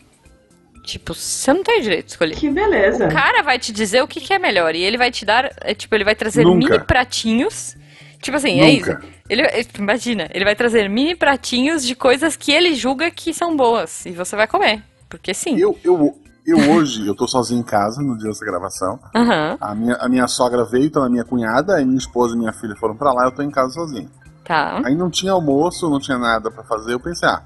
Tipo, 0.83 1.13
você 1.13 1.53
não 1.53 1.63
tem 1.63 1.81
direito 1.81 2.05
de 2.07 2.11
escolher. 2.11 2.35
Que 2.35 2.49
beleza. 2.49 3.07
O 3.07 3.11
cara 3.13 3.41
vai 3.43 3.59
te 3.59 3.71
dizer 3.71 4.01
o 4.01 4.07
que, 4.07 4.19
que 4.19 4.33
é 4.33 4.39
melhor. 4.39 4.73
E 4.75 4.81
ele 4.83 4.97
vai 4.97 5.11
te 5.11 5.23
dar, 5.25 5.51
é, 5.61 5.73
tipo, 5.73 5.93
ele 5.95 6.03
vai 6.03 6.15
trazer 6.15 6.43
Nunca. 6.43 6.69
mini 6.73 6.83
pratinhos. 6.85 7.77
Tipo 8.21 8.37
assim, 8.37 8.59
é 8.59 8.69
isso. 8.71 8.89
Nunca. 8.89 9.05
Ele, 9.29 9.41
é, 9.43 9.65
imagina, 9.77 10.27
ele 10.33 10.43
vai 10.45 10.55
trazer 10.55 10.89
mini 10.89 11.15
pratinhos 11.15 11.85
de 11.85 11.95
coisas 11.95 12.35
que 12.35 12.51
ele 12.51 12.73
julga 12.75 13.11
que 13.11 13.33
são 13.33 13.55
boas. 13.55 14.05
E 14.05 14.11
você 14.11 14.35
vai 14.35 14.47
comer. 14.47 14.83
Porque 15.09 15.33
sim. 15.33 15.57
Eu, 15.57 15.77
eu, 15.83 16.17
eu 16.45 16.57
hoje, 16.71 17.05
eu 17.05 17.15
tô 17.15 17.27
sozinho 17.27 17.59
em 17.59 17.63
casa 17.63 18.01
no 18.01 18.17
dia 18.17 18.27
dessa 18.29 18.45
gravação. 18.45 18.99
Aham, 19.15 19.57
A 19.61 19.75
minha, 19.75 19.95
a 19.95 20.09
minha 20.09 20.27
sogra 20.27 20.63
veio, 20.65 20.85
então 20.85 21.03
a 21.03 21.09
minha 21.09 21.23
cunhada, 21.23 21.75
aí 21.75 21.85
minha 21.85 21.97
esposa 21.97 22.35
e 22.35 22.37
minha 22.39 22.53
filha 22.53 22.75
foram 22.75 22.95
pra 22.95 23.13
lá, 23.13 23.25
eu 23.25 23.31
tô 23.31 23.41
em 23.41 23.51
casa 23.51 23.73
sozinho. 23.73 24.09
tá. 24.43 24.81
Aí 24.83 24.95
não 24.95 25.09
tinha 25.09 25.31
almoço, 25.31 25.89
não 25.89 25.99
tinha 25.99 26.17
nada 26.17 26.49
pra 26.49 26.63
fazer. 26.63 26.93
Eu 26.93 26.99
pensei, 26.99 27.27
ah, 27.29 27.41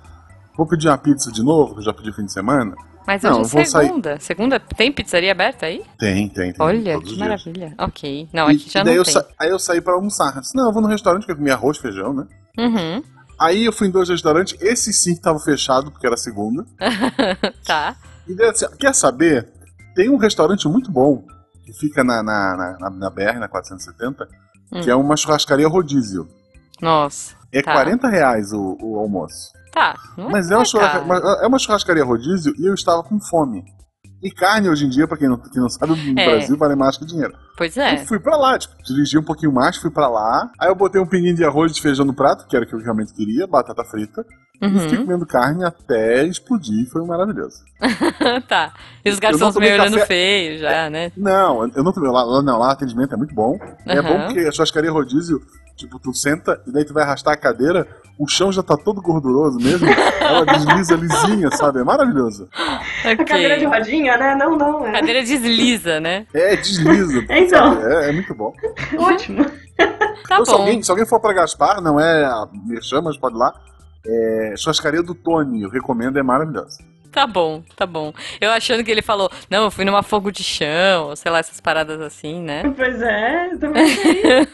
vou 0.56 0.66
pedir 0.66 0.88
uma 0.88 0.98
pizza 0.98 1.32
de 1.32 1.44
novo, 1.44 1.74
que 1.74 1.80
eu 1.80 1.86
já 1.86 1.94
pedi 1.94 2.12
fim 2.14 2.26
de 2.26 2.32
semana. 2.32 2.74
Mas 3.12 3.24
Não, 3.24 3.42
hoje 3.42 3.58
é 3.60 3.66
sair- 3.66 3.88
segunda. 3.88 4.20
Segunda, 4.22 4.60
tem 4.60 4.90
pizzaria 4.92 5.32
aberta 5.34 5.66
aí? 5.66 5.84
Tem, 6.00 6.30
tem, 6.30 6.54
tem. 6.54 6.56
Olha, 6.66 6.94
que 6.94 6.98
os 7.04 7.08
dias. 7.10 7.18
maravilha. 7.20 7.76
Ok. 7.78 8.30
Não, 8.32 8.50
E- 8.50 8.56
aqui 8.56 8.70
já 8.70 8.84
não 8.86 8.92
eu 8.94 9.04
tem. 9.04 9.14
sa- 9.14 9.28
Aí 9.38 9.50
eu 9.50 9.60
saí 9.60 9.82
pra 9.82 9.94
almoçar. 9.94 10.34
Eu 10.36 10.42
disse, 10.42 10.56
não, 10.56 10.68
eu 10.68 10.72
vou 10.74 10.82
no 10.82 10.88
restaurante 10.88 11.26
que 11.26 11.32
eu 11.32 11.36
comi 11.36 11.52
arroz, 11.52 11.78
feijão, 11.78 12.14
né? 12.14 12.26
Uhum. 12.58 13.04
Aí 13.38 13.66
eu 13.66 13.74
fui 13.74 13.88
em 13.88 13.92
dois 13.92 14.08
restaurantes, 14.08 14.56
esse 14.62 14.94
sim 14.94 15.14
que 15.16 15.22
tava 15.22 15.40
fechado, 15.40 15.92
porque 15.92 16.08
era 16.08 16.16
segunda. 16.16 16.66
tá. 17.66 17.96
E 18.28 18.34
daí, 18.34 18.50
assim, 18.50 18.66
quer 18.80 18.94
saber? 18.96 19.50
Tem 19.94 20.10
um 20.10 20.16
restaurante 20.18 20.66
muito 20.70 20.90
bom, 20.90 21.26
que 21.66 21.74
fica 21.74 22.04
na, 22.06 22.24
na, 22.24 22.56
na, 22.56 22.78
na- 22.80 22.90
na 22.92 23.10
BR, 23.10 23.40
na 23.40 23.48
470, 23.50 24.26
Hum. 24.72 24.82
que 24.82 24.90
é 24.90 24.96
uma 24.96 25.18
churrascaria 25.18 25.68
rodízio. 25.68 26.30
Nossa. 26.82 27.36
É 27.52 27.62
Tá. 27.62 27.74
40 27.74 28.08
reais 28.08 28.54
o, 28.54 28.78
o 28.82 28.98
almoço. 28.98 29.52
Tá. 29.72 29.96
Não 30.18 30.30
Mas 30.30 30.50
é 30.52 30.56
caro. 30.80 31.06
uma- 31.06 31.18
é 31.44 31.48
uma 31.48 31.60
churrascaria 31.60 32.04
rodízio 32.04 32.54
e 32.58 32.66
eu 32.68 32.74
estava 32.74 33.02
com 33.04 33.20
fome. 33.20 33.64
E 34.22 34.30
carne 34.30 34.70
hoje 34.70 34.86
em 34.86 34.90
dia, 34.90 35.08
pra 35.08 35.18
quem 35.18 35.28
não, 35.28 35.38
quem 35.38 35.60
não 35.62 35.70
sabe, 35.70 35.96
no 35.96 36.20
É. 36.20 36.26
Brasil 36.26 36.56
vale 36.56 36.76
mais 36.76 36.96
que 36.96 37.06
dinheiro. 37.06 37.34
Pois 37.58 37.76
Eu 37.76 37.84
é. 37.84 38.06
fui 38.06 38.20
pra 38.20 38.38
lá, 38.38 38.60
tipo, 38.60 38.76
dirigi 38.84 39.18
um 39.18 39.24
pouquinho 39.24 39.52
mais, 39.52 39.78
fui 39.78 39.90
pra 39.90 40.08
lá. 40.08 40.48
Aí 40.60 40.70
eu 40.70 40.76
botei 40.76 41.02
um 41.02 41.08
pinguinho 41.08 41.36
de 41.36 41.44
arroz 41.44 41.72
e 41.72 41.76
de 41.76 41.82
feijão 41.82 42.06
no 42.06 42.14
prato, 42.14 42.46
que 42.48 42.56
era 42.56 42.64
o 42.64 42.68
que 42.68 42.76
eu 42.76 42.80
realmente 42.80 43.14
queria, 43.16 43.48
batata 43.48 43.84
frita. 43.84 44.24
E 44.62 44.80
fiquei 44.80 44.98
Uhum. 45.00 45.06
comendo 45.06 45.26
carne 45.26 45.64
até 45.66 46.24
explodir, 46.24 46.88
foi 46.92 47.04
maravilhoso. 47.04 47.64
tá. 48.48 48.72
E 49.04 49.10
os 49.10 49.18
garçons 49.18 49.56
meio 49.56 49.74
olhando 49.74 49.94
café- 49.98 50.06
feio 50.06 50.60
já, 50.60 50.90
né? 50.90 51.12
Não, 51.18 51.68
eu 51.76 51.84
não 51.84 51.92
tomei 51.92 52.12
lá, 52.12 52.24
lá 52.24 52.42
não, 52.44 52.60
lá 52.60 52.68
o 52.68 52.72
atendimento 52.72 53.14
é 53.14 53.18
muito 53.18 53.34
bom. 53.34 53.58
É 53.88 53.98
Aham. 53.98 54.04
bom 54.04 54.26
porque 54.26 54.40
a 54.42 54.52
churrascaria 54.52 54.92
rodízio, 54.92 55.42
tipo, 55.76 55.98
tu 56.00 56.14
senta 56.14 56.62
e 56.68 56.72
daí 56.72 56.86
tu 56.86 56.94
vai 56.94 57.02
arrastar 57.04 57.34
a 57.34 57.38
cadeira, 57.38 57.88
o 58.20 58.28
chão 58.28 58.52
já 58.52 58.62
tá 58.62 58.78
todo 58.78 59.02
gorduroso 59.02 59.58
mesmo, 59.58 59.88
ela 60.22 60.46
desliza 60.46 60.96
lisinha, 60.96 61.50
sabe? 61.52 61.80
É 61.80 61.84
maravilhoso. 61.84 62.48
A 63.04 63.16
cadeira 63.26 63.58
de 63.58 63.66
rodinha, 63.66 64.16
né? 64.16 64.36
Não, 64.36 64.56
não. 64.56 64.86
É 64.86 64.92
Cadeira 64.92 65.24
desliza, 65.24 66.00
né? 66.00 66.28
É, 66.36 66.56
desliza. 66.56 67.26
Então. 67.32 67.74
sabe? 67.82 67.94
É, 67.94 68.10
é 68.10 68.12
muito 68.12 68.36
bom. 68.36 68.54
ótimo. 69.00 69.44
Tá 69.76 70.36
Então, 70.36 70.46
se, 70.46 70.52
bom. 70.52 70.58
alguém, 70.60 70.84
se 70.84 70.92
alguém 70.92 71.06
for 71.08 71.20
pra 71.20 71.34
Gaspar, 71.34 71.82
não 71.82 72.00
é 72.00 72.24
a 72.26 72.48
Merchan, 72.68 73.02
mas 73.02 73.18
pode 73.18 73.36
ir 73.36 73.40
lá. 73.40 73.54
É, 74.06 74.54
churrascaria 74.58 75.04
do 75.04 75.14
Tony, 75.14 75.64
eu 75.64 75.70
recomendo, 75.70 76.18
é 76.18 76.24
maravilhosa. 76.24 76.84
Tá 77.12 77.28
bom, 77.28 77.62
tá 77.76 77.86
bom. 77.86 78.14
Eu 78.40 78.52
achando 78.52 78.84
que 78.86 78.90
ele 78.92 79.02
falou, 79.02 79.30
não, 79.50 79.66
eu 79.66 79.72
fui 79.72 79.84
numa 79.84 80.02
fogo 80.02 80.32
de 80.32 80.44
chão, 80.44 81.14
sei 81.16 81.30
lá, 81.32 81.40
essas 81.40 81.60
paradas 81.60 82.00
assim, 82.02 82.42
né? 82.42 82.64
Pois 82.76 83.02
é, 83.02 83.50
também. 83.60 83.86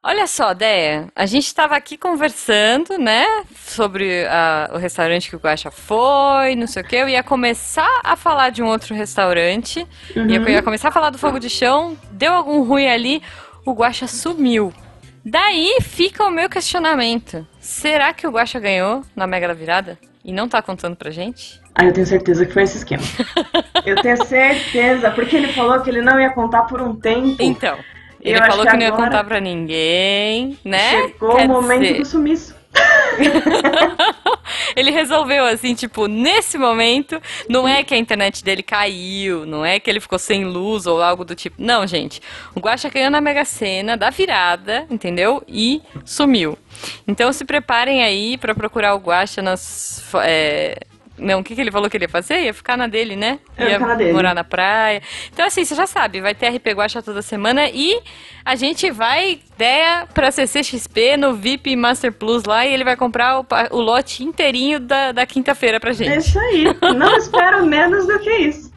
Olha 0.00 0.26
só, 0.28 0.54
Déia, 0.54 1.08
a 1.14 1.26
gente 1.26 1.46
estava 1.46 1.74
aqui 1.76 1.98
conversando, 1.98 2.96
né, 2.96 3.24
sobre 3.56 4.24
a- 4.26 4.70
o 4.72 4.78
restaurante 4.78 5.28
que 5.28 5.34
o 5.36 5.40
Guaxa 5.40 5.70
foi, 5.72 6.54
não 6.54 6.68
sei 6.68 6.82
o 6.82 6.86
que. 6.86 6.96
Eu 6.96 7.08
ia 7.08 7.22
começar 7.22 8.00
a 8.04 8.14
falar 8.16 8.50
de 8.50 8.62
um 8.62 8.68
outro 8.68 8.94
restaurante, 8.94 9.86
Uhum. 10.16 10.26
e 10.28 10.36
eu 10.36 10.48
ia 10.48 10.62
começar 10.62 10.88
a 10.88 10.92
falar 10.92 11.10
do 11.10 11.18
fogo 11.18 11.38
de 11.40 11.50
chão, 11.50 11.98
deu 12.12 12.32
algum 12.32 12.62
ruim 12.62 12.86
ali, 12.86 13.20
o 13.66 13.72
Guaxa 13.72 14.06
sumiu. 14.06 14.72
Daí 15.30 15.78
fica 15.82 16.24
o 16.24 16.30
meu 16.30 16.48
questionamento. 16.48 17.46
Será 17.60 18.14
que 18.14 18.26
o 18.26 18.30
Guaxa 18.30 18.58
ganhou 18.58 19.02
na 19.14 19.26
Mega 19.26 19.48
da 19.48 19.52
Virada? 19.52 19.98
E 20.24 20.32
não 20.32 20.48
tá 20.48 20.62
contando 20.62 20.96
pra 20.96 21.10
gente? 21.10 21.60
Ah, 21.74 21.84
eu 21.84 21.92
tenho 21.92 22.06
certeza 22.06 22.46
que 22.46 22.52
foi 22.52 22.62
esse 22.62 22.78
esquema. 22.78 23.02
Eu 23.84 24.00
tenho 24.00 24.16
certeza, 24.24 25.10
porque 25.10 25.36
ele 25.36 25.52
falou 25.52 25.80
que 25.82 25.90
ele 25.90 26.00
não 26.00 26.18
ia 26.18 26.30
contar 26.30 26.62
por 26.62 26.80
um 26.80 26.96
tempo. 26.96 27.36
Então, 27.40 27.76
ele 28.22 28.38
falou 28.38 28.64
que 28.64 28.70
que 28.70 28.76
não 28.78 28.82
ia 28.84 28.92
contar 28.92 29.22
pra 29.24 29.38
ninguém, 29.38 30.58
né? 30.64 30.90
Chegou 30.90 31.36
Quer 31.36 31.44
o 31.44 31.48
momento 31.48 31.82
dizer, 31.82 31.98
do 31.98 32.04
sumiço. 32.06 32.57
Ele 34.76 34.90
resolveu 34.90 35.44
assim, 35.44 35.74
tipo, 35.74 36.06
nesse 36.06 36.56
momento, 36.56 37.20
não 37.48 37.66
é 37.66 37.82
que 37.82 37.94
a 37.94 37.98
internet 37.98 38.44
dele 38.44 38.62
caiu, 38.62 39.44
não 39.44 39.64
é 39.64 39.80
que 39.80 39.90
ele 39.90 40.00
ficou 40.00 40.18
sem 40.18 40.44
luz 40.44 40.86
ou 40.86 41.02
algo 41.02 41.24
do 41.24 41.34
tipo. 41.34 41.56
Não, 41.58 41.86
gente. 41.86 42.20
O 42.54 42.60
Guaxa 42.60 42.90
caiu 42.90 43.10
na 43.10 43.20
Mega 43.20 43.44
Sena 43.44 43.96
da 43.96 44.10
virada, 44.10 44.86
entendeu? 44.90 45.42
E 45.48 45.82
sumiu. 46.04 46.56
Então 47.06 47.32
se 47.32 47.44
preparem 47.44 48.02
aí 48.02 48.38
pra 48.38 48.54
procurar 48.54 48.94
o 48.94 48.98
Guaxa 48.98 49.42
nas. 49.42 50.02
é, 50.22 50.78
Não, 51.18 51.40
o 51.40 51.44
que, 51.44 51.54
que 51.54 51.60
ele 51.60 51.70
falou 51.70 51.88
que 51.90 51.96
ele 51.96 52.04
ia 52.04 52.08
fazer? 52.08 52.42
Ia 52.44 52.54
ficar 52.54 52.76
na 52.76 52.86
dele, 52.86 53.16
né? 53.16 53.38
Ia 53.58 53.78
na 53.78 53.94
dele. 53.94 54.12
morar 54.12 54.34
na 54.34 54.44
praia. 54.44 55.02
Então, 55.32 55.44
assim, 55.46 55.64
você 55.64 55.74
já 55.74 55.86
sabe, 55.86 56.20
vai 56.20 56.34
ter 56.34 56.48
RP 56.48 56.68
Guaxa 56.74 57.02
toda 57.02 57.20
semana 57.22 57.68
e 57.68 58.00
a 58.44 58.54
gente 58.54 58.90
vai 58.90 59.40
ideia 59.54 60.06
pra 60.14 60.30
CCXP 60.30 61.16
no 61.16 61.34
VIP 61.34 61.74
Master 61.76 62.12
Plus 62.12 62.44
lá 62.44 62.64
e 62.66 62.72
ele 62.72 62.84
vai 62.84 62.96
comprar 62.96 63.40
o, 63.40 63.46
o 63.72 63.80
lote 63.80 64.22
inteirinho 64.24 64.78
da, 64.80 65.12
da 65.12 65.26
quinta-feira 65.26 65.78
pra 65.80 65.90
É 65.90 65.94
gente. 65.94 66.18
isso 66.18 66.38
aí. 66.38 66.64
Não 66.96 67.14
espero 67.18 67.66
menos 67.66 68.06
do 68.06 68.18
que 68.20 68.30
isso. 68.38 68.72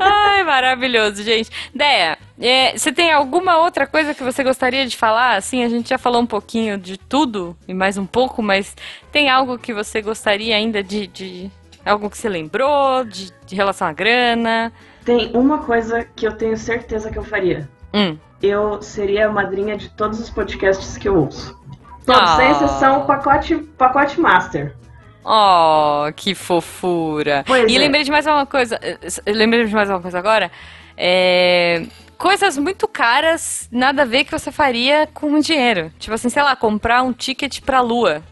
Ai, 0.00 0.44
maravilhoso, 0.44 1.22
gente. 1.22 1.50
Deia, 1.74 2.18
é, 2.40 2.76
você 2.76 2.92
tem 2.92 3.12
alguma 3.12 3.58
outra 3.58 3.86
coisa 3.86 4.14
que 4.14 4.22
você 4.22 4.42
gostaria 4.44 4.86
de 4.86 4.96
falar? 4.96 5.36
Assim, 5.36 5.64
a 5.64 5.68
gente 5.68 5.88
já 5.88 5.98
falou 5.98 6.20
um 6.22 6.26
pouquinho 6.26 6.78
de 6.78 6.96
tudo 6.98 7.56
e 7.66 7.74
mais 7.74 7.96
um 7.98 8.06
pouco, 8.06 8.42
mas 8.42 8.76
tem 9.12 9.28
algo 9.28 9.58
que 9.58 9.72
você 9.74 10.00
gostaria 10.02 10.54
ainda 10.56 10.82
de. 10.82 11.06
de- 11.06 11.50
algo 11.86 12.10
que 12.10 12.18
você 12.18 12.28
lembrou 12.28 13.02
de, 13.04 13.32
de 13.46 13.54
relação 13.56 13.88
à 13.88 13.92
grana? 13.92 14.70
Tem 15.06 15.30
uma 15.34 15.58
coisa 15.58 16.04
que 16.04 16.26
eu 16.26 16.32
tenho 16.32 16.56
certeza 16.56 17.10
que 17.10 17.18
eu 17.18 17.24
faria. 17.24 17.66
Hum. 17.94 18.18
Eu 18.42 18.82
seria 18.82 19.26
a 19.26 19.32
madrinha 19.32 19.74
de 19.76 19.88
todos 19.88 20.20
os 20.20 20.28
podcasts 20.28 20.98
que 20.98 21.08
eu 21.08 21.16
ouço. 21.16 21.58
Todos, 22.04 22.20
Ah. 22.30 22.36
sem 22.36 22.50
exceção, 22.50 23.00
o 23.00 23.06
pacote, 23.06 23.56
pacote 23.78 24.20
master. 24.20 24.76
Oh, 25.24 26.10
que 26.14 26.34
fofura. 26.34 27.42
Pois 27.46 27.70
e 27.70 27.76
é. 27.76 27.78
lembrei 27.78 28.04
de 28.04 28.10
mais 28.10 28.26
uma 28.26 28.46
coisa. 28.46 28.78
Lembrei 29.26 29.64
de 29.66 29.74
mais 29.74 29.88
uma 29.90 30.00
coisa 30.00 30.18
agora. 30.18 30.50
É, 30.96 31.84
Coisas 32.18 32.58
muito 32.58 32.88
caras, 32.88 33.68
nada 33.70 34.02
a 34.02 34.04
ver 34.04 34.24
que 34.24 34.32
você 34.32 34.50
faria 34.50 35.06
com 35.14 35.38
dinheiro. 35.38 35.92
Tipo 35.98 36.14
assim, 36.14 36.28
sei 36.28 36.42
lá, 36.42 36.56
comprar 36.56 37.02
um 37.02 37.12
ticket 37.12 37.60
pra 37.60 37.80
lua. 37.80 38.22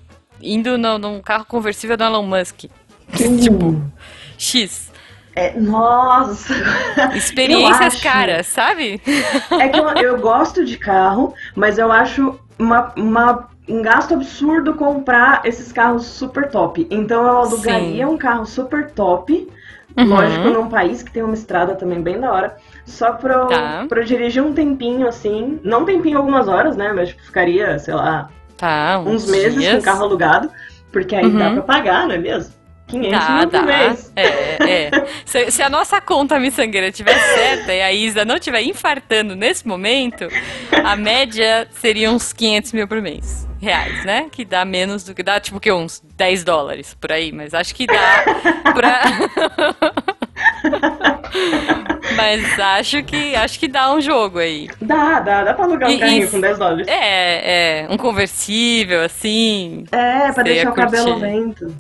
Indo 0.42 0.76
no, 0.76 0.98
num 0.98 1.20
carro 1.22 1.44
conversível 1.46 1.96
do 1.96 2.02
Elon 2.04 2.24
Musk. 2.24 2.64
tipo, 3.40 3.80
X. 4.36 4.90
É, 5.36 5.58
nossa! 5.58 6.52
Experiências 7.14 8.00
caras, 8.00 8.46
sabe? 8.48 9.00
É 9.60 9.68
que 9.68 9.78
eu, 9.78 9.88
eu 9.88 10.18
gosto 10.20 10.64
de 10.64 10.76
carro, 10.78 11.32
mas 11.54 11.78
eu 11.78 11.92
acho 11.92 12.40
uma, 12.58 12.92
uma- 12.96 13.48
um 13.68 13.82
gasto 13.82 14.14
absurdo 14.14 14.74
comprar 14.74 15.42
esses 15.44 15.70
carros 15.72 16.06
super 16.06 16.48
top. 16.50 16.86
Então 16.90 17.22
eu 17.24 17.36
alugaria 17.38 18.06
Sim. 18.06 18.12
um 18.12 18.18
carro 18.18 18.46
super 18.46 18.90
top, 18.90 19.48
Uhum. 19.96 20.04
lógico, 20.08 20.48
num 20.50 20.68
país 20.68 21.02
que 21.02 21.10
tem 21.10 21.22
uma 21.22 21.32
estrada 21.34 21.74
também 21.74 22.02
bem 22.02 22.20
da 22.20 22.30
hora, 22.30 22.56
só 22.86 23.12
pra 23.12 23.34
eu, 23.34 23.46
Tá. 23.48 23.84
pra 23.88 24.00
eu 24.00 24.04
dirigir 24.04 24.42
um 24.42 24.54
tempinho 24.54 25.06
assim, 25.06 25.60
não 25.62 25.82
um 25.82 25.84
tempinho 25.84 26.16
algumas 26.16 26.48
horas, 26.48 26.76
né, 26.76 26.92
mas 26.94 27.10
tipo, 27.10 27.22
ficaria, 27.22 27.78
sei 27.78 27.92
lá, 27.94 28.30
Tá, 28.56 28.98
uns 29.04 29.30
meses 29.30 29.54
dias. 29.58 29.76
com 29.76 29.82
carro 29.82 30.04
alugado, 30.04 30.50
porque 30.90 31.14
aí 31.14 31.28
dá 31.30 31.48
Uhum. 31.48 31.54
pra 31.56 31.62
pagar, 31.62 32.06
não 32.06 32.14
é 32.14 32.18
mesmo? 32.18 32.56
500 32.88 33.18
Dá, 33.18 33.30
mil 33.32 33.42
por 33.48 33.50
dá. 33.50 33.62
mês. 33.62 34.12
É, 34.14 34.26
é. 34.86 34.90
Se, 35.26 35.50
se 35.50 35.60
a 35.60 35.68
nossa 35.68 36.00
conta 36.00 36.38
miçangueira 36.38 36.86
estiver 36.86 37.18
certa 37.18 37.74
e 37.74 37.82
a 37.82 37.92
Isa 37.92 38.24
não 38.24 38.36
estiver 38.36 38.62
infartando 38.62 39.34
nesse 39.34 39.66
momento, 39.66 40.28
a 40.84 40.94
média 40.94 41.66
seria 41.72 42.12
uns 42.12 42.32
500 42.32 42.72
mil 42.72 42.86
por 42.86 43.02
mês. 43.02 43.44
Reais, 43.60 44.04
né? 44.04 44.28
Que 44.30 44.44
dá 44.44 44.64
menos 44.64 45.02
do 45.02 45.14
que 45.14 45.24
dá, 45.24 45.40
tipo 45.40 45.58
que 45.58 45.72
uns 45.72 46.00
10 46.16 46.44
dólares 46.44 46.94
por 47.00 47.10
aí, 47.10 47.32
mas 47.32 47.54
acho 47.54 47.74
que 47.74 47.88
dá 47.88 48.24
pra. 48.72 49.00
Mas 52.16 52.58
acho 52.58 53.02
que 53.02 53.34
acho 53.36 53.58
que 53.58 53.68
dá 53.68 53.92
um 53.92 54.00
jogo 54.00 54.38
aí. 54.38 54.68
Dá, 54.80 55.20
dá, 55.20 55.44
dá 55.44 55.54
pra 55.54 55.64
alugar 55.64 55.88
um 55.90 55.92
E- 55.92 55.98
carrinho 55.98 56.24
e- 56.24 56.30
com 56.30 56.40
10 56.40 56.58
dólares. 56.58 56.86
É, 56.88 57.82
é, 57.82 57.86
um 57.90 57.96
conversível, 57.96 59.02
assim. 59.02 59.84
É, 59.92 60.32
pra 60.32 60.42
deixar 60.42 60.70
o 60.70 60.74
cabelo 60.74 61.16
lento. 61.18 61.76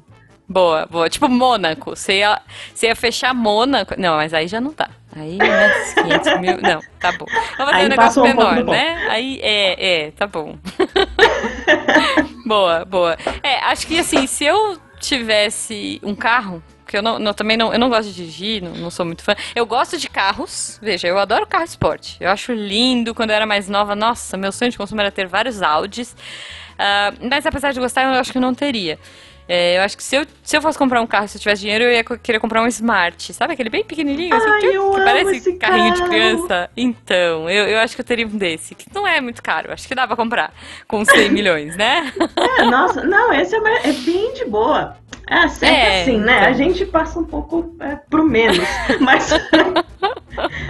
Boa, 0.48 0.86
boa. 0.88 1.08
Tipo 1.10 1.28
Mônaco. 1.28 1.96
Você 1.96 2.18
ia, 2.18 2.40
você 2.72 2.86
ia 2.86 2.94
fechar 2.94 3.34
Mônaco. 3.34 3.94
Não, 3.98 4.14
mas 4.16 4.32
aí 4.32 4.46
já 4.46 4.60
não 4.60 4.72
dá. 4.76 4.88
Aí, 5.16 5.36
né, 5.38 5.70
500 5.94 6.40
mil. 6.40 6.58
Não, 6.62 6.78
tá 7.00 7.10
bom. 7.12 7.24
Vamos 7.56 7.72
fazer 7.72 7.74
Aí 7.74 7.86
um 7.86 7.88
negócio 7.88 8.22
um 8.22 8.26
menor, 8.26 8.64
né? 8.64 9.06
Aí, 9.08 9.40
é, 9.42 10.04
é, 10.06 10.10
tá 10.10 10.26
bom. 10.26 10.58
boa, 12.46 12.84
boa. 12.84 13.16
É, 13.42 13.56
acho 13.64 13.86
que 13.86 13.98
assim, 13.98 14.26
se 14.26 14.44
eu 14.44 14.78
tivesse 15.00 15.98
um 16.02 16.14
carro. 16.14 16.62
Porque 16.86 16.96
eu 16.98 17.02
não, 17.02 17.18
não- 17.18 17.34
também 17.34 17.56
não, 17.56 17.72
eu 17.72 17.80
não 17.80 17.88
gosto 17.88 18.04
de 18.10 18.14
dirigir, 18.14 18.62
não, 18.62 18.70
não 18.76 18.90
sou 18.92 19.04
muito 19.04 19.20
fã. 19.24 19.34
Eu 19.56 19.66
gosto 19.66 19.98
de 19.98 20.08
carros, 20.08 20.78
veja, 20.80 21.08
eu 21.08 21.18
adoro 21.18 21.44
carro 21.44 21.64
esporte. 21.64 22.16
Eu 22.20 22.30
acho 22.30 22.52
lindo 22.52 23.12
quando 23.12 23.30
eu 23.30 23.36
era 23.36 23.44
mais 23.44 23.68
nova. 23.68 23.96
Nossa, 23.96 24.36
meu 24.36 24.52
sonho 24.52 24.70
de 24.70 24.78
consumo 24.78 25.00
era 25.00 25.10
ter 25.10 25.26
vários 25.26 25.62
Audis. 25.62 26.14
Ah, 26.78 27.12
mas 27.20 27.44
apesar 27.44 27.72
de 27.72 27.80
gostar, 27.80 28.04
eu 28.04 28.20
acho 28.20 28.30
que 28.30 28.38
eu 28.38 28.42
não 28.42 28.54
teria. 28.54 29.00
É, 29.48 29.78
eu 29.78 29.82
acho 29.82 29.96
que 29.96 30.02
se 30.02 30.16
eu, 30.16 30.26
se 30.42 30.56
eu 30.56 30.62
fosse 30.62 30.76
comprar 30.76 31.00
um 31.00 31.06
carro, 31.06 31.28
se 31.28 31.36
eu 31.36 31.40
tivesse 31.40 31.60
dinheiro, 31.62 31.84
eu 31.84 31.92
ia 31.92 32.04
querer 32.04 32.38
comprar 32.40 32.62
um 32.62 32.66
Smart. 32.66 33.32
Sabe 33.32 33.54
aquele 33.54 33.70
bem 33.70 33.84
pequenininho, 33.84 34.34
assim, 34.34 34.48
Ai, 34.48 34.76
eu 34.76 34.90
que 34.90 34.96
amo 34.96 35.04
parece 35.04 35.52
carrinho 35.54 35.92
de 35.92 35.98
carro. 36.00 36.10
criança? 36.10 36.70
Então, 36.76 37.48
eu, 37.50 37.68
eu 37.68 37.78
acho 37.78 37.94
que 37.94 38.00
eu 38.00 38.04
teria 38.04 38.26
um 38.26 38.36
desse, 38.36 38.74
que 38.74 38.86
não 38.92 39.06
é 39.06 39.20
muito 39.20 39.40
caro. 39.42 39.72
Acho 39.72 39.86
que 39.86 39.94
dá 39.94 40.04
pra 40.06 40.16
comprar 40.16 40.52
com 40.88 41.04
100 41.04 41.30
milhões, 41.30 41.76
né? 41.76 42.12
É, 42.58 42.64
nossa, 42.64 43.04
não, 43.04 43.32
esse 43.32 43.54
é, 43.54 43.88
é 43.88 43.92
bem 43.92 44.32
de 44.34 44.44
boa. 44.46 44.96
É 45.28 45.48
sempre 45.48 45.74
É, 45.74 46.02
assim, 46.02 46.18
né? 46.18 46.36
então. 46.38 46.48
A 46.48 46.52
gente 46.52 46.86
passa 46.86 47.18
um 47.18 47.24
pouco 47.24 47.74
é, 47.80 47.96
pro 48.08 48.24
menos. 48.24 48.66
Mas. 49.00 49.24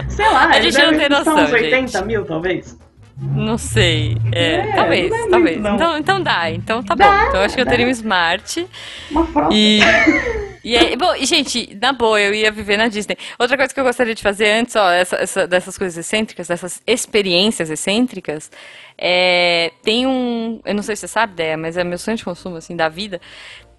sei 0.09 0.25
lá, 0.29 0.47
A 0.47 0.61
gente 0.61 0.77
não 0.77 0.97
tem 0.97 1.09
noção, 1.09 1.35
uns 1.37 1.51
80 1.51 1.87
gente. 1.99 2.05
mil, 2.05 2.25
talvez. 2.25 2.77
Não 3.19 3.57
sei. 3.57 4.15
É, 4.31 4.55
É, 4.55 4.71
talvez, 4.75 5.09
não 5.09 5.17
é 5.17 5.19
muito, 5.19 5.31
talvez. 5.31 5.59
não. 5.61 5.75
Então, 5.75 5.97
então 5.97 6.21
dá, 6.21 6.51
então 6.51 6.83
tá 6.83 6.93
Dá, 6.95 7.07
bom. 7.07 7.23
Então 7.29 7.39
eu 7.39 7.45
acho 7.45 7.55
que 7.55 7.61
eu 7.61 7.65
dá. 7.65 7.71
teria 7.71 7.87
um 7.87 7.89
Smart. 7.89 8.67
Uma 9.09 9.25
frota. 9.25 9.49
E, 9.55 9.79
e 10.63 10.77
aí, 10.77 10.95
bom, 10.95 11.15
gente, 11.21 11.75
na 11.81 11.91
boa, 11.93 12.19
eu 12.21 12.33
ia 12.33 12.51
viver 12.51 12.77
na 12.77 12.87
Disney. 12.87 13.17
Outra 13.39 13.57
coisa 13.57 13.73
que 13.73 13.79
eu 13.79 13.83
gostaria 13.83 14.13
de 14.13 14.21
fazer 14.21 14.51
antes, 14.51 14.75
ó, 14.75 14.91
essa, 14.91 15.15
essa- 15.17 15.47
dessas 15.47 15.77
coisas 15.79 15.97
excêntricas, 15.97 16.47
dessas 16.47 16.79
experiências 16.85 17.71
excêntricas, 17.71 18.51
é, 18.95 19.71
tem 19.83 20.05
um, 20.05 20.59
eu 20.63 20.75
não 20.75 20.83
sei 20.83 20.95
se 20.95 21.01
você 21.01 21.07
sabe, 21.07 21.33
Déia, 21.33 21.57
mas 21.57 21.75
é 21.75 21.83
meu 21.83 21.97
sonho 21.97 22.17
de 22.17 22.23
consumo, 22.25 22.55
assim, 22.57 22.75
da 22.75 22.87
vida. 22.87 23.19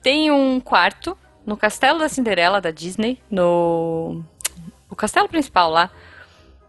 Tem 0.02 0.30
um 0.30 0.60
quarto 0.60 1.16
no 1.44 1.56
Castelo 1.56 1.98
da 1.98 2.08
Cinderela, 2.08 2.60
da 2.60 2.70
Disney, 2.70 3.18
no, 3.30 4.22
o 4.90 4.94
castelo 4.94 5.28
principal 5.28 5.70
lá, 5.70 5.90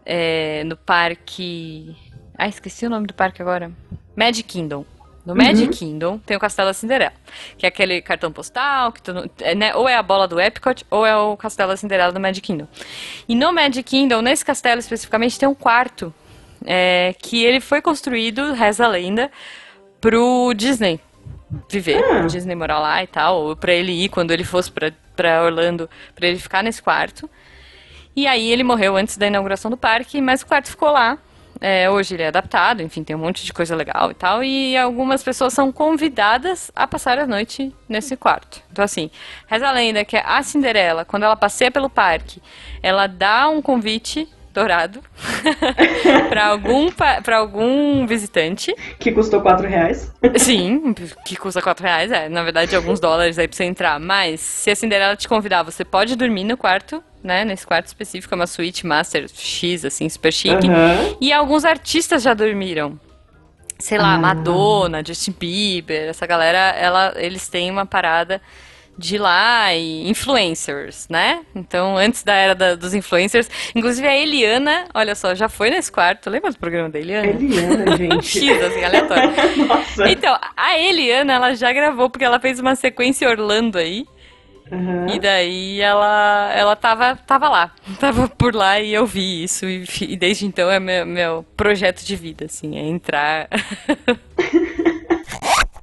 é, 0.06 0.64
no 0.64 0.76
parque, 0.76 1.94
ah, 2.36 2.48
esqueci 2.48 2.86
o 2.86 2.90
nome 2.90 3.06
do 3.06 3.14
parque 3.14 3.42
agora, 3.42 3.70
Magic 4.16 4.48
Kingdom. 4.48 4.84
No 5.24 5.34
Magic 5.36 5.68
Kingdom 5.68 6.16
tem 6.18 6.34
o 6.34 6.40
Castelo 6.40 6.70
da 6.70 6.74
Cinderela, 6.74 7.12
que 7.58 7.66
é 7.66 7.68
aquele 7.68 8.00
cartão 8.00 8.32
postal, 8.32 8.90
que 8.90 9.02
tu 9.02 9.12
é, 9.40 9.54
né, 9.54 9.74
ou 9.74 9.86
é 9.86 9.94
a 9.94 10.02
bola 10.02 10.26
do 10.26 10.40
Epcot, 10.40 10.84
ou 10.90 11.04
é 11.04 11.14
o 11.14 11.36
Castelo 11.36 11.70
da 11.70 11.76
Cinderela 11.76 12.10
do 12.10 12.18
Magic 12.18 12.44
Kingdom. 12.44 12.66
E 13.28 13.34
no 13.34 13.52
Magic 13.52 13.82
Kingdom, 13.82 14.22
nesse 14.22 14.42
castelo 14.42 14.80
especificamente, 14.80 15.38
tem 15.38 15.46
um 15.46 15.54
quarto 15.54 16.12
é, 16.64 17.14
que 17.18 17.44
ele 17.44 17.60
foi 17.60 17.82
construído, 17.82 18.54
reza 18.54 18.86
a 18.86 18.88
lenda, 18.88 19.30
pro 20.00 20.54
Disney 20.54 20.98
viver, 21.68 22.02
Ah. 22.04 22.20
Disney 22.26 22.54
morar 22.54 22.78
lá 22.78 23.02
e 23.02 23.06
tal, 23.06 23.42
ou 23.42 23.56
pra 23.56 23.72
ele 23.72 23.92
ir 23.92 24.08
quando 24.08 24.30
ele 24.30 24.44
fosse 24.44 24.70
pra, 24.70 24.92
pra 25.16 25.42
Orlando, 25.44 25.88
pra 26.14 26.26
ele 26.26 26.38
ficar 26.38 26.62
nesse 26.62 26.82
quarto. 26.82 27.28
E 28.14 28.26
aí 28.26 28.50
ele 28.50 28.62
morreu 28.62 28.96
antes 28.96 29.16
da 29.16 29.26
inauguração 29.26 29.70
do 29.70 29.76
parque, 29.76 30.20
mas 30.20 30.42
o 30.42 30.46
quarto 30.46 30.68
ficou 30.70 30.90
lá. 30.90 31.18
É, 31.62 31.90
hoje 31.90 32.14
ele 32.14 32.22
é 32.22 32.28
adaptado, 32.28 32.80
enfim, 32.82 33.04
tem 33.04 33.14
um 33.14 33.18
monte 33.18 33.44
de 33.44 33.52
coisa 33.52 33.76
legal 33.76 34.10
e 34.10 34.14
tal. 34.14 34.42
E 34.42 34.76
algumas 34.78 35.22
pessoas 35.22 35.52
são 35.52 35.70
convidadas 35.70 36.70
a 36.74 36.86
passar 36.86 37.18
a 37.18 37.26
noite 37.26 37.74
nesse 37.88 38.16
quarto. 38.16 38.62
Então, 38.72 38.82
assim, 38.82 39.10
reza 39.46 39.68
a 39.68 39.72
lenda 39.72 40.02
que 40.04 40.16
a 40.16 40.42
Cinderela, 40.42 41.04
quando 41.04 41.24
ela 41.24 41.36
passeia 41.36 41.70
pelo 41.70 41.90
parque, 41.90 42.40
ela 42.82 43.06
dá 43.06 43.48
um 43.50 43.60
convite 43.60 44.26
dourado 44.60 45.00
para 46.28 46.46
algum, 46.46 46.90
pa- 46.90 47.20
pra 47.22 47.38
algum 47.38 48.06
visitante. 48.06 48.74
Que 48.98 49.10
custou 49.12 49.40
4 49.40 49.66
reais. 49.66 50.12
Sim, 50.36 50.94
que 51.24 51.36
custa 51.36 51.60
4 51.62 51.84
reais, 51.84 52.12
é. 52.12 52.28
Na 52.28 52.42
verdade, 52.42 52.74
alguns 52.76 53.00
dólares 53.00 53.38
aí 53.38 53.48
pra 53.48 53.56
você 53.56 53.64
entrar. 53.64 53.98
Mas, 53.98 54.40
se 54.40 54.70
a 54.70 54.76
Cinderela 54.76 55.16
te 55.16 55.28
convidar, 55.28 55.62
você 55.62 55.84
pode 55.84 56.16
dormir 56.16 56.44
no 56.44 56.56
quarto, 56.56 57.02
né? 57.22 57.44
Nesse 57.44 57.66
quarto 57.66 57.86
específico, 57.86 58.34
é 58.34 58.36
uma 58.36 58.46
suíte 58.46 58.86
master 58.86 59.26
X, 59.32 59.84
assim, 59.84 60.08
super 60.08 60.32
chique. 60.32 60.68
Aham. 60.68 61.16
E 61.20 61.32
alguns 61.32 61.64
artistas 61.64 62.22
já 62.22 62.34
dormiram. 62.34 62.98
Sei 63.78 63.96
lá, 63.96 64.14
Ah. 64.14 64.18
Madonna, 64.18 65.02
Justin 65.06 65.34
Bieber, 65.38 66.10
essa 66.10 66.26
galera, 66.26 66.58
ela, 66.78 67.14
eles 67.16 67.48
têm 67.48 67.70
uma 67.70 67.86
parada 67.86 68.40
de 69.00 69.16
lá 69.16 69.74
e 69.74 70.08
influencers, 70.08 71.08
né? 71.08 71.40
Então, 71.54 71.96
antes 71.96 72.22
da 72.22 72.34
era 72.34 72.54
da- 72.54 72.74
dos 72.74 72.92
influencers, 72.92 73.48
inclusive 73.74 74.06
a 74.06 74.14
Eliana, 74.16 74.84
olha 74.94 75.14
só, 75.14 75.34
já 75.34 75.48
foi 75.48 75.70
nesse 75.70 75.90
quarto. 75.90 76.28
Lembra 76.28 76.50
do 76.50 76.58
programa 76.58 76.90
da 76.90 76.98
Eliana? 76.98 77.26
Eliana, 77.28 77.96
gente. 77.96 78.26
X, 78.26 78.62
assim, 78.62 78.84
aleatório. 78.84 79.32
Nossa. 79.66 80.08
Então, 80.10 80.38
a 80.56 80.78
Eliana, 80.78 81.32
ela 81.32 81.54
já 81.54 81.72
gravou, 81.72 82.10
porque 82.10 82.24
ela 82.24 82.38
fez 82.38 82.60
uma 82.60 82.74
sequência 82.74 83.24
em 83.24 83.28
Orlando 83.28 83.78
aí. 83.78 84.04
Aham. 84.70 85.06
E 85.12 85.18
daí 85.18 85.80
ela, 85.80 86.52
ela 86.54 86.76
tava, 86.76 87.16
tava 87.26 87.48
lá. 87.48 87.74
Tava 87.98 88.28
por 88.28 88.54
lá 88.54 88.78
e 88.78 88.92
eu 88.94 89.04
vi 89.04 89.42
isso. 89.42 89.66
E, 89.66 89.84
e 90.02 90.16
desde 90.16 90.46
então 90.46 90.70
é 90.70 90.78
meu, 90.78 91.04
meu 91.04 91.44
projeto 91.56 92.04
de 92.04 92.14
vida, 92.14 92.44
assim, 92.44 92.76
é 92.78 92.82
entrar. 92.82 93.48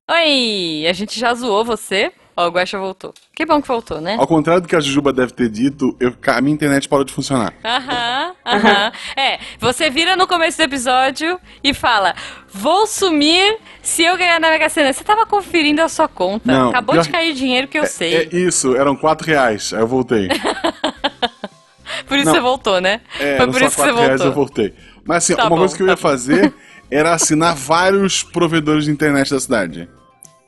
Oi! 0.09 0.85
A 0.89 0.93
gente 0.93 1.19
já 1.19 1.33
zoou 1.33 1.65
você. 1.65 2.11
Ó, 2.39 2.47
o 2.47 2.51
Guaxa 2.51 2.77
voltou. 2.77 3.13
Que 3.35 3.45
bom 3.47 3.59
que 3.59 3.67
voltou, 3.67 3.99
né? 3.99 4.15
Ao 4.19 4.27
contrário 4.27 4.61
do 4.61 4.67
que 4.67 4.75
a 4.75 4.79
Jujuba 4.79 5.11
deve 5.11 5.33
ter 5.33 5.49
dito, 5.49 5.97
eu- 5.99 6.13
a 6.27 6.39
minha 6.39 6.53
internet 6.53 6.87
parou 6.87 7.03
de 7.03 7.11
funcionar. 7.11 7.51
Aham, 7.65 8.33
aham. 8.45 8.91
É, 9.15 9.39
você 9.59 9.89
vira 9.89 10.15
no 10.15 10.27
começo 10.27 10.55
do 10.57 10.61
episódio 10.63 11.39
e 11.63 11.73
fala: 11.73 12.13
Vou 12.53 12.85
sumir 12.85 13.57
se 13.81 14.03
eu 14.03 14.15
ganhar 14.15 14.39
na 14.39 14.51
Mega 14.51 14.69
Sena. 14.69 14.93
Você 14.93 15.03
tava 15.03 15.25
conferindo 15.25 15.81
a 15.81 15.89
sua 15.89 16.07
conta. 16.07 16.51
Não, 16.51 16.69
Acabou 16.69 16.93
pior 16.93 17.01
de 17.03 17.09
cair 17.09 17.33
dinheiro 17.33 17.67
que 17.67 17.79
eu 17.79 17.83
É 17.83 17.87
sei. 17.87 18.29
isso, 18.31 18.75
eram 18.75 18.95
4 18.95 19.25
reais, 19.27 19.73
aí 19.73 19.79
eu 19.81 19.87
voltei. 19.87 20.27
por 22.07 22.17
isso 22.17 22.25
não. 22.27 22.33
você 22.35 22.39
voltou, 22.39 22.79
né? 22.79 23.01
É, 23.19 23.37
Foi 23.37 23.43
eram 23.43 23.51
por 23.51 23.59
só 23.59 23.65
isso 23.67 23.75
que 23.75 23.81
você 23.81 23.87
4 23.93 23.95
reais 24.05 24.21
eu 24.21 24.31
voltou. 24.33 24.45
voltei. 24.45 24.73
Mas 25.05 25.17
assim, 25.17 25.35
Tá 25.35 25.43
uma 25.43 25.49
bom, 25.49 25.57
coisa 25.57 25.75
que 25.75 25.81
eu 25.83 25.87
tá 25.87 25.93
ia 25.93 25.97
fazer 25.97 26.53
era 26.91 27.13
assinar 27.13 27.55
vários 27.55 28.23
provedores 28.23 28.85
de 28.85 28.91
internet 28.91 29.31
da 29.31 29.39
cidade. 29.39 29.89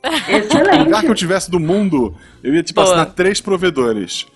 No 0.02 0.10
lugar 0.10 0.24
que 0.24 0.32
eu 0.32 0.38
Excelente. 0.96 1.14
tivesse 1.18 1.50
do 1.50 1.60
mundo, 1.60 2.14
eu 2.42 2.54
ia, 2.54 2.62
tipo, 2.62 2.80
Boa. 2.80 2.86
assinar 2.94 3.06
três 3.14 3.40
provedores. 3.40 4.26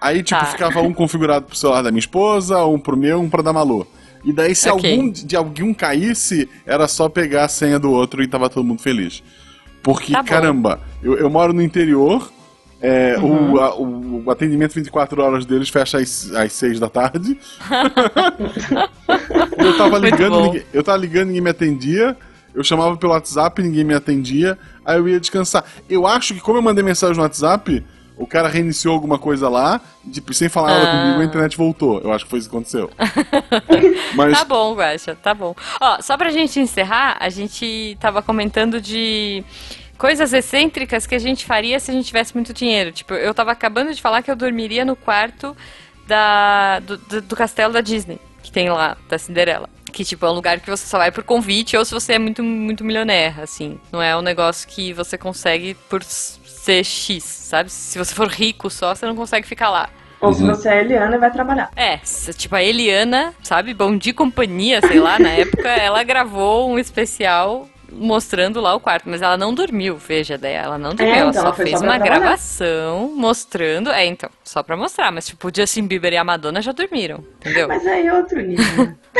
Aí, 0.00 0.22
tipo, 0.22 0.38
Tá. 0.40 0.46
ficava 0.46 0.80
um 0.82 0.92
configurado 0.92 1.46
pro 1.46 1.56
celular 1.56 1.82
da 1.82 1.90
minha 1.90 2.00
esposa, 2.00 2.62
um 2.66 2.78
pro 2.78 2.96
meu, 2.96 3.20
um 3.20 3.30
pra 3.30 3.42
da 3.42 3.52
Malu. 3.52 3.86
E 4.24 4.32
daí, 4.32 4.54
se 4.54 4.68
Ok. 4.68 4.90
algum 4.90 5.10
de 5.10 5.36
algum 5.36 5.72
caísse, 5.72 6.48
era 6.66 6.86
só 6.86 7.08
pegar 7.08 7.44
a 7.44 7.48
senha 7.48 7.78
do 7.78 7.90
outro 7.90 8.22
e 8.22 8.28
tava 8.28 8.50
todo 8.50 8.64
mundo 8.64 8.82
feliz. 8.82 9.22
Porque, 9.82 10.12
Tá 10.12 10.22
caramba, 10.24 10.80
eu, 11.02 11.16
eu 11.16 11.30
moro 11.30 11.52
no 11.52 11.62
interior, 11.62 12.30
é, 12.82 13.16
Uhum. 13.18 13.52
o, 13.54 13.60
a- 13.60 13.74
o, 13.76 14.22
o 14.26 14.30
atendimento 14.30 14.74
24 14.74 15.22
horas 15.22 15.46
deles 15.46 15.68
fecha 15.70 15.98
às, 15.98 16.30
às 16.34 16.52
6 16.52 16.78
da 16.80 16.88
tarde. 16.90 17.38
eu 19.58 19.76
tava 19.78 19.98
ligando, 19.98 20.40
ninguém, 20.42 20.62
eu 20.72 20.82
tava 20.82 20.98
ligando, 20.98 21.26
ninguém 21.28 21.42
me 21.42 21.50
atendia. 21.50 22.16
Eu 22.56 22.64
chamava 22.64 22.96
pelo 22.96 23.12
WhatsApp, 23.12 23.62
ninguém 23.62 23.84
me 23.84 23.94
atendia. 23.94 24.58
Aí 24.84 24.96
eu 24.96 25.06
ia 25.08 25.20
descansar. 25.20 25.62
Eu 25.88 26.06
acho 26.06 26.34
que 26.34 26.40
como 26.40 26.58
eu 26.58 26.62
mandei 26.62 26.82
mensagem 26.82 27.14
no 27.16 27.22
WhatsApp, 27.22 27.84
o 28.16 28.26
cara 28.26 28.48
reiniciou 28.48 28.94
alguma 28.94 29.18
coisa 29.18 29.46
lá, 29.48 29.78
tipo, 30.10 30.32
sem 30.32 30.48
falar 30.48 30.70
nada 30.70 30.88
Ah. 30.90 31.02
comigo, 31.02 31.20
a 31.20 31.24
internet 31.26 31.56
voltou. 31.56 32.00
Eu 32.00 32.10
acho 32.12 32.24
que 32.24 32.30
foi 32.30 32.38
isso 32.38 32.48
que 32.48 32.56
aconteceu. 32.56 32.90
Mas 34.16 34.38
Tá 34.38 34.44
bom, 34.44 34.74
Guaxa, 34.74 35.14
tá 35.14 35.34
bom. 35.34 35.54
Ó, 35.80 36.00
só 36.00 36.16
pra 36.16 36.30
gente 36.30 36.58
encerrar, 36.58 37.16
a 37.20 37.28
gente 37.28 37.96
tava 38.00 38.22
comentando 38.22 38.80
de 38.80 39.44
coisas 39.98 40.32
excêntricas 40.32 41.06
que 41.06 41.14
a 41.14 41.18
gente 41.18 41.44
faria 41.44 41.78
se 41.78 41.90
a 41.90 41.94
gente 41.94 42.06
tivesse 42.06 42.34
muito 42.34 42.54
dinheiro. 42.54 42.90
Tipo, 42.92 43.12
eu 43.14 43.34
tava 43.34 43.52
acabando 43.52 43.92
de 43.94 44.00
falar 44.00 44.22
que 44.22 44.30
eu 44.30 44.36
dormiria 44.36 44.84
no 44.84 44.96
quarto 44.96 45.54
da, 46.06 46.78
do, 46.80 46.96
do, 46.96 47.20
do 47.20 47.36
castelo 47.36 47.72
da 47.72 47.80
Disney, 47.82 48.18
que 48.42 48.50
tem 48.50 48.70
lá, 48.70 48.96
da 49.08 49.18
Cinderela. 49.18 49.68
Que, 49.96 50.04
tipo, 50.04 50.26
é 50.26 50.30
um 50.30 50.34
lugar 50.34 50.60
que 50.60 50.68
você 50.68 50.86
só 50.86 50.98
vai 50.98 51.10
por 51.10 51.24
convite 51.24 51.74
ou 51.74 51.82
se 51.82 51.90
você 51.90 52.12
é 52.12 52.18
muito, 52.18 52.42
muito 52.42 52.84
milionaire, 52.84 53.40
assim. 53.40 53.80
Não 53.90 54.02
é 54.02 54.14
um 54.14 54.20
negócio 54.20 54.68
que 54.68 54.92
você 54.92 55.16
consegue 55.16 55.72
por 55.88 56.02
ser 56.04 56.84
X, 56.84 57.24
sabe? 57.24 57.72
Se 57.72 57.96
você 57.96 58.14
for 58.14 58.28
rico 58.28 58.68
só, 58.68 58.94
você 58.94 59.06
não 59.06 59.16
consegue 59.16 59.46
ficar 59.46 59.70
lá. 59.70 59.88
Ou 60.20 60.34
se 60.34 60.42
você 60.42 60.68
é 60.68 60.80
Eliana, 60.82 61.16
vai 61.16 61.30
trabalhar. 61.30 61.70
É, 61.74 61.96
tipo 62.36 62.54
a 62.54 62.62
Eliana, 62.62 63.32
sabe? 63.42 63.72
Bom 63.72 63.96
de 63.96 64.12
companhia, 64.12 64.82
sei 64.82 65.00
lá, 65.00 65.18
na 65.18 65.30
época, 65.30 65.66
ela 65.66 66.02
gravou 66.02 66.70
um 66.70 66.78
especial 66.78 67.66
mostrando 67.90 68.60
lá 68.60 68.74
o 68.74 68.80
quarto, 68.80 69.08
mas 69.08 69.22
ela 69.22 69.36
não 69.36 69.54
dormiu, 69.54 69.96
veja, 69.96 70.36
daí 70.38 70.54
ela 70.54 70.78
não 70.78 70.94
dormiu, 70.94 71.14
É, 71.14 71.18
ela 71.18 71.30
então, 71.30 71.42
só 71.42 71.48
ela 71.48 71.56
fez 71.56 71.80
só 71.80 71.80
uma 71.80 71.98
trabalhar. 71.98 72.18
gravação 72.20 73.12
mostrando, 73.16 73.90
é, 73.90 74.04
então, 74.06 74.30
só 74.44 74.62
pra 74.62 74.76
mostrar, 74.76 75.10
mas 75.12 75.26
tipo, 75.26 75.48
o 75.48 75.52
Justin 75.54 75.86
Bieber 75.86 76.12
e 76.12 76.16
a 76.16 76.24
Madonna 76.24 76.60
já 76.62 76.72
dormiram, 76.72 77.24
entendeu? 77.36 77.68
Mas 77.68 77.86
aí 77.86 78.06
é 78.06 78.14
outro 78.14 78.40
nível. 78.40 78.94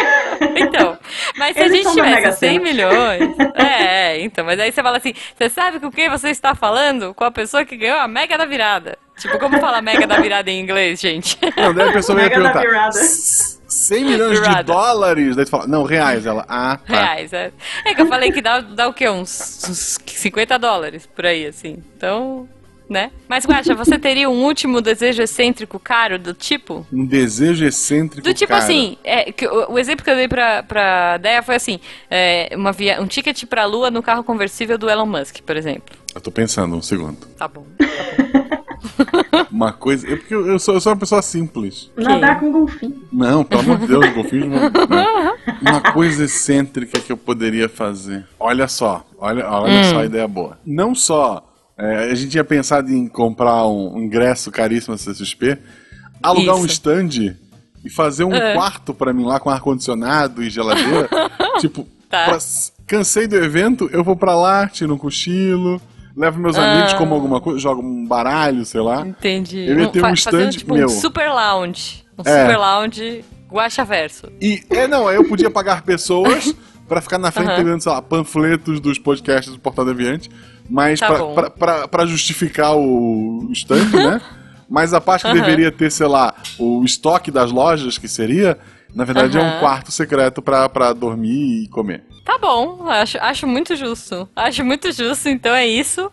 Então, 0.54 0.98
mas 1.34 1.56
se 1.56 1.62
a 1.62 1.66
Eles 1.66 1.82
gente 1.84 1.94
da 1.94 1.94
Mega 2.02 2.32
tivesse 2.32 2.38
100 2.40 2.58
Sena. 2.58 2.60
milhões, 2.60 3.34
é, 3.54 4.16
é, 4.16 4.20
então, 4.20 4.44
mas 4.44 4.60
aí 4.60 4.70
você 4.70 4.82
fala 4.82 4.98
assim, 4.98 5.14
você 5.36 5.48
sabe 5.48 5.80
com 5.80 5.90
quem 5.90 6.10
você 6.10 6.28
está 6.28 6.54
falando? 6.54 7.14
Com 7.14 7.24
a 7.24 7.30
pessoa 7.30 7.64
que 7.64 7.76
ganhou 7.76 7.98
a 7.98 8.06
mega 8.08 8.36
da 8.36 8.44
virada. 8.44 8.98
Tipo, 9.18 9.38
como 9.38 9.58
fala 9.58 9.80
mega 9.80 10.06
da 10.06 10.18
virada 10.20 10.50
em 10.50 10.60
inglês, 10.60 11.00
gente? 11.00 11.38
Não, 11.56 11.72
daí 11.72 11.88
a 11.88 11.92
pessoa 11.92 12.18
ia 12.20 12.28
Mega 12.28 12.40
da 12.42 12.52
perguntar. 12.52 12.90
Virada. 13.76 13.78
"S- 13.78 13.86
100 13.86 14.04
milhões 14.04 14.40
de 14.40 14.62
dólares? 14.64 15.36
Daí 15.36 15.44
tu 15.44 15.50
fala, 15.50 15.66
não, 15.66 15.82
reais. 15.84 16.24
Ela, 16.26 16.44
ah, 16.48 16.78
tá. 16.86 16.92
Reais, 17.00 17.32
é. 17.32 17.52
É 17.84 17.94
que 17.94 18.02
eu 18.02 18.06
falei 18.06 18.32
que 18.32 18.40
dá, 18.40 18.60
dá 18.60 18.88
o 18.88 18.92
quê? 18.94 19.08
Uns, 19.08 19.62
uns 19.68 19.98
50 20.06 20.58
dólares 20.58 21.06
por 21.06 21.26
aí, 21.26 21.46
assim. 21.46 21.82
Então, 21.96 22.48
né? 22.88 23.10
Mas, 23.28 23.44
Guaxa, 23.44 23.74
você 23.74 23.98
teria 23.98 24.30
um 24.30 24.44
último 24.44 24.80
desejo 24.80 25.20
excêntrico 25.22 25.78
caro 25.78 26.18
do 26.18 26.32
tipo? 26.32 26.86
Um 26.92 27.04
desejo 27.04 27.64
excêntrico, 27.64 28.22
Do 28.26 28.32
tipo 28.32 28.52
cara. 28.52 28.62
assim, 28.64 28.96
é, 29.02 29.32
que 29.32 29.46
o, 29.46 29.72
o 29.72 29.78
exemplo 29.78 30.04
que 30.04 30.10
eu 30.10 30.14
dei 30.16 30.28
pra, 30.28 30.62
pra 30.62 31.16
Deia 31.18 31.42
foi 31.42 31.56
assim: 31.56 31.80
é, 32.10 32.50
uma 32.54 32.70
via, 32.72 33.00
um 33.02 33.06
ticket 33.06 33.44
pra 33.46 33.64
lua 33.64 33.90
no 33.90 34.02
carro 34.02 34.22
conversível 34.22 34.78
do 34.78 34.88
Elon 34.88 35.06
Musk, 35.06 35.38
por 35.44 35.56
exemplo. 35.56 35.96
Eu 36.14 36.20
tô 36.20 36.30
pensando 36.30 36.74
um 36.76 36.80
segundo. 36.82 37.18
Tá 37.36 37.46
bom. 37.48 37.66
Uma 39.50 39.72
coisa... 39.72 40.06
Eu, 40.06 40.18
porque 40.18 40.34
eu, 40.34 40.58
sou, 40.58 40.74
eu 40.74 40.80
sou 40.80 40.92
uma 40.92 40.98
pessoa 40.98 41.22
simples. 41.22 41.90
Nadar 41.96 42.40
com 42.40 42.50
golfinho. 42.52 43.02
Não, 43.12 43.44
pelo 43.44 43.62
amor 43.62 43.78
de 43.78 43.86
Deus, 43.86 44.12
golfinhos 44.14 44.48
não, 44.48 44.70
não. 44.70 45.36
Uma 45.62 45.80
coisa 45.92 46.24
excêntrica 46.24 47.00
que 47.00 47.10
eu 47.12 47.16
poderia 47.16 47.68
fazer. 47.68 48.26
Olha 48.38 48.68
só, 48.68 49.06
olha, 49.18 49.48
olha 49.48 49.84
só 49.84 50.00
a 50.00 50.06
ideia 50.06 50.26
boa. 50.28 50.58
Não 50.64 50.94
só 50.94 51.42
é, 51.78 52.10
a 52.10 52.14
gente 52.14 52.30
tinha 52.30 52.44
pensado 52.44 52.90
em 52.90 53.06
comprar 53.08 53.66
um 53.66 53.98
ingresso 53.98 54.50
caríssimo 54.50 54.94
da 54.94 54.98
CCXP, 54.98 55.58
alugar 56.22 56.56
um 56.56 56.64
Isso. 56.64 56.74
stand 56.74 57.36
e 57.84 57.90
fazer 57.90 58.24
um 58.24 58.34
É. 58.34 58.54
quarto 58.54 58.92
pra 58.94 59.12
mim 59.12 59.24
lá 59.24 59.38
com 59.38 59.50
ar-condicionado 59.50 60.42
e 60.42 60.50
geladeira. 60.50 61.08
tipo, 61.60 61.86
Tá. 62.08 62.24
pra- 62.26 62.38
cansei 62.86 63.26
do 63.26 63.34
evento, 63.36 63.90
eu 63.92 64.02
vou 64.04 64.14
pra 64.16 64.34
lá, 64.36 64.68
tiro 64.68 64.94
um 64.94 64.98
cochilo, 64.98 65.80
levo 66.16 66.40
meus 66.40 66.56
amigos, 66.56 66.94
Ah. 66.94 66.96
como 66.96 67.14
alguma 67.14 67.40
coisa, 67.40 67.58
jogo 67.60 67.82
um 67.82 68.06
baralho, 68.06 68.64
sei 68.64 68.80
lá. 68.80 69.06
Entendi. 69.06 69.66
Eu 69.68 69.78
ia 69.78 69.88
ter 69.88 69.98
um 69.98 70.02
fazendo, 70.02 70.16
stand 70.16 70.50
tipo 70.50 70.74
meu. 70.74 70.86
um 70.86 70.88
super 70.88 71.28
lounge. 71.30 72.04
Um 72.18 72.22
É. 72.28 72.40
super 72.42 72.56
lounge 72.56 73.24
Guaxa 73.50 73.84
Verso. 73.84 74.26
E, 74.40 74.62
é, 74.70 74.88
não, 74.88 75.06
aí 75.06 75.16
eu 75.16 75.24
podia 75.28 75.50
pagar 75.50 75.82
pessoas 75.82 76.54
pra 76.88 77.00
ficar 77.00 77.18
na 77.18 77.30
frente 77.30 77.48
Aham. 77.48 77.56
pegando, 77.56 77.80
sei 77.82 77.92
lá, 77.92 78.00
panfletos 78.02 78.80
dos 78.80 78.98
podcasts 78.98 79.52
do 79.52 79.58
Portal 79.60 79.84
Deviante, 79.84 80.30
mas 80.68 80.98
Tá 81.00 81.10
pra 81.88 82.06
justificar 82.06 82.76
o 82.76 83.48
stand, 83.52 83.90
né? 83.92 84.20
Mas 84.68 84.92
a 84.92 85.00
parte 85.00 85.22
que 85.22 85.28
Aham. 85.28 85.38
deveria 85.40 85.70
ter, 85.70 85.92
sei 85.92 86.08
lá, 86.08 86.34
o 86.58 86.82
estoque 86.84 87.30
das 87.30 87.52
lojas, 87.52 87.98
que 87.98 88.08
seria, 88.08 88.58
na 88.94 89.04
verdade 89.04 89.36
é 89.36 89.42
um 89.42 89.60
quarto 89.60 89.92
secreto 89.92 90.40
pra, 90.40 90.68
pra 90.68 90.92
dormir 90.92 91.64
e 91.64 91.68
comer. 91.68 92.02
Tá 92.24 92.38
bom, 92.38 92.88
acho, 92.88 93.18
acho 93.18 93.46
muito 93.46 93.76
justo. 93.76 94.28
Acho 94.34 94.64
muito 94.64 94.90
justo, 94.90 95.28
então 95.28 95.54
é 95.54 95.66
isso. 95.66 96.10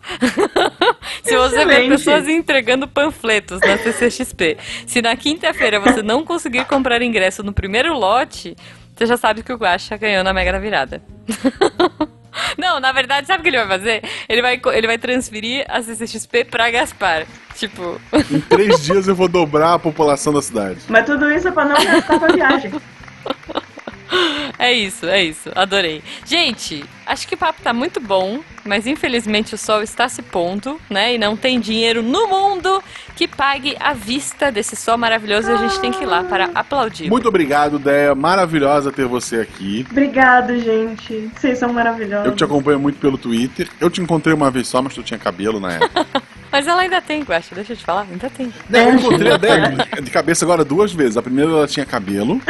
Se 1.24 1.36
você 1.36 1.64
vê 1.64 1.88
pessoas 1.88 2.28
entregando 2.28 2.86
panfletos 2.86 3.58
na 3.60 3.76
CCXP, 3.78 4.56
se 4.86 5.02
na 5.02 5.16
quinta-feira 5.16 5.80
você 5.80 6.02
não 6.02 6.24
conseguir 6.24 6.64
comprar 6.66 7.02
ingresso 7.02 7.42
no 7.42 7.52
primeiro 7.52 7.92
lote, 7.98 8.56
você 8.94 9.06
já 9.06 9.16
sabe 9.16 9.42
que 9.42 9.52
o 9.52 9.56
Guaxa 9.56 9.96
ganhou 9.96 10.22
na 10.22 10.32
Mega 10.32 10.52
da 10.52 10.58
Virada. 10.58 11.02
Não, 12.58 12.80
na 12.80 12.92
verdade, 12.92 13.26
sabe 13.26 13.40
o 13.40 13.42
que 13.42 13.48
ele 13.50 13.58
vai 13.64 13.78
fazer? 13.78 14.02
Ele 14.28 14.42
vai, 14.42 14.60
ele 14.72 14.86
vai 14.86 14.98
transferir 14.98 15.64
a 15.68 15.82
CCXP 15.82 16.44
pra 16.44 16.70
Gaspar. 16.70 17.26
Tipo, 17.56 18.00
Em 18.30 18.40
três 18.40 18.82
dias 18.82 19.06
eu 19.08 19.14
vou 19.14 19.28
dobrar 19.28 19.74
a 19.74 19.78
população 19.78 20.32
da 20.32 20.42
cidade. 20.42 20.80
Mas 20.88 21.06
tudo 21.06 21.30
isso 21.30 21.48
é 21.48 21.52
pra 21.52 21.64
não 21.64 21.74
gastar 21.84 22.18
pra 22.18 22.32
viagem. 22.32 22.72
É 24.58 24.72
isso, 24.72 25.06
é 25.06 25.22
isso. 25.22 25.50
Adorei. 25.54 26.02
Gente, 26.24 26.84
acho 27.06 27.26
que 27.26 27.34
o 27.34 27.38
papo 27.38 27.60
tá 27.62 27.72
muito 27.72 28.00
bom, 28.00 28.40
mas 28.64 28.86
infelizmente 28.86 29.54
o 29.54 29.58
sol 29.58 29.82
está 29.82 30.08
se 30.08 30.22
pondo, 30.22 30.80
né? 30.88 31.14
E 31.14 31.18
não 31.18 31.36
tem 31.36 31.60
dinheiro 31.60 32.02
no 32.02 32.28
mundo 32.28 32.82
que 33.16 33.28
pague 33.28 33.76
a 33.78 33.92
vista 33.92 34.50
desse 34.50 34.76
sol 34.76 34.96
maravilhoso 34.96 35.50
e 35.50 35.54
a 35.54 35.56
gente 35.56 35.80
tem 35.80 35.92
que 35.92 36.02
ir 36.02 36.06
lá 36.06 36.24
para 36.24 36.50
aplaudir. 36.54 37.08
Muito 37.08 37.28
obrigado, 37.28 37.78
Deia. 37.78 38.14
Maravilhosa 38.14 38.90
ter 38.92 39.06
você 39.06 39.40
aqui. 39.40 39.86
Obrigado, 39.90 40.58
gente. 40.58 41.30
Vocês 41.34 41.58
são 41.58 41.72
maravilhosos. 41.72 42.26
Eu 42.26 42.34
te 42.34 42.44
acompanho 42.44 42.78
muito 42.78 42.98
pelo 42.98 43.18
Twitter. 43.18 43.68
Eu 43.80 43.90
te 43.90 44.00
encontrei 44.00 44.34
uma 44.34 44.50
vez 44.50 44.68
só, 44.68 44.80
mas 44.80 44.94
tu 44.94 45.02
tinha 45.02 45.18
cabelo 45.18 45.60
na 45.60 45.72
época. 45.72 46.06
Mas 46.54 46.68
ela 46.68 46.82
ainda 46.82 47.00
tem, 47.02 47.20
Guaxa, 47.24 47.52
deixa 47.52 47.72
eu 47.72 47.76
te 47.76 47.84
falar, 47.84 48.06
ainda 48.08 48.30
tem. 48.30 48.52
Não, 48.70 48.78
eu 48.80 48.94
encontrei 48.94 49.32
a 49.32 49.36
Deia 49.36 49.76
de 50.00 50.08
cabeça 50.08 50.44
agora 50.44 50.64
duas 50.64 50.92
vezes. 50.92 51.16
A 51.16 51.22
primeira 51.22 51.50
ela 51.50 51.66
tinha 51.66 51.84
cabelo. 51.84 52.40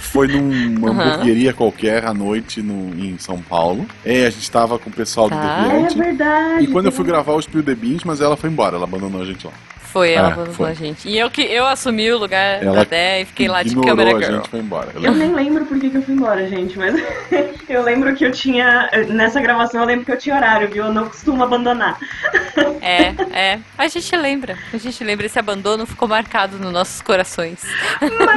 Foi 0.00 0.26
numa 0.26 0.90
Aham. 0.90 1.12
hamburgueria 1.14 1.52
qualquer 1.52 2.04
à 2.06 2.12
noite 2.12 2.60
no, 2.60 2.92
em 2.98 3.16
São 3.18 3.40
Paulo. 3.40 3.86
É, 4.04 4.26
a 4.26 4.30
gente 4.30 4.50
tava 4.50 4.80
com 4.80 4.90
o 4.90 4.92
pessoal 4.92 5.28
do 5.30 5.36
Tá. 5.36 5.58
É 5.60 5.68
Deviante. 5.70 5.96
verdade. 5.98 6.64
E 6.64 6.66
quando 6.66 6.86
eu 6.86 6.92
fui 6.92 7.04
gravar 7.04 7.34
o 7.34 7.40
Spill 7.42 7.62
the 7.62 7.74
Beans, 7.76 8.02
mas 8.02 8.20
ela 8.20 8.36
foi 8.36 8.50
embora, 8.50 8.74
ela 8.76 8.84
abandonou 8.84 9.22
a 9.22 9.24
gente 9.24 9.46
lá. 9.46 9.52
Foi, 9.92 10.12
ela 10.12 10.28
É, 10.28 10.32
abandonou 10.32 10.54
foi. 10.54 10.70
a 10.70 10.74
gente. 10.74 11.08
E 11.08 11.18
eu 11.18 11.30
que 11.30 11.40
eu 11.42 11.66
assumi 11.66 12.10
o 12.12 12.18
lugar 12.18 12.62
Ela 12.62 12.76
da 12.76 12.84
Dé 12.84 13.22
e 13.22 13.24
fiquei 13.24 13.48
lá 13.48 13.62
de 13.62 13.74
câmera 13.74 14.14
a 14.16 14.18
girl. 14.20 14.36
gente, 14.36 14.48
foi 14.50 14.60
embora. 14.60 14.88
Eu 14.94 15.12
nem 15.12 15.32
lembro 15.32 15.64
por 15.64 15.78
que, 15.78 15.88
que 15.90 15.96
eu 15.96 16.02
fui 16.02 16.14
embora, 16.14 16.46
gente, 16.48 16.78
mas 16.78 16.94
eu 17.68 17.82
lembro 17.82 18.14
que 18.14 18.24
eu 18.24 18.32
tinha. 18.32 18.88
Nessa 19.08 19.40
gravação 19.40 19.80
eu 19.80 19.86
lembro 19.86 20.04
que 20.04 20.12
eu 20.12 20.18
tinha 20.18 20.36
horário, 20.36 20.68
viu? 20.68 20.84
Eu 20.86 20.92
não 20.92 21.06
costumo 21.06 21.42
abandonar. 21.42 21.98
É, 22.82 23.14
é. 23.38 23.58
A 23.78 23.88
gente 23.88 24.14
lembra. 24.16 24.56
A 24.72 24.76
gente 24.76 25.02
lembra. 25.02 25.26
Esse 25.26 25.38
abandono 25.38 25.86
ficou 25.86 26.06
marcado 26.08 26.58
nos 26.58 26.72
nossos 26.72 27.00
corações. 27.00 27.62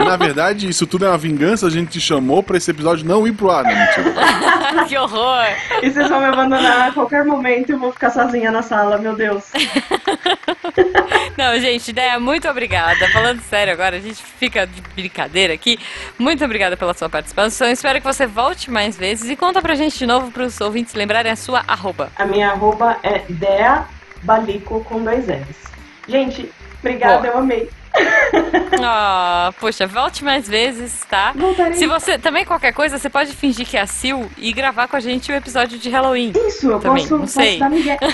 Na 0.06 0.16
verdade, 0.16 0.68
isso 0.70 0.88
tudo 0.88 1.06
é 1.06 1.10
uma 1.10 1.18
vingança, 1.18 1.68
a 1.68 1.70
gente 1.70 1.90
te 1.92 2.00
chamou 2.02 2.42
pra 2.42 2.58
esse 2.58 2.72
episódio 2.72 3.06
não 3.06 3.28
ir 3.28 3.34
pro 3.34 3.50
ar, 3.52 3.64
mentira. 3.66 4.14
que 4.88 4.98
horror! 4.98 5.46
E 5.82 5.90
vocês 5.92 6.08
vão 6.10 6.20
me 6.20 6.26
abandonar 6.26 6.90
a 6.90 6.92
qualquer 6.92 7.24
momento 7.26 7.70
e 7.70 7.74
eu 7.74 7.80
vou 7.80 7.92
ficar 7.92 8.10
sozinha 8.12 8.52
na 8.52 8.62
sala, 8.62 8.98
meu 8.98 9.16
Deus. 9.16 9.44
Não, 11.40 11.58
gente, 11.58 11.88
ideia, 11.92 12.20
muito 12.20 12.50
obrigada. 12.50 13.08
Falando 13.14 13.40
sério 13.44 13.72
agora, 13.72 13.96
a 13.96 14.00
gente 14.02 14.22
fica 14.22 14.68
de 14.68 14.82
brincadeira 14.94 15.54
aqui. 15.54 15.80
Muito 16.18 16.44
obrigada 16.44 16.76
pela 16.76 16.94
sua 16.94 17.08
participação. 17.08 17.70
Espero 17.70 18.02
que 18.02 18.06
você 18.06 18.28
volte 18.28 18.70
mais 18.70 18.98
vezes 18.98 19.30
e 19.30 19.38
conta 19.38 19.62
pra 19.62 19.74
gente 19.74 19.98
de 19.98 20.06
novo 20.06 20.32
pros 20.32 20.60
ouvintes 20.60 20.94
lembrarem 20.94 21.32
a 21.32 21.38
sua 21.38 21.64
arroba. 21.66 22.12
A 22.18 22.26
minha 22.26 22.50
arroba 22.50 22.98
é 23.04 23.20
Dea 23.30 23.86
Balico 24.22 24.84
com 24.84 25.02
dois 25.02 25.28
L's. 25.30 25.72
Gente, 26.10 26.52
obrigada, 26.80 27.20
Boa. 27.22 27.28
eu 27.28 27.38
amei. 27.38 27.70
Ah, 28.82 29.52
poxa, 29.60 29.88
volte 29.88 30.24
mais 30.24 30.48
vezes, 30.48 31.06
tá? 31.10 31.32
Voltarei. 31.36 31.74
Se 31.74 31.88
você 31.88 32.18
também 32.18 32.46
qualquer 32.46 32.74
coisa, 32.74 32.98
você 32.98 33.10
pode 33.10 33.34
fingir 33.34 33.66
que 33.66 33.76
é 33.78 33.82
a 33.82 33.88
Sil 33.88 34.28
e 34.38 34.52
gravar 34.54 34.88
com 34.88 34.96
a 34.96 35.00
gente 35.00 35.32
o 35.32 35.36
episódio 35.36 35.78
de 35.80 35.90
Halloween. 35.90 36.32
Isso, 36.48 36.70
eu 36.70 36.80
Também, 36.80 37.04
posso, 37.04 37.14
não 37.14 37.22
posso 37.22 37.34
sei. 37.34 37.60
dar 37.60 37.70
migué. 37.70 37.98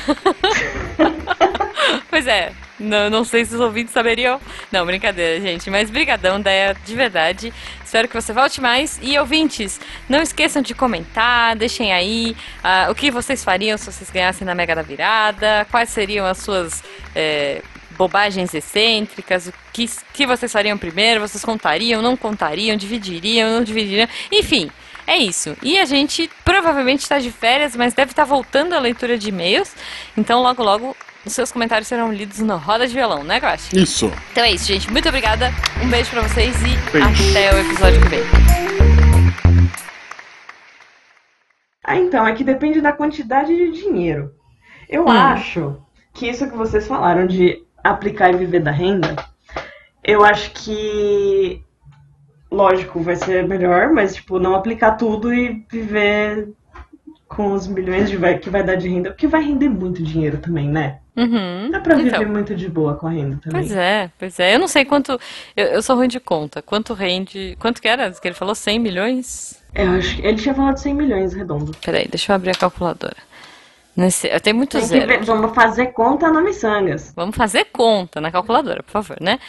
Pois 2.09 2.25
é, 2.27 2.51
não, 2.79 3.09
não 3.09 3.23
sei 3.23 3.45
se 3.45 3.55
os 3.55 3.61
ouvintes 3.61 3.93
saberiam. 3.93 4.39
Não, 4.71 4.85
brincadeira, 4.85 5.39
gente. 5.41 5.69
Mas 5.69 5.89
brigadão, 5.89 6.41
Deia, 6.41 6.75
de 6.85 6.95
verdade. 6.95 7.53
Espero 7.83 8.07
que 8.07 8.13
você 8.13 8.33
volte 8.33 8.59
mais. 8.59 8.99
E 9.01 9.17
ouvintes, 9.17 9.79
não 10.09 10.21
esqueçam 10.21 10.61
de 10.61 10.73
comentar, 10.73 11.55
deixem 11.55 11.93
aí 11.93 12.35
ah, 12.63 12.87
o 12.89 12.95
que 12.95 13.09
vocês 13.09 13.43
fariam 13.43 13.77
se 13.77 13.85
vocês 13.91 14.09
ganhassem 14.09 14.45
na 14.45 14.53
Mega 14.53 14.75
da 14.75 14.81
Virada, 14.81 15.65
quais 15.71 15.89
seriam 15.89 16.25
as 16.25 16.39
suas 16.39 16.83
é, 17.15 17.61
bobagens 17.91 18.53
excêntricas, 18.53 19.47
o 19.47 19.53
que, 19.71 19.89
que 20.13 20.27
vocês 20.27 20.51
fariam 20.51 20.77
primeiro, 20.77 21.21
vocês 21.21 21.43
contariam, 21.43 22.01
não 22.01 22.17
contariam, 22.17 22.75
dividiriam, 22.75 23.49
não 23.51 23.63
dividiriam, 23.63 24.07
enfim. 24.31 24.69
É 25.07 25.17
isso. 25.17 25.55
E 25.61 25.77
a 25.77 25.85
gente 25.85 26.29
provavelmente 26.43 27.01
está 27.01 27.19
de 27.19 27.31
férias, 27.31 27.75
mas 27.75 27.93
deve 27.93 28.11
estar 28.11 28.25
voltando 28.25 28.73
a 28.73 28.79
leitura 28.79 29.17
de 29.17 29.29
e-mails. 29.29 29.75
Então, 30.17 30.41
logo, 30.41 30.63
logo, 30.63 30.97
seus 31.33 31.51
comentários 31.51 31.87
serão 31.87 32.11
lidos 32.13 32.39
no 32.39 32.57
Roda 32.57 32.87
de 32.87 32.93
Violão, 32.93 33.23
né, 33.23 33.37
Guache? 33.39 33.77
Isso. 33.79 34.11
Então 34.31 34.43
é 34.43 34.51
isso, 34.51 34.65
gente. 34.65 34.91
Muito 34.91 35.07
obrigada. 35.09 35.51
Um 35.83 35.89
beijo 35.89 36.09
pra 36.11 36.21
vocês 36.21 36.55
e 36.61 36.91
Beijo. 36.91 37.07
até 37.31 37.53
o 37.53 37.59
episódio 37.59 38.01
que 38.01 38.07
vem. 38.09 38.23
Ah, 41.83 41.97
então, 41.97 42.25
é 42.27 42.33
que 42.33 42.43
depende 42.43 42.81
da 42.81 42.91
quantidade 42.91 43.55
de 43.55 43.71
dinheiro. 43.71 44.31
Eu 44.89 45.05
Hum. 45.05 45.09
acho 45.11 45.77
que 46.13 46.27
isso 46.27 46.49
que 46.49 46.55
vocês 46.57 46.87
falaram 46.87 47.27
de 47.27 47.63
aplicar 47.83 48.33
e 48.33 48.37
viver 48.37 48.59
da 48.61 48.71
renda, 48.71 49.15
eu 50.03 50.23
acho 50.23 50.51
que, 50.51 51.61
lógico, 52.51 53.01
vai 53.01 53.15
ser 53.15 53.47
melhor, 53.47 53.91
mas, 53.91 54.15
tipo, 54.15 54.39
não 54.39 54.55
aplicar 54.55 54.91
tudo 54.93 55.31
e 55.33 55.63
viver 55.71 56.49
com 57.27 57.51
os 57.51 57.67
milhões 57.67 58.09
de 58.09 58.17
vai- 58.17 58.37
que 58.39 58.49
vai 58.49 58.63
dar 58.63 58.75
de 58.75 58.87
renda, 58.89 59.11
porque 59.11 59.27
vai 59.27 59.41
render 59.43 59.69
muito 59.69 60.01
dinheiro 60.01 60.37
também, 60.39 60.69
né? 60.69 60.99
Uhum. 61.15 61.69
Dá 61.71 61.79
pra 61.79 61.95
viver 61.95 62.15
Então. 62.15 62.25
muito 62.29 62.53
de 62.55 62.67
boa 62.69 62.95
correndo 62.95 63.39
também. 63.39 63.61
Pois 63.61 63.71
é, 63.71 64.11
pois 64.19 64.39
é. 64.39 64.55
Eu 64.55 64.59
não 64.59 64.67
sei 64.67 64.83
quanto. 64.85 65.19
Eu, 65.55 65.65
eu 65.67 65.81
sou 65.81 65.95
ruim 65.95 66.07
de 66.09 66.19
conta. 66.19 66.61
Quanto 66.61 66.93
rende. 66.93 67.55
Quanto 67.59 67.81
que 67.81 67.87
era? 67.87 68.11
Que 68.11 68.27
ele 68.27 68.35
falou 68.35 68.53
100 68.53 68.79
milhões? 68.79 69.61
Eu 69.73 69.91
acho 69.91 70.15
que 70.15 70.25
ele 70.25 70.37
tinha 70.37 70.53
falado 70.53 70.77
100 70.77 70.93
milhões 70.93 71.33
redondo. 71.33 71.71
Peraí, 71.83 72.07
deixa 72.07 72.31
eu 72.31 72.35
abrir 72.35 72.51
a 72.51 72.55
calculadora. 72.55 73.15
Nesse, 73.95 74.27
eu 74.27 74.41
tenho 74.41 74.57
muito 74.57 74.77
Tem 74.77 74.85
zero. 74.85 75.07
ver- 75.07 75.23
vamos 75.23 75.55
fazer 75.55 75.87
conta 75.87 76.29
no 76.29 76.41
Missangas. 76.43 77.13
Vamos 77.15 77.33
fazer 77.35 77.65
conta 77.71 78.19
na 78.19 78.29
calculadora, 78.29 78.83
por 78.83 78.91
favor, 78.91 79.15
né? 79.21 79.39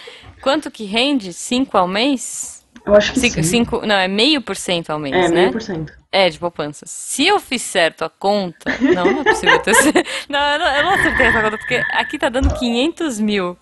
Quanto 0.40 0.70
que 0.70 0.84
rende 0.84 1.32
5 1.32 1.76
ao 1.76 1.88
mês? 1.88 2.55
Eu 2.86 2.94
acho 2.94 3.12
que 3.12 3.18
Cinco, 3.20 3.34
sim. 3.34 3.42
cinco- 3.42 3.84
não, 3.86 3.96
é 3.96 4.06
meio 4.06 4.40
por 4.40 4.54
cento 4.54 4.90
ao 4.90 4.98
mês, 4.98 5.12
é, 5.14 5.28
né? 5.28 5.40
meio 5.40 5.52
por 5.52 5.60
cento. 5.60 5.92
É, 6.12 6.28
de 6.30 6.38
poupança. 6.38 6.84
Se 6.86 7.26
eu 7.26 7.40
fiz 7.40 7.60
certo 7.62 8.04
a 8.04 8.08
conta. 8.08 8.70
Não, 8.80 9.10
não 9.12 9.20
é 9.22 9.24
possível 9.24 9.58
ter. 9.58 9.72
Não, 10.28 10.38
eu 10.52 10.58
não, 10.60 10.66
eu 10.76 10.82
não 10.84 10.90
acertei 10.94 11.26
essa 11.26 11.42
conta, 11.42 11.58
porque 11.58 11.82
aqui 11.90 12.16
tá 12.18 12.28
dando 12.28 12.54
500 12.54 13.18
mil. 13.18 13.58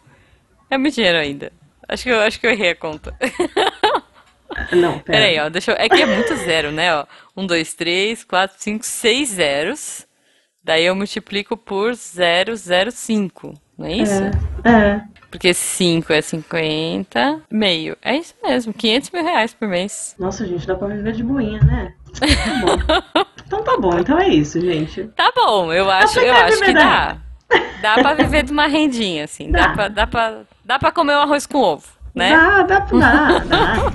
É 0.71 0.77
muito 0.77 0.95
dinheiro 0.95 1.19
ainda. 1.19 1.51
Acho 1.89 2.05
que 2.05 2.11
eu, 2.11 2.21
acho 2.21 2.39
que 2.39 2.47
eu 2.47 2.51
errei 2.51 2.71
a 2.71 2.77
conta. 2.77 3.17
Não, 4.73 4.99
pera. 5.01 5.19
Peraí, 5.19 5.39
ó. 5.41 5.49
Deixa 5.49 5.73
eu, 5.73 5.77
é 5.79 5.89
que 5.89 6.01
é 6.03 6.07
muito 6.07 6.37
zero, 6.37 6.71
né? 6.71 6.95
Ó. 6.95 7.07
Um, 7.37 7.47
dois, 7.47 7.75
três, 7.75 8.23
quatro, 8.25 8.57
cinco, 8.61 8.85
seis 8.85 9.31
zeros. 9.31 10.07
Daí 10.63 10.85
eu 10.85 10.95
multiplico 10.95 11.57
por 11.57 11.93
0,05. 11.93 13.55
Não 13.79 13.87
é 13.87 13.93
isso? 13.97 14.23
É, 14.65 14.71
é. 14.71 15.03
Porque 15.31 15.53
5 15.53 16.13
é 16.13 16.23
50, 16.23 17.41
meio. 17.51 17.97
É 18.01 18.17
isso 18.17 18.35
mesmo, 18.43 18.73
500 18.73 19.11
mil 19.11 19.25
reais 19.25 19.53
por 19.53 19.67
mês. 19.67 20.15
Nossa, 20.19 20.47
gente, 20.47 20.65
dá 20.67 20.77
pra 20.77 20.87
viver 20.89 21.13
de 21.13 21.25
boinha, 21.25 21.61
né? 21.61 21.93
Tá 22.21 22.27
bom. 22.61 23.25
então 23.45 23.63
tá 23.65 23.77
bom, 23.77 23.99
então 23.99 24.19
é 24.19 24.29
isso, 24.29 24.61
gente. 24.61 25.05
Tá 25.17 25.33
bom, 25.35 25.73
eu 25.73 25.91
acho, 25.91 26.21
eu 26.21 26.33
que 26.33 26.41
acho 26.41 26.63
que 26.63 26.73
dá. 26.73 27.17
Dá 27.83 27.95
pra 27.95 28.15
viver 28.15 28.45
de 28.45 28.53
uma 28.53 28.67
rendinha, 28.69 29.25
assim. 29.25 29.51
Dá, 29.51 29.67
Dá. 29.67 29.73
pra, 29.75 29.89
dá, 29.89 30.07
pra, 30.07 30.41
dá 30.65 30.79
pra 30.79 30.93
comer 30.93 31.15
um 31.15 31.21
arroz 31.21 31.45
com 31.47 31.59
ovo, 31.59 31.87
né? 32.15 32.31
Dá, 32.31 32.63
dá, 32.63 32.79
dá, 32.79 33.39
dá. 33.41 33.93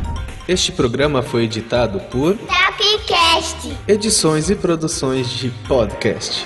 Este 0.47 0.71
programa 0.73 1.21
foi 1.21 1.43
editado 1.45 1.99
por 2.11 2.35
Tapcast. 2.37 3.77
Edições 3.87 4.49
e 4.49 4.55
Produções 4.55 5.29
de 5.29 5.49
Podcast. 5.67 6.45